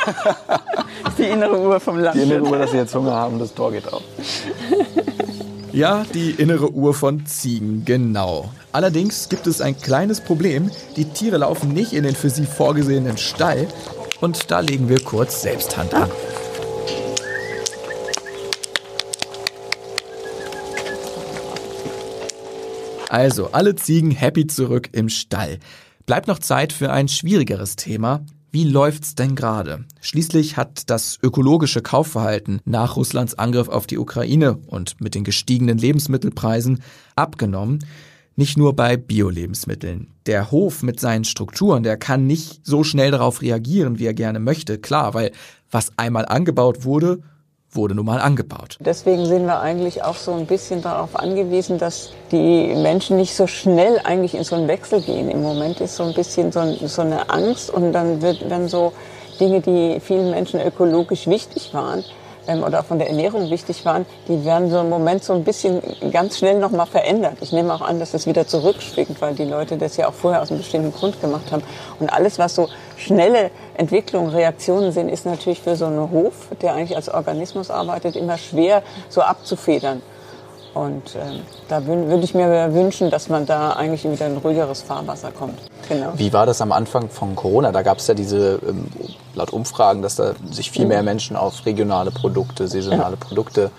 die 1.18 1.24
innere 1.24 1.60
Uhr 1.60 1.80
vom 1.80 2.00
Land. 2.00 2.16
Die 2.16 2.22
innere 2.22 2.44
Uhr, 2.44 2.58
dass 2.58 2.72
sie 2.72 2.78
jetzt 2.78 2.94
Hunger 2.96 3.14
haben, 3.14 3.40
das 3.40 3.54
Tor 3.54 3.72
geht 3.72 3.92
auf. 3.92 4.04
Ja, 5.74 6.06
die 6.14 6.32
innere 6.32 6.72
Uhr 6.72 6.94
von 6.94 7.26
Ziegen, 7.26 7.84
genau. 7.84 8.50
Allerdings 8.72 9.28
gibt 9.28 9.48
es 9.48 9.60
ein 9.60 9.78
kleines 9.78 10.22
Problem. 10.22 10.72
Die 10.96 11.06
Tiere 11.06 11.38
laufen 11.38 11.74
nicht 11.74 11.92
in 11.92 12.04
den 12.04 12.16
für 12.16 12.30
sie 12.30 12.46
vorgesehenen 12.46 13.18
Stall, 13.18 13.68
und 14.22 14.50
da 14.52 14.62
legen 14.62 14.88
wir 14.88 15.02
kurz 15.02 15.42
selbst 15.42 15.76
Hand 15.76 15.94
an. 15.94 16.10
Also, 23.16 23.52
alle 23.54 23.76
Ziegen 23.76 24.12
happy 24.12 24.46
zurück 24.46 24.90
im 24.92 25.08
Stall. 25.08 25.60
Bleibt 26.06 26.28
noch 26.28 26.38
Zeit 26.38 26.74
für 26.74 26.92
ein 26.92 27.08
schwierigeres 27.08 27.78
Thema. 27.78 28.26
Wie 28.52 28.66
läuft's 28.66 29.16
denn 29.16 29.36
gerade? 29.36 29.86
Schließlich 30.02 30.58
hat 30.58 30.90
das 30.90 31.18
ökologische 31.24 31.82
Kaufverhalten 31.82 32.60
nach 32.66 32.98
Russlands 32.98 33.40
Angriff 33.40 33.70
auf 33.70 33.88
die 33.88 34.00
Ukraine 34.00 34.58
und 34.68 35.00
mit 35.00 35.16
den 35.16 35.24
gestiegenen 35.24 35.78
Lebensmittelpreisen 35.78 36.84
abgenommen. 37.16 37.86
Nicht 38.36 38.58
nur 38.58 38.76
bei 38.76 38.98
Bio-Lebensmitteln. 38.98 40.10
Der 40.26 40.52
Hof 40.52 40.84
mit 40.84 41.00
seinen 41.00 41.24
Strukturen, 41.24 41.84
der 41.84 41.96
kann 41.96 42.28
nicht 42.28 42.66
so 42.66 42.84
schnell 42.84 43.12
darauf 43.12 43.42
reagieren, 43.42 43.98
wie 43.98 44.08
er 44.08 44.14
gerne 44.14 44.42
möchte. 44.42 44.78
Klar, 44.78 45.14
weil 45.14 45.32
was 45.72 45.94
einmal 45.96 46.26
angebaut 46.26 46.84
wurde, 46.84 47.22
wurde 47.76 47.96
nun 47.96 48.06
mal 48.06 48.20
angebaut. 48.20 48.78
Deswegen 48.80 49.26
sind 49.26 49.46
wir 49.46 49.60
eigentlich 49.60 50.04
auch 50.04 50.16
so 50.16 50.34
ein 50.34 50.46
bisschen 50.46 50.82
darauf 50.82 51.16
angewiesen, 51.16 51.78
dass 51.78 52.12
die 52.32 52.74
Menschen 52.76 53.18
nicht 53.18 53.36
so 53.36 53.48
schnell 53.48 54.00
eigentlich 54.04 54.36
in 54.36 54.44
so 54.44 54.56
einen 54.56 54.68
Wechsel 54.68 55.02
gehen. 55.02 55.30
Im 55.30 55.42
Moment 55.42 55.82
ist 55.82 55.96
so 55.96 56.04
ein 56.04 56.14
bisschen 56.14 56.52
so, 56.52 56.62
so 56.88 57.02
eine 57.02 57.30
Angst 57.30 57.70
und 57.70 57.94
dann 57.94 58.22
wird, 58.22 58.50
werden 58.50 58.68
so 58.68 58.94
Dinge, 59.40 59.62
die 59.62 60.00
vielen 60.00 60.32
Menschen 60.32 60.62
ökologisch 60.62 61.28
wichtig 61.28 61.74
waren, 61.74 62.04
ähm, 62.48 62.64
oder 62.64 62.84
von 62.84 63.00
der 63.00 63.10
Ernährung 63.10 63.50
wichtig 63.50 63.86
waren, 63.86 64.06
die 64.28 64.46
werden 64.46 64.70
so 64.70 64.80
im 64.80 64.90
Moment 64.90 65.24
so 65.24 65.34
ein 65.34 65.44
bisschen 65.44 65.82
ganz 66.12 66.38
schnell 66.38 66.60
nochmal 66.60 66.86
verändert. 66.86 67.38
Ich 67.42 67.52
nehme 67.52 67.74
auch 67.74 67.82
an, 67.82 68.00
dass 68.00 68.12
das 68.12 68.28
wieder 68.28 68.48
zurückschwingt, 68.48 69.22
weil 69.22 69.36
die 69.36 69.46
Leute 69.46 69.78
das 69.78 69.98
ja 69.98 70.08
auch 70.08 70.14
vorher 70.14 70.42
aus 70.42 70.52
einem 70.52 70.60
bestimmten 70.60 70.94
Grund 70.94 71.20
gemacht 71.22 71.52
haben. 71.52 71.64
Und 72.00 72.12
alles, 72.12 72.40
was 72.40 72.56
so 72.56 72.70
schnelle 72.98 73.52
Entwicklungen, 73.76 74.30
Reaktionen 74.30 74.92
sind, 74.92 75.10
ist 75.10 75.26
natürlich 75.26 75.62
für 75.62 75.76
so 75.76 75.86
einen 75.86 76.12
Hof, 76.12 76.50
der 76.62 76.74
eigentlich 76.74 76.96
als 76.96 77.10
Organismus 77.10 77.70
arbeitet, 77.70 78.16
immer 78.16 78.38
schwer 78.38 78.84
so 79.10 79.22
abzufedern. 79.22 80.02
Und 80.76 81.16
ähm, 81.16 81.40
da 81.70 81.86
würde 81.86 82.24
ich 82.24 82.34
mir 82.34 82.74
wünschen, 82.74 83.10
dass 83.10 83.30
man 83.30 83.46
da 83.46 83.72
eigentlich 83.72 84.04
wieder 84.04 84.26
ein 84.26 84.36
ruhigeres 84.38 84.82
Fahrwasser 84.82 85.32
kommt. 85.32 85.58
Genau. 85.88 86.12
Wie 86.16 86.34
war 86.34 86.46
das 86.46 86.62
am 86.62 86.74
Anfang 86.74 87.10
von 87.10 87.34
Corona? 87.36 87.72
Da 87.72 87.82
gab 87.82 88.00
es 88.00 88.08
ja 88.08 88.14
diese, 88.14 88.60
ähm, 88.68 88.88
laut 89.36 89.52
Umfragen, 89.52 90.02
dass 90.02 90.18
da 90.18 90.34
sich 90.52 90.72
viel 90.72 90.86
mehr 90.86 91.02
Menschen 91.02 91.38
auf 91.38 91.66
regionale 91.66 92.12
Produkte, 92.12 92.68
saisonale 92.68 93.16
ja. 93.16 93.26
Produkte 93.26 93.72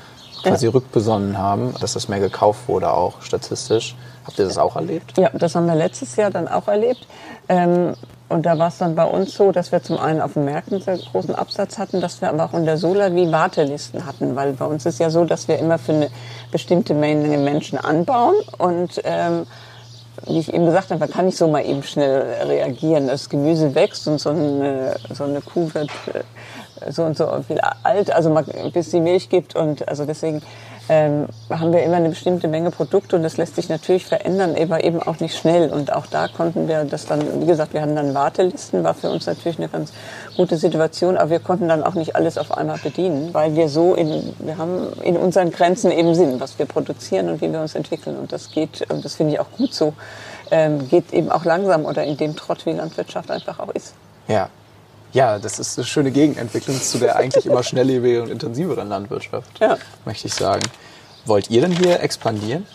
quasi 0.42 0.66
ja. 0.66 0.72
rückbesonnen 0.72 1.36
haben, 1.36 1.74
dass 1.80 1.92
das 1.92 2.09
mehr 2.09 2.20
gekauft 2.20 2.66
wurde 2.66 2.90
auch 2.90 3.20
statistisch. 3.20 3.94
Habt 4.24 4.38
ihr 4.38 4.47
das 4.47 4.57
auch 4.59 4.76
erlebt? 4.76 5.18
Ja, 5.18 5.30
das 5.34 5.55
haben 5.55 5.66
wir 5.66 5.74
letztes 5.74 6.16
Jahr 6.16 6.30
dann 6.30 6.49
auch 6.49 6.66
erlebt. 6.66 7.07
Ähm, 7.49 7.94
und 8.28 8.44
da 8.44 8.58
war 8.58 8.68
es 8.68 8.78
dann 8.78 8.94
bei 8.96 9.04
uns 9.04 9.34
so, 9.34 9.52
dass 9.52 9.70
wir 9.70 9.82
zum 9.82 9.98
einen 9.98 10.20
auf 10.20 10.32
den 10.32 10.44
Märkten 10.44 10.80
sehr 10.80 10.98
großen 10.98 11.34
Absatz 11.34 11.78
hatten, 11.78 12.00
dass 12.00 12.20
wir 12.20 12.28
aber 12.28 12.44
auch 12.44 12.54
in 12.54 12.64
der 12.64 12.76
Sola 12.76 13.14
wie 13.14 13.30
Wartelisten 13.30 14.04
hatten, 14.04 14.34
weil 14.34 14.52
bei 14.54 14.64
uns 14.64 14.84
ist 14.84 14.98
ja 14.98 15.10
so, 15.10 15.24
dass 15.24 15.46
wir 15.46 15.58
immer 15.58 15.78
für 15.78 15.92
eine 15.92 16.10
bestimmte 16.50 16.92
Menge 16.94 17.38
Menschen 17.38 17.78
anbauen 17.78 18.34
und 18.58 19.00
ähm, 19.04 19.46
wie 20.26 20.38
ich 20.40 20.52
eben 20.52 20.66
gesagt 20.66 20.90
habe, 20.90 21.00
man 21.00 21.10
kann 21.10 21.26
nicht 21.26 21.36
so 21.36 21.46
mal 21.46 21.64
eben 21.64 21.82
schnell 21.82 22.22
reagieren. 22.46 23.06
Das 23.06 23.28
Gemüse 23.28 23.74
wächst 23.74 24.08
und 24.08 24.18
so 24.18 24.30
eine, 24.30 24.96
so 25.12 25.24
eine 25.24 25.40
Kuh 25.40 25.72
wird 25.74 25.90
äh, 26.12 26.22
so 26.88 27.04
und 27.04 27.16
so 27.16 27.26
viel 27.46 27.60
alt, 27.82 28.12
also 28.12 28.36
bis 28.72 28.90
sie 28.90 29.00
Milch 29.00 29.28
gibt 29.28 29.56
und 29.56 29.88
also 29.88 30.04
deswegen 30.04 30.42
ähm, 30.88 31.26
haben 31.50 31.72
wir 31.72 31.82
immer 31.82 31.96
eine 31.96 32.10
bestimmte 32.10 32.46
Menge 32.46 32.70
Produkte 32.70 33.16
und 33.16 33.22
das 33.22 33.36
lässt 33.36 33.56
sich 33.56 33.68
natürlich 33.68 34.06
verändern, 34.06 34.54
aber 34.56 34.84
eben 34.84 35.02
auch 35.02 35.18
nicht 35.18 35.36
schnell. 35.36 35.70
Und 35.70 35.92
auch 35.92 36.06
da 36.06 36.28
konnten 36.28 36.68
wir 36.68 36.84
das 36.84 37.06
dann, 37.06 37.40
wie 37.40 37.46
gesagt, 37.46 37.74
wir 37.74 37.82
hatten 37.82 37.96
dann 37.96 38.14
Wartelisten, 38.14 38.84
war 38.84 38.94
für 38.94 39.10
uns 39.10 39.26
natürlich 39.26 39.58
eine 39.58 39.68
ganz 39.68 39.92
gute 40.36 40.56
Situation, 40.56 41.16
aber 41.16 41.30
wir 41.30 41.40
konnten 41.40 41.68
dann 41.68 41.82
auch 41.82 41.94
nicht 41.94 42.14
alles 42.14 42.38
auf 42.38 42.56
einmal 42.56 42.78
bedienen, 42.78 43.34
weil 43.34 43.56
wir 43.56 43.68
so 43.68 43.94
in, 43.94 44.34
wir 44.38 44.58
haben 44.58 44.92
in 45.02 45.16
unseren 45.16 45.50
Grenzen 45.50 45.90
eben 45.90 46.14
sind, 46.14 46.40
was 46.40 46.58
wir 46.58 46.66
produzieren 46.66 47.28
und 47.30 47.40
wie 47.40 47.52
wir 47.52 47.60
uns 47.60 47.74
entwickeln. 47.74 48.16
Und 48.16 48.32
das 48.32 48.52
geht, 48.52 48.88
und 48.90 49.04
das 49.04 49.14
finde 49.14 49.34
ich 49.34 49.40
auch 49.40 49.50
gut 49.56 49.74
so, 49.74 49.92
ähm, 50.52 50.88
geht 50.88 51.12
eben 51.12 51.32
auch 51.32 51.44
langsam 51.44 51.84
oder 51.84 52.04
in 52.04 52.16
dem 52.16 52.36
Trott, 52.36 52.64
wie 52.64 52.72
Landwirtschaft 52.72 53.30
einfach 53.30 53.58
auch 53.58 53.70
ist. 53.70 53.94
Ja, 54.28 54.48
ja, 55.12 55.38
das 55.38 55.59
ist 55.59 55.78
eine 55.78 55.86
schöne 55.86 56.11
Gegenentwicklung 56.11 56.80
zu 56.80 56.98
der 56.98 57.16
eigentlich 57.16 57.46
immer 57.46 57.62
schnelllebigeren 57.62 58.24
und 58.24 58.32
intensiveren 58.32 58.88
Landwirtschaft, 58.88 59.59
ja. 59.61 59.76
möchte 60.04 60.26
ich 60.26 60.34
sagen. 60.34 60.62
Wollt 61.24 61.50
ihr 61.50 61.61
denn 61.61 61.72
hier 61.72 62.00
expandieren? 62.00 62.66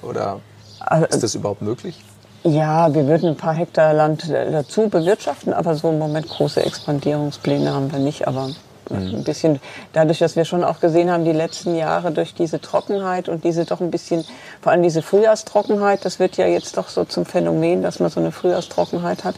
Oder 0.00 0.40
also, 0.80 1.06
ist 1.06 1.22
das 1.22 1.34
überhaupt 1.34 1.62
möglich? 1.62 2.02
Ja, 2.44 2.92
wir 2.92 3.06
würden 3.06 3.30
ein 3.30 3.36
paar 3.36 3.54
Hektar 3.54 3.94
Land 3.94 4.28
dazu 4.28 4.88
bewirtschaften, 4.88 5.52
aber 5.52 5.76
so 5.76 5.90
im 5.90 5.98
Moment 5.98 6.28
große 6.28 6.64
Expandierungspläne 6.64 7.72
haben 7.72 7.92
wir 7.92 8.00
nicht. 8.00 8.26
Aber. 8.26 8.50
Ein 8.90 9.24
bisschen 9.24 9.60
dadurch, 9.92 10.18
dass 10.18 10.36
wir 10.36 10.44
schon 10.44 10.64
auch 10.64 10.80
gesehen 10.80 11.10
haben, 11.10 11.24
die 11.24 11.32
letzten 11.32 11.76
Jahre 11.76 12.10
durch 12.10 12.34
diese 12.34 12.60
Trockenheit 12.60 13.28
und 13.28 13.44
diese 13.44 13.64
doch 13.64 13.80
ein 13.80 13.90
bisschen, 13.90 14.24
vor 14.60 14.72
allem 14.72 14.82
diese 14.82 15.02
Frühjahrstrockenheit, 15.02 16.04
das 16.04 16.18
wird 16.18 16.36
ja 16.36 16.46
jetzt 16.46 16.76
doch 16.76 16.88
so 16.88 17.04
zum 17.04 17.24
Phänomen, 17.24 17.82
dass 17.82 18.00
man 18.00 18.10
so 18.10 18.20
eine 18.20 18.32
Frühjahrstrockenheit 18.32 19.24
hat. 19.24 19.36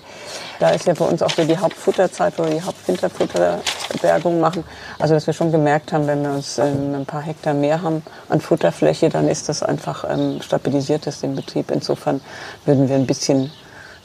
Da 0.60 0.70
ist 0.70 0.86
ja 0.86 0.94
bei 0.94 1.04
uns 1.04 1.22
auch 1.22 1.30
so 1.30 1.44
die 1.44 1.58
Hauptfutterzeit, 1.58 2.38
wir 2.38 2.46
die 2.46 2.62
Hauptwinterfutterbergung 2.62 4.40
machen. 4.40 4.64
Also, 4.98 5.14
dass 5.14 5.26
wir 5.26 5.34
schon 5.34 5.52
gemerkt 5.52 5.92
haben, 5.92 6.06
wenn 6.06 6.22
wir 6.22 6.30
uns 6.30 6.58
ähm, 6.58 6.94
ein 6.94 7.06
paar 7.06 7.22
Hektar 7.22 7.54
mehr 7.54 7.82
haben 7.82 8.02
an 8.28 8.40
Futterfläche, 8.40 9.08
dann 9.08 9.28
ist 9.28 9.48
das 9.48 9.62
einfach 9.62 10.04
ähm, 10.08 10.40
stabilisiert 10.40 11.06
das 11.06 11.20
den 11.20 11.34
Betrieb. 11.36 11.70
Insofern 11.70 12.20
würden 12.64 12.88
wir 12.88 12.96
ein 12.96 13.06
bisschen, 13.06 13.52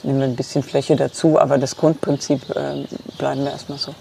nehmen 0.04 0.20
wir 0.20 0.28
ein 0.28 0.36
bisschen 0.36 0.64
Fläche 0.64 0.96
dazu, 0.96 1.40
aber 1.40 1.58
das 1.58 1.78
Grundprinzip 1.78 2.50
äh, 2.56 2.86
bleiben 3.18 3.44
wir 3.44 3.52
erstmal 3.52 3.78
so. 3.78 3.94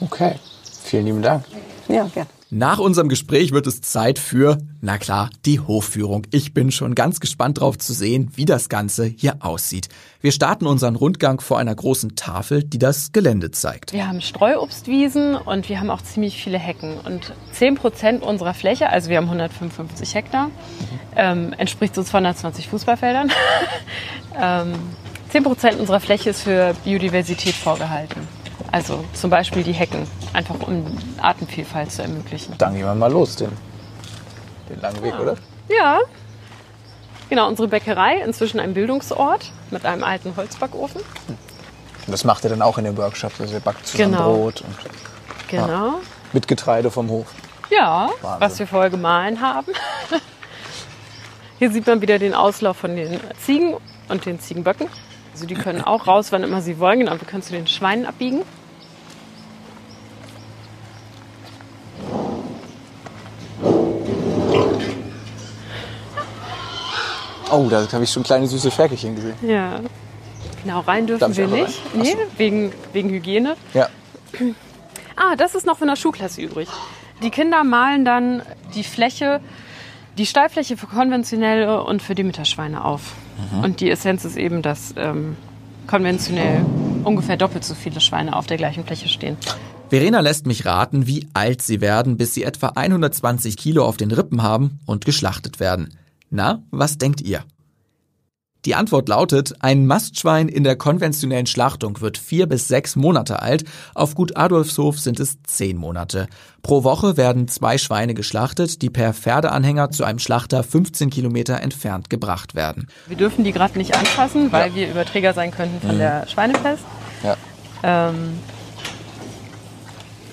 Okay. 0.00 0.36
Vielen 0.84 1.06
lieben 1.06 1.22
Dank. 1.22 1.44
Ja, 1.88 2.04
gerne. 2.12 2.28
Nach 2.50 2.78
unserem 2.78 3.08
Gespräch 3.08 3.50
wird 3.50 3.66
es 3.66 3.80
Zeit 3.80 4.18
für, 4.18 4.58
na 4.80 4.96
klar, 4.96 5.30
die 5.44 5.58
Hofführung. 5.58 6.24
Ich 6.30 6.54
bin 6.54 6.70
schon 6.70 6.94
ganz 6.94 7.18
gespannt 7.18 7.58
drauf 7.58 7.78
zu 7.78 7.92
sehen, 7.92 8.30
wie 8.36 8.44
das 8.44 8.68
Ganze 8.68 9.06
hier 9.06 9.38
aussieht. 9.40 9.88
Wir 10.20 10.30
starten 10.30 10.66
unseren 10.66 10.94
Rundgang 10.94 11.40
vor 11.40 11.58
einer 11.58 11.74
großen 11.74 12.14
Tafel, 12.14 12.62
die 12.62 12.78
das 12.78 13.10
Gelände 13.10 13.50
zeigt. 13.50 13.92
Wir 13.92 14.06
haben 14.06 14.20
Streuobstwiesen 14.20 15.34
und 15.34 15.68
wir 15.68 15.80
haben 15.80 15.90
auch 15.90 16.02
ziemlich 16.02 16.40
viele 16.40 16.58
Hecken. 16.58 16.98
Und 17.00 17.32
10 17.52 17.74
Prozent 17.74 18.22
unserer 18.22 18.54
Fläche, 18.54 18.88
also 18.88 19.10
wir 19.10 19.16
haben 19.16 19.24
155 19.24 20.14
Hektar, 20.14 20.50
ähm, 21.16 21.54
entspricht 21.54 21.94
so 21.94 22.04
220 22.04 22.68
Fußballfeldern. 22.68 23.32
ähm, 24.40 24.74
10 25.30 25.42
Prozent 25.42 25.80
unserer 25.80 25.98
Fläche 25.98 26.30
ist 26.30 26.42
für 26.42 26.76
Biodiversität 26.84 27.54
vorgehalten. 27.54 28.28
Also 28.74 29.04
zum 29.12 29.30
Beispiel 29.30 29.62
die 29.62 29.72
Hecken, 29.72 30.04
einfach 30.32 30.56
um 30.66 30.84
Artenvielfalt 31.22 31.92
zu 31.92 32.02
ermöglichen. 32.02 32.58
Dann 32.58 32.74
gehen 32.74 32.84
wir 32.84 32.92
mal 32.96 33.12
los, 33.12 33.36
den, 33.36 33.52
den 34.68 34.80
langen 34.80 35.00
Weg, 35.00 35.12
ja. 35.12 35.20
oder? 35.20 35.36
Ja. 35.68 36.00
Genau, 37.30 37.46
unsere 37.46 37.68
Bäckerei, 37.68 38.16
inzwischen 38.16 38.58
ein 38.58 38.74
Bildungsort 38.74 39.52
mit 39.70 39.86
einem 39.86 40.02
alten 40.02 40.34
Holzbackofen. 40.36 41.02
Und 41.02 42.10
das 42.10 42.24
macht 42.24 42.42
ihr 42.42 42.50
dann 42.50 42.62
auch 42.62 42.76
in 42.76 42.84
den 42.84 42.96
Workshops, 42.96 43.40
also 43.40 43.54
ihr 43.54 43.60
backt 43.60 43.86
zusammen 43.86 44.10
genau. 44.10 44.34
Brot 44.34 44.62
und 44.62 44.76
genau. 45.46 45.68
Ja, 45.68 45.94
mit 46.32 46.48
Getreide 46.48 46.90
vom 46.90 47.08
Hof. 47.10 47.28
Ja, 47.70 48.10
Wahnsinn. 48.22 48.40
was 48.40 48.58
wir 48.58 48.66
vorher 48.66 48.90
gemahlen 48.90 49.40
haben. 49.40 49.72
Hier 51.60 51.70
sieht 51.70 51.86
man 51.86 52.02
wieder 52.02 52.18
den 52.18 52.34
Auslauf 52.34 52.76
von 52.78 52.96
den 52.96 53.20
Ziegen 53.38 53.76
und 54.08 54.26
den 54.26 54.40
Ziegenböcken. 54.40 54.88
Also 55.32 55.46
die 55.46 55.54
können 55.54 55.80
auch 55.80 56.08
raus, 56.08 56.32
wann 56.32 56.42
immer 56.42 56.60
sie 56.60 56.80
wollen. 56.80 56.98
Genau, 56.98 57.12
wir 57.12 57.28
können 57.28 57.42
zu 57.44 57.52
den 57.52 57.68
Schweinen 57.68 58.04
abbiegen. 58.04 58.42
Oh, 67.54 67.68
da 67.68 67.86
habe 67.92 68.04
ich 68.04 68.10
schon 68.10 68.22
kleine 68.22 68.46
süße 68.46 68.70
Ferkelchen 68.70 69.14
gesehen. 69.14 69.34
Ja. 69.42 69.80
Genau, 70.62 70.80
rein 70.80 71.06
dürfen 71.06 71.36
wir 71.36 71.46
nicht. 71.46 71.80
Nee, 71.94 72.12
so. 72.12 72.18
wegen, 72.38 72.72
wegen 72.92 73.10
Hygiene. 73.10 73.56
Ja. 73.74 73.88
Ah, 75.16 75.36
das 75.36 75.54
ist 75.54 75.66
noch 75.66 75.78
von 75.78 75.88
der 75.88 75.96
Schulklasse 75.96 76.40
übrig. 76.40 76.68
Die 77.22 77.30
Kinder 77.30 77.62
malen 77.62 78.04
dann 78.04 78.42
die 78.74 78.82
Fläche, 78.82 79.40
die 80.18 80.26
Steilfläche 80.26 80.76
für 80.76 80.86
konventionelle 80.86 81.84
und 81.84 82.02
für 82.02 82.14
die 82.14 82.24
Mitterschweine 82.24 82.84
auf. 82.84 83.12
Mhm. 83.52 83.64
Und 83.64 83.80
die 83.80 83.90
Essenz 83.90 84.24
ist 84.24 84.36
eben, 84.36 84.62
dass 84.62 84.94
ähm, 84.96 85.36
konventionell 85.86 86.64
ungefähr 87.04 87.36
doppelt 87.36 87.64
so 87.64 87.74
viele 87.74 88.00
Schweine 88.00 88.34
auf 88.34 88.46
der 88.46 88.56
gleichen 88.56 88.84
Fläche 88.84 89.08
stehen. 89.08 89.36
Verena 89.90 90.20
lässt 90.20 90.46
mich 90.46 90.64
raten, 90.64 91.06
wie 91.06 91.28
alt 91.34 91.62
sie 91.62 91.80
werden, 91.80 92.16
bis 92.16 92.34
sie 92.34 92.42
etwa 92.42 92.68
120 92.68 93.56
Kilo 93.56 93.84
auf 93.84 93.96
den 93.96 94.10
Rippen 94.10 94.42
haben 94.42 94.80
und 94.86 95.04
geschlachtet 95.04 95.60
werden. 95.60 95.96
Na, 96.30 96.62
was 96.70 96.98
denkt 96.98 97.20
ihr? 97.20 97.44
Die 98.64 98.74
Antwort 98.74 99.08
lautet, 99.10 99.54
ein 99.60 99.86
Mastschwein 99.86 100.48
in 100.48 100.64
der 100.64 100.76
konventionellen 100.76 101.46
Schlachtung 101.46 102.00
wird 102.00 102.16
vier 102.16 102.46
bis 102.46 102.66
sechs 102.66 102.96
Monate 102.96 103.42
alt, 103.42 103.64
auf 103.94 104.14
Gut 104.14 104.38
Adolfshof 104.38 104.98
sind 104.98 105.20
es 105.20 105.36
zehn 105.42 105.76
Monate. 105.76 106.28
Pro 106.62 106.82
Woche 106.82 107.18
werden 107.18 107.46
zwei 107.48 107.76
Schweine 107.76 108.14
geschlachtet, 108.14 108.80
die 108.80 108.88
per 108.88 109.12
Pferdeanhänger 109.12 109.90
zu 109.90 110.04
einem 110.04 110.18
Schlachter 110.18 110.62
15 110.62 111.10
Kilometer 111.10 111.60
entfernt 111.60 112.08
gebracht 112.08 112.54
werden. 112.54 112.88
Wir 113.06 113.18
dürfen 113.18 113.44
die 113.44 113.52
gerade 113.52 113.76
nicht 113.76 113.94
anfassen, 113.94 114.50
weil 114.50 114.70
ja. 114.70 114.74
wir 114.74 114.90
Überträger 114.90 115.34
sein 115.34 115.50
könnten 115.50 115.80
von 115.86 115.96
mhm. 115.96 115.98
der 115.98 116.26
Schweinepest. 116.26 116.84
Ja. 117.22 117.36
Ähm, 117.82 118.38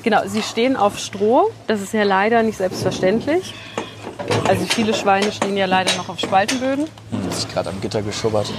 genau, 0.03 0.21
sie 0.25 0.41
stehen 0.41 0.77
auf 0.77 0.99
Stroh, 0.99 1.51
das 1.67 1.81
ist 1.81 1.93
ja 1.93 2.03
leider 2.03 2.43
nicht 2.43 2.57
selbstverständlich. 2.57 3.53
Also 4.47 4.65
viele 4.65 4.93
Schweine 4.93 5.31
stehen 5.31 5.57
ja 5.57 5.65
leider 5.65 5.95
noch 5.97 6.09
auf 6.09 6.19
Spaltenböden. 6.19 6.85
Hm, 7.11 7.25
das 7.27 7.39
ist 7.39 7.53
gerade 7.53 7.69
am 7.69 7.79
Gitter 7.81 8.01
geschubbert. 8.01 8.51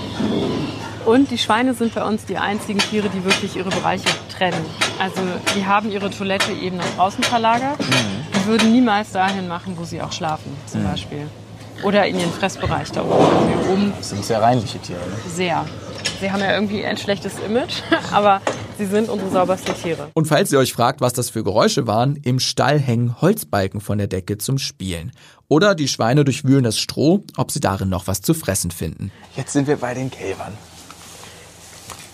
Und 1.04 1.30
die 1.30 1.38
Schweine 1.38 1.74
sind 1.74 1.94
bei 1.94 2.04
uns 2.04 2.24
die 2.26 2.38
einzigen 2.38 2.78
Tiere, 2.78 3.08
die 3.08 3.24
wirklich 3.24 3.56
ihre 3.56 3.70
Bereiche 3.70 4.08
trennen. 4.36 4.64
Also 5.00 5.20
die 5.56 5.66
haben 5.66 5.90
ihre 5.90 6.10
Toilette 6.10 6.52
eben 6.52 6.76
nach 6.76 6.94
draußen 6.96 7.24
verlagert. 7.24 7.80
Mhm. 7.80 8.26
Die 8.34 8.46
würden 8.46 8.72
niemals 8.72 9.12
dahin 9.12 9.48
machen, 9.48 9.76
wo 9.76 9.84
sie 9.84 10.00
auch 10.00 10.12
schlafen, 10.12 10.56
zum 10.66 10.82
mhm. 10.82 10.88
Beispiel. 10.88 11.28
Oder 11.82 12.06
in 12.06 12.18
ihren 12.18 12.32
Fressbereich 12.32 12.92
da 12.92 13.02
oben. 13.02 13.92
Das 13.98 14.10
sind 14.10 14.24
sehr 14.24 14.40
reinliche 14.40 14.78
Tiere. 14.78 15.00
Ne? 15.00 15.16
Sehr. 15.34 15.64
Sie 16.20 16.30
haben 16.30 16.40
ja 16.40 16.54
irgendwie 16.54 16.84
ein 16.84 16.96
schlechtes 16.96 17.32
Image, 17.44 17.82
aber 18.12 18.40
sie 18.78 18.86
sind 18.86 19.08
unsere 19.08 19.30
saubersten 19.30 19.74
Tiere. 19.74 20.08
Und 20.14 20.26
falls 20.26 20.52
ihr 20.52 20.58
euch 20.58 20.72
fragt, 20.72 21.00
was 21.00 21.12
das 21.12 21.30
für 21.30 21.42
Geräusche 21.42 21.86
waren, 21.86 22.16
im 22.16 22.38
Stall 22.38 22.78
hängen 22.78 23.20
Holzbalken 23.20 23.80
von 23.80 23.98
der 23.98 24.06
Decke 24.06 24.38
zum 24.38 24.58
Spielen. 24.58 25.12
Oder 25.48 25.74
die 25.74 25.88
Schweine 25.88 26.24
durchwühlen 26.24 26.62
das 26.64 26.78
Stroh, 26.78 27.24
ob 27.36 27.50
sie 27.50 27.60
darin 27.60 27.88
noch 27.88 28.06
was 28.06 28.22
zu 28.22 28.34
fressen 28.34 28.70
finden. 28.70 29.10
Jetzt 29.36 29.52
sind 29.52 29.66
wir 29.66 29.76
bei 29.76 29.94
den 29.94 30.10
Kälbern. 30.10 30.56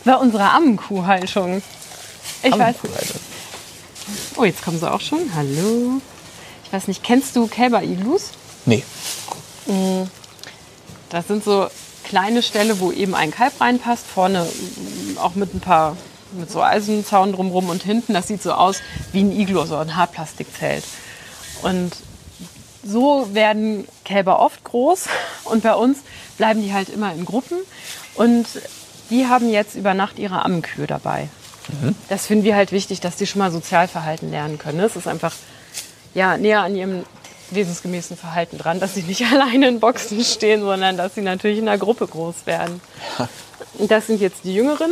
Bei 0.04 0.16
unserer 0.16 0.54
Ammenkuhhaltung. 0.54 1.62
Ich 2.42 2.52
Ammenkuhhaltung. 2.52 2.90
weiß. 2.94 4.36
Oh, 4.36 4.44
jetzt 4.44 4.62
kommen 4.62 4.78
sie 4.78 4.90
auch 4.90 5.00
schon. 5.00 5.18
Hallo. 5.34 6.00
Ich 6.64 6.72
weiß 6.72 6.88
nicht, 6.88 7.02
kennst 7.02 7.36
du 7.36 7.46
Kälber-Iglus? 7.46 8.30
Nee. 8.64 8.84
Das 11.10 11.26
sind 11.28 11.44
so 11.44 11.68
kleine 12.04 12.42
Ställe, 12.42 12.80
wo 12.80 12.90
eben 12.90 13.14
ein 13.14 13.30
Kalb 13.30 13.60
reinpasst. 13.60 14.06
Vorne 14.06 14.46
auch 15.20 15.34
mit 15.34 15.54
ein 15.54 15.60
paar, 15.60 15.96
mit 16.32 16.50
so 16.50 16.62
Eisenzaun 16.62 17.32
drumrum 17.32 17.68
und 17.68 17.82
hinten. 17.82 18.14
Das 18.14 18.28
sieht 18.28 18.42
so 18.42 18.52
aus 18.52 18.80
wie 19.12 19.20
ein 19.20 19.38
Iglo, 19.38 19.64
so 19.66 19.76
ein 19.76 19.96
Hartplastikzelt. 19.96 20.84
Und 21.62 21.92
so 22.84 23.28
werden 23.34 23.86
Kälber 24.04 24.40
oft 24.40 24.64
groß 24.64 25.08
und 25.44 25.62
bei 25.62 25.74
uns 25.74 25.98
bleiben 26.36 26.62
die 26.62 26.72
halt 26.72 26.88
immer 26.88 27.12
in 27.12 27.24
Gruppen 27.24 27.58
und 28.14 28.46
die 29.10 29.26
haben 29.26 29.50
jetzt 29.50 29.74
über 29.74 29.94
Nacht 29.94 30.18
ihre 30.18 30.44
Ammenkühe 30.44 30.86
dabei. 30.86 31.28
Mhm. 31.68 31.94
Das 32.08 32.26
finden 32.26 32.44
wir 32.44 32.56
halt 32.56 32.72
wichtig, 32.72 33.00
dass 33.00 33.16
die 33.16 33.26
schon 33.26 33.40
mal 33.40 33.50
Sozialverhalten 33.50 34.30
lernen 34.30 34.58
können. 34.58 34.80
Es 34.80 34.96
ist 34.96 35.06
einfach 35.06 35.34
ja, 36.14 36.36
näher 36.36 36.62
an 36.62 36.76
ihrem 36.76 37.04
wesensgemäßen 37.54 38.16
Verhalten 38.16 38.58
dran, 38.58 38.80
dass 38.80 38.94
sie 38.94 39.02
nicht 39.02 39.24
alleine 39.32 39.68
in 39.68 39.80
Boxen 39.80 40.24
stehen, 40.24 40.60
sondern 40.60 40.96
dass 40.96 41.14
sie 41.14 41.22
natürlich 41.22 41.58
in 41.58 41.68
einer 41.68 41.78
Gruppe 41.78 42.06
groß 42.06 42.46
werden. 42.46 42.80
Das 43.78 44.06
sind 44.06 44.20
jetzt 44.20 44.44
die 44.44 44.54
Jüngeren. 44.54 44.90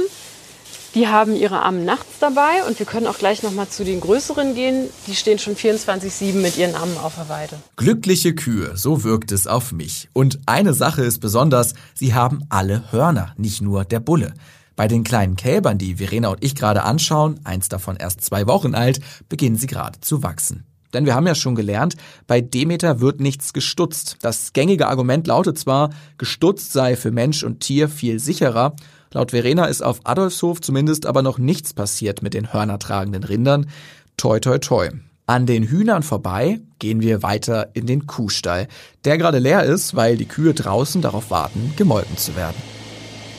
Die 0.94 1.08
haben 1.08 1.36
ihre 1.36 1.60
Armen 1.60 1.84
nachts 1.84 2.18
dabei 2.20 2.64
und 2.66 2.78
wir 2.78 2.86
können 2.86 3.06
auch 3.06 3.18
gleich 3.18 3.42
noch 3.42 3.52
mal 3.52 3.68
zu 3.68 3.84
den 3.84 4.00
größeren 4.00 4.54
gehen. 4.54 4.88
Die 5.06 5.14
stehen 5.14 5.38
schon 5.38 5.54
24/7 5.54 6.40
mit 6.40 6.56
ihren 6.56 6.74
Armen 6.74 6.96
auf 6.96 7.16
der 7.16 7.28
Weide. 7.28 7.58
Glückliche 7.76 8.34
Kühe, 8.34 8.78
so 8.78 9.04
wirkt 9.04 9.30
es 9.30 9.46
auf 9.46 9.72
mich. 9.72 10.08
Und 10.14 10.40
eine 10.46 10.72
Sache 10.72 11.02
ist 11.02 11.20
besonders, 11.20 11.74
sie 11.94 12.14
haben 12.14 12.44
alle 12.48 12.90
Hörner, 12.92 13.34
nicht 13.36 13.60
nur 13.60 13.84
der 13.84 14.00
Bulle. 14.00 14.32
Bei 14.74 14.88
den 14.88 15.04
kleinen 15.04 15.36
Kälbern, 15.36 15.76
die 15.76 15.96
Verena 15.96 16.28
und 16.28 16.42
ich 16.42 16.54
gerade 16.54 16.82
anschauen, 16.82 17.40
eins 17.44 17.68
davon 17.68 17.96
erst 17.96 18.22
zwei 18.22 18.46
Wochen 18.46 18.74
alt, 18.74 19.00
beginnen 19.28 19.56
sie 19.56 19.66
gerade 19.66 20.00
zu 20.00 20.22
wachsen. 20.22 20.64
Denn 20.92 21.06
wir 21.06 21.14
haben 21.14 21.26
ja 21.26 21.34
schon 21.34 21.54
gelernt, 21.54 21.96
bei 22.26 22.40
Demeter 22.40 23.00
wird 23.00 23.20
nichts 23.20 23.52
gestutzt. 23.52 24.16
Das 24.22 24.52
gängige 24.52 24.88
Argument 24.88 25.26
lautet 25.26 25.58
zwar, 25.58 25.90
gestutzt 26.18 26.72
sei 26.72 26.96
für 26.96 27.10
Mensch 27.10 27.42
und 27.42 27.60
Tier 27.60 27.88
viel 27.88 28.18
sicherer. 28.18 28.74
Laut 29.12 29.30
Verena 29.30 29.66
ist 29.66 29.82
auf 29.82 30.00
Adolfshof 30.04 30.60
zumindest 30.60 31.06
aber 31.06 31.22
noch 31.22 31.38
nichts 31.38 31.72
passiert 31.72 32.22
mit 32.22 32.34
den 32.34 32.52
hörnertragenden 32.52 33.24
Rindern. 33.24 33.68
Toi, 34.16 34.40
toi, 34.40 34.58
toi. 34.58 34.90
An 35.28 35.44
den 35.44 35.64
Hühnern 35.64 36.04
vorbei 36.04 36.60
gehen 36.78 37.00
wir 37.00 37.22
weiter 37.22 37.70
in 37.74 37.86
den 37.86 38.06
Kuhstall, 38.06 38.68
der 39.04 39.18
gerade 39.18 39.40
leer 39.40 39.64
ist, 39.64 39.96
weil 39.96 40.16
die 40.16 40.26
Kühe 40.26 40.54
draußen 40.54 41.02
darauf 41.02 41.30
warten, 41.30 41.74
gemolken 41.76 42.16
zu 42.16 42.36
werden. 42.36 42.56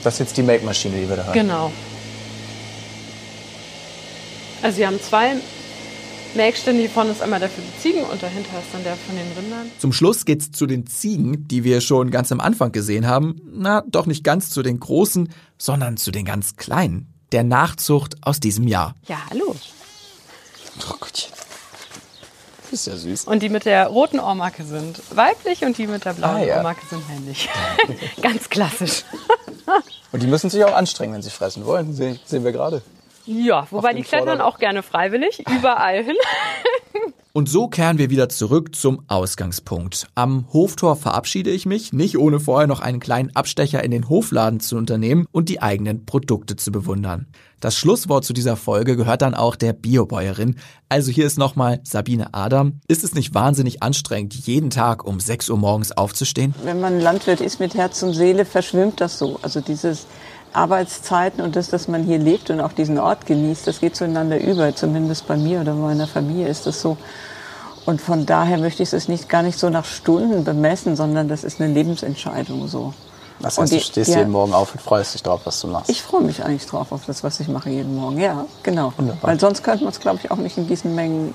Das 0.03 0.15
ist 0.15 0.19
jetzt 0.19 0.37
die 0.37 0.43
Melkmaschine, 0.43 0.99
die 0.99 1.07
wir 1.07 1.15
da 1.15 1.27
haben. 1.27 1.33
Genau. 1.33 1.71
Also 4.61 4.79
wir 4.79 4.87
haben 4.87 5.01
zwei 5.01 5.35
Hier 6.33 6.89
vorne 6.89 7.11
ist 7.11 7.21
einmal 7.21 7.39
der 7.39 7.49
für 7.49 7.61
die 7.61 7.81
Ziegen 7.81 8.03
und 8.03 8.21
dahinter 8.21 8.59
ist 8.59 8.67
dann 8.73 8.83
der 8.83 8.95
von 8.95 9.15
den 9.15 9.25
Rindern. 9.37 9.71
Zum 9.79 9.91
Schluss 9.91 10.25
geht's 10.25 10.51
zu 10.51 10.65
den 10.67 10.85
Ziegen, 10.85 11.47
die 11.47 11.63
wir 11.63 11.81
schon 11.81 12.11
ganz 12.11 12.31
am 12.31 12.39
Anfang 12.39 12.71
gesehen 12.71 13.07
haben. 13.07 13.41
Na, 13.53 13.83
doch 13.87 14.05
nicht 14.05 14.23
ganz 14.23 14.49
zu 14.49 14.61
den 14.61 14.79
großen, 14.79 15.29
sondern 15.57 15.97
zu 15.97 16.11
den 16.11 16.25
ganz 16.25 16.55
kleinen. 16.55 17.13
Der 17.31 17.43
Nachzucht 17.43 18.15
aus 18.21 18.39
diesem 18.39 18.67
Jahr. 18.67 18.95
Ja, 19.07 19.17
hallo. 19.29 19.55
Oh 20.79 20.93
Gottchen. 20.99 21.33
Ist 22.71 22.85
ja 22.87 22.95
süß. 22.97 23.25
Und 23.25 23.41
die 23.41 23.49
mit 23.49 23.65
der 23.65 23.87
roten 23.87 24.19
Ohrmarke 24.19 24.63
sind 24.63 25.01
weiblich 25.15 25.63
und 25.63 25.77
die 25.77 25.87
mit 25.87 26.05
der 26.05 26.13
blauen 26.13 26.35
Ah, 26.37 26.43
ja. 26.43 26.57
Ohrmarke 26.57 26.85
sind 26.89 27.07
männlich. 27.09 27.49
Ganz 28.21 28.49
klassisch. 28.49 29.03
Und 30.11 30.21
die 30.21 30.27
müssen 30.27 30.49
sich 30.49 30.63
auch 30.65 30.75
anstrengen, 30.75 31.13
wenn 31.13 31.21
sie 31.21 31.29
fressen 31.29 31.65
wollen. 31.65 31.93
Sehen 31.93 32.19
wir 32.43 32.51
gerade. 32.51 32.81
Ja, 33.27 33.67
wobei 33.71 33.93
die 33.93 34.01
klettern 34.01 34.27
Vorder- 34.39 34.45
auch 34.45 34.57
gerne 34.59 34.81
freiwillig 34.83 35.43
überall 35.55 36.03
hin. 36.03 36.15
Und 37.33 37.47
so 37.47 37.67
kehren 37.67 37.99
wir 37.99 38.09
wieder 38.09 38.29
zurück 38.29 38.73
zum 38.75 39.03
Ausgangspunkt. 39.07 40.07
Am 40.15 40.47
Hoftor 40.53 40.95
verabschiede 40.95 41.51
ich 41.51 41.67
mich, 41.67 41.93
nicht 41.93 42.17
ohne 42.17 42.39
vorher 42.39 42.65
noch 42.65 42.79
einen 42.79 42.99
kleinen 42.99 43.35
Abstecher 43.35 43.83
in 43.83 43.91
den 43.91 44.09
Hofladen 44.09 44.59
zu 44.59 44.75
unternehmen 44.75 45.27
und 45.31 45.47
die 45.49 45.61
eigenen 45.61 46.07
Produkte 46.07 46.55
zu 46.55 46.71
bewundern. 46.71 47.27
Das 47.59 47.75
Schlusswort 47.77 48.25
zu 48.25 48.33
dieser 48.33 48.55
Folge 48.55 48.95
gehört 48.95 49.21
dann 49.21 49.35
auch 49.35 49.55
der 49.55 49.73
Biobäuerin. 49.73 50.55
Also 50.89 51.11
hier 51.11 51.27
ist 51.27 51.37
nochmal 51.37 51.79
Sabine 51.83 52.33
Adam. 52.33 52.79
Ist 52.87 53.03
es 53.03 53.13
nicht 53.13 53.35
wahnsinnig 53.35 53.83
anstrengend, 53.83 54.33
jeden 54.33 54.71
Tag 54.71 55.05
um 55.05 55.19
6 55.19 55.49
Uhr 55.51 55.57
morgens 55.57 55.91
aufzustehen? 55.91 56.55
Wenn 56.63 56.79
man 56.81 56.99
Landwirt 56.99 57.41
ist 57.41 57.59
mit 57.59 57.75
Herz 57.75 58.01
und 58.01 58.13
Seele, 58.13 58.45
verschwimmt 58.45 58.99
das 58.99 59.19
so. 59.19 59.39
Also 59.43 59.61
dieses 59.61 60.07
Arbeitszeiten 60.53 61.41
und 61.43 61.55
das, 61.55 61.69
dass 61.69 61.87
man 61.87 62.03
hier 62.03 62.17
lebt 62.17 62.49
und 62.49 62.61
auch 62.61 62.71
diesen 62.73 62.97
Ort 62.99 63.25
genießt, 63.25 63.67
das 63.67 63.79
geht 63.79 63.95
zueinander 63.95 64.39
über. 64.39 64.75
Zumindest 64.75 65.27
bei 65.27 65.37
mir 65.37 65.61
oder 65.61 65.73
bei 65.73 65.79
meiner 65.79 66.07
Familie 66.07 66.47
ist 66.47 66.65
das 66.65 66.81
so. 66.81 66.97
Und 67.85 68.01
von 68.01 68.25
daher 68.25 68.57
möchte 68.57 68.83
ich 68.83 68.91
es 68.91 69.07
nicht 69.07 69.29
gar 69.29 69.43
nicht 69.43 69.57
so 69.57 69.69
nach 69.69 69.85
Stunden 69.85 70.43
bemessen, 70.43 70.95
sondern 70.95 71.27
das 71.29 71.43
ist 71.43 71.61
eine 71.61 71.73
Lebensentscheidung 71.73 72.67
so. 72.67 72.93
Das 73.39 73.57
Und 73.57 73.63
heißt, 73.63 73.71
du 73.73 73.77
die- 73.77 73.83
stehst 73.83 74.09
ja. 74.11 74.17
jeden 74.19 74.31
Morgen 74.31 74.53
auf 74.53 74.73
und 74.73 74.81
freust 74.81 75.13
dich 75.13 75.21
drauf, 75.23 75.41
was 75.45 75.61
du 75.61 75.67
machst. 75.67 75.89
Ich 75.89 76.01
freue 76.01 76.21
mich 76.23 76.43
eigentlich 76.43 76.65
drauf 76.65 76.91
auf 76.91 77.05
das, 77.05 77.23
was 77.23 77.39
ich 77.39 77.47
mache 77.47 77.69
jeden 77.69 77.95
Morgen. 77.95 78.19
Ja, 78.19 78.45
genau. 78.63 78.91
Wunderbar. 78.97 79.29
Weil 79.29 79.39
sonst 79.39 79.63
könnte 79.63 79.83
man 79.83 79.93
es, 79.93 79.99
glaube 79.99 80.19
ich, 80.23 80.31
auch 80.31 80.37
nicht 80.37 80.57
in 80.57 80.67
diesen 80.67 80.95
Mengen, 80.95 81.33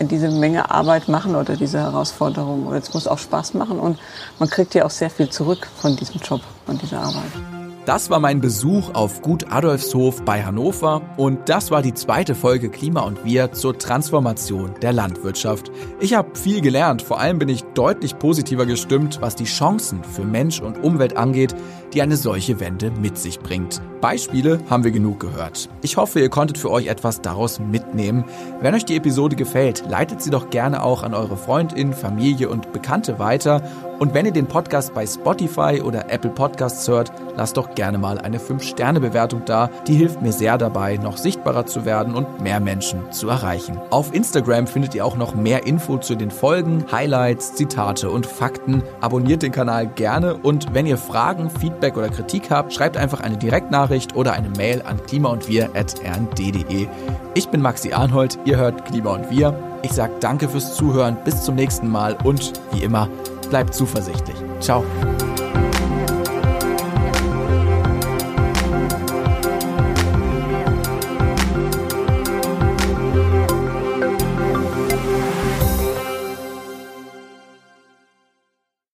in 0.00 0.08
diese 0.08 0.30
Menge 0.30 0.70
Arbeit 0.70 1.08
machen 1.08 1.36
oder 1.36 1.56
diese 1.56 1.78
Herausforderung. 1.78 2.66
Oder 2.66 2.78
es 2.78 2.92
muss 2.92 3.06
auch 3.06 3.18
Spaß 3.18 3.54
machen 3.54 3.78
und 3.78 3.98
man 4.40 4.50
kriegt 4.50 4.74
ja 4.74 4.84
auch 4.84 4.90
sehr 4.90 5.10
viel 5.10 5.28
zurück 5.30 5.68
von 5.80 5.94
diesem 5.96 6.20
Job 6.20 6.40
und 6.66 6.82
dieser 6.82 7.00
Arbeit. 7.00 7.57
Das 7.88 8.10
war 8.10 8.20
mein 8.20 8.42
Besuch 8.42 8.92
auf 8.92 9.22
Gut 9.22 9.50
Adolfshof 9.50 10.22
bei 10.22 10.44
Hannover 10.44 11.00
und 11.16 11.48
das 11.48 11.70
war 11.70 11.80
die 11.80 11.94
zweite 11.94 12.34
Folge 12.34 12.68
Klima 12.68 13.00
und 13.00 13.24
Wir 13.24 13.52
zur 13.52 13.78
Transformation 13.78 14.74
der 14.82 14.92
Landwirtschaft. 14.92 15.72
Ich 15.98 16.12
habe 16.12 16.36
viel 16.36 16.60
gelernt, 16.60 17.00
vor 17.00 17.18
allem 17.18 17.38
bin 17.38 17.48
ich 17.48 17.62
deutlich 17.72 18.18
positiver 18.18 18.66
gestimmt, 18.66 19.22
was 19.22 19.36
die 19.36 19.46
Chancen 19.46 20.04
für 20.04 20.24
Mensch 20.26 20.60
und 20.60 20.84
Umwelt 20.84 21.16
angeht, 21.16 21.54
die 21.94 22.02
eine 22.02 22.16
solche 22.16 22.60
Wende 22.60 22.90
mit 22.90 23.18
sich 23.18 23.40
bringt. 23.40 23.80
Beispiele 24.00 24.60
haben 24.70 24.84
wir 24.84 24.90
genug 24.90 25.20
gehört. 25.20 25.68
Ich 25.82 25.96
hoffe, 25.96 26.20
ihr 26.20 26.28
konntet 26.28 26.58
für 26.58 26.70
euch 26.70 26.86
etwas 26.86 27.20
daraus 27.20 27.58
mitnehmen. 27.58 28.24
Wenn 28.60 28.74
euch 28.74 28.84
die 28.84 28.96
Episode 28.96 29.34
gefällt, 29.34 29.84
leitet 29.88 30.22
sie 30.22 30.30
doch 30.30 30.50
gerne 30.50 30.82
auch 30.82 31.02
an 31.02 31.14
eure 31.14 31.36
Freundinnen, 31.36 31.92
Familie 31.92 32.48
und 32.48 32.72
Bekannte 32.72 33.18
weiter. 33.18 33.62
Und 33.98 34.14
wenn 34.14 34.26
ihr 34.26 34.32
den 34.32 34.46
Podcast 34.46 34.94
bei 34.94 35.04
Spotify 35.04 35.82
oder 35.82 36.12
Apple 36.12 36.30
Podcasts 36.30 36.86
hört, 36.86 37.10
lasst 37.36 37.56
doch 37.56 37.74
gerne 37.74 37.98
mal 37.98 38.18
eine 38.18 38.38
5-Sterne-Bewertung 38.38 39.42
da. 39.44 39.70
Die 39.88 39.94
hilft 39.94 40.22
mir 40.22 40.32
sehr 40.32 40.56
dabei, 40.56 40.96
noch 40.98 41.16
sichtbarer 41.16 41.66
zu 41.66 41.84
werden 41.84 42.14
und 42.14 42.40
mehr 42.40 42.60
Menschen 42.60 43.10
zu 43.10 43.28
erreichen. 43.28 43.80
Auf 43.90 44.14
Instagram 44.14 44.68
findet 44.68 44.94
ihr 44.94 45.04
auch 45.04 45.16
noch 45.16 45.34
mehr 45.34 45.66
Info 45.66 45.98
zu 45.98 46.14
den 46.14 46.30
Folgen, 46.30 46.84
Highlights, 46.92 47.54
Zitate 47.54 48.10
und 48.10 48.26
Fakten. 48.26 48.84
Abonniert 49.00 49.42
den 49.42 49.50
Kanal 49.50 49.88
gerne 49.88 50.36
und 50.36 50.72
wenn 50.72 50.86
ihr 50.86 50.98
Fragen, 50.98 51.50
Feedback 51.50 51.77
oder 51.96 52.08
Kritik 52.08 52.50
habt, 52.50 52.72
schreibt 52.72 52.96
einfach 52.96 53.20
eine 53.20 53.36
Direktnachricht 53.36 54.14
oder 54.14 54.32
eine 54.32 54.50
Mail 54.50 54.82
an 54.82 55.00
klimaundwir.rnd.de. 55.04 56.88
Ich 57.34 57.48
bin 57.48 57.60
Maxi 57.60 57.92
Arnhold, 57.92 58.38
ihr 58.44 58.56
hört 58.56 58.84
Klima 58.86 59.14
und 59.14 59.30
Wir. 59.30 59.58
Ich 59.82 59.92
sage 59.92 60.14
danke 60.20 60.48
fürs 60.48 60.74
Zuhören, 60.74 61.16
bis 61.24 61.42
zum 61.42 61.54
nächsten 61.54 61.88
Mal 61.88 62.16
und 62.24 62.52
wie 62.72 62.82
immer, 62.82 63.08
bleibt 63.48 63.74
zuversichtlich. 63.74 64.36
Ciao. 64.60 64.84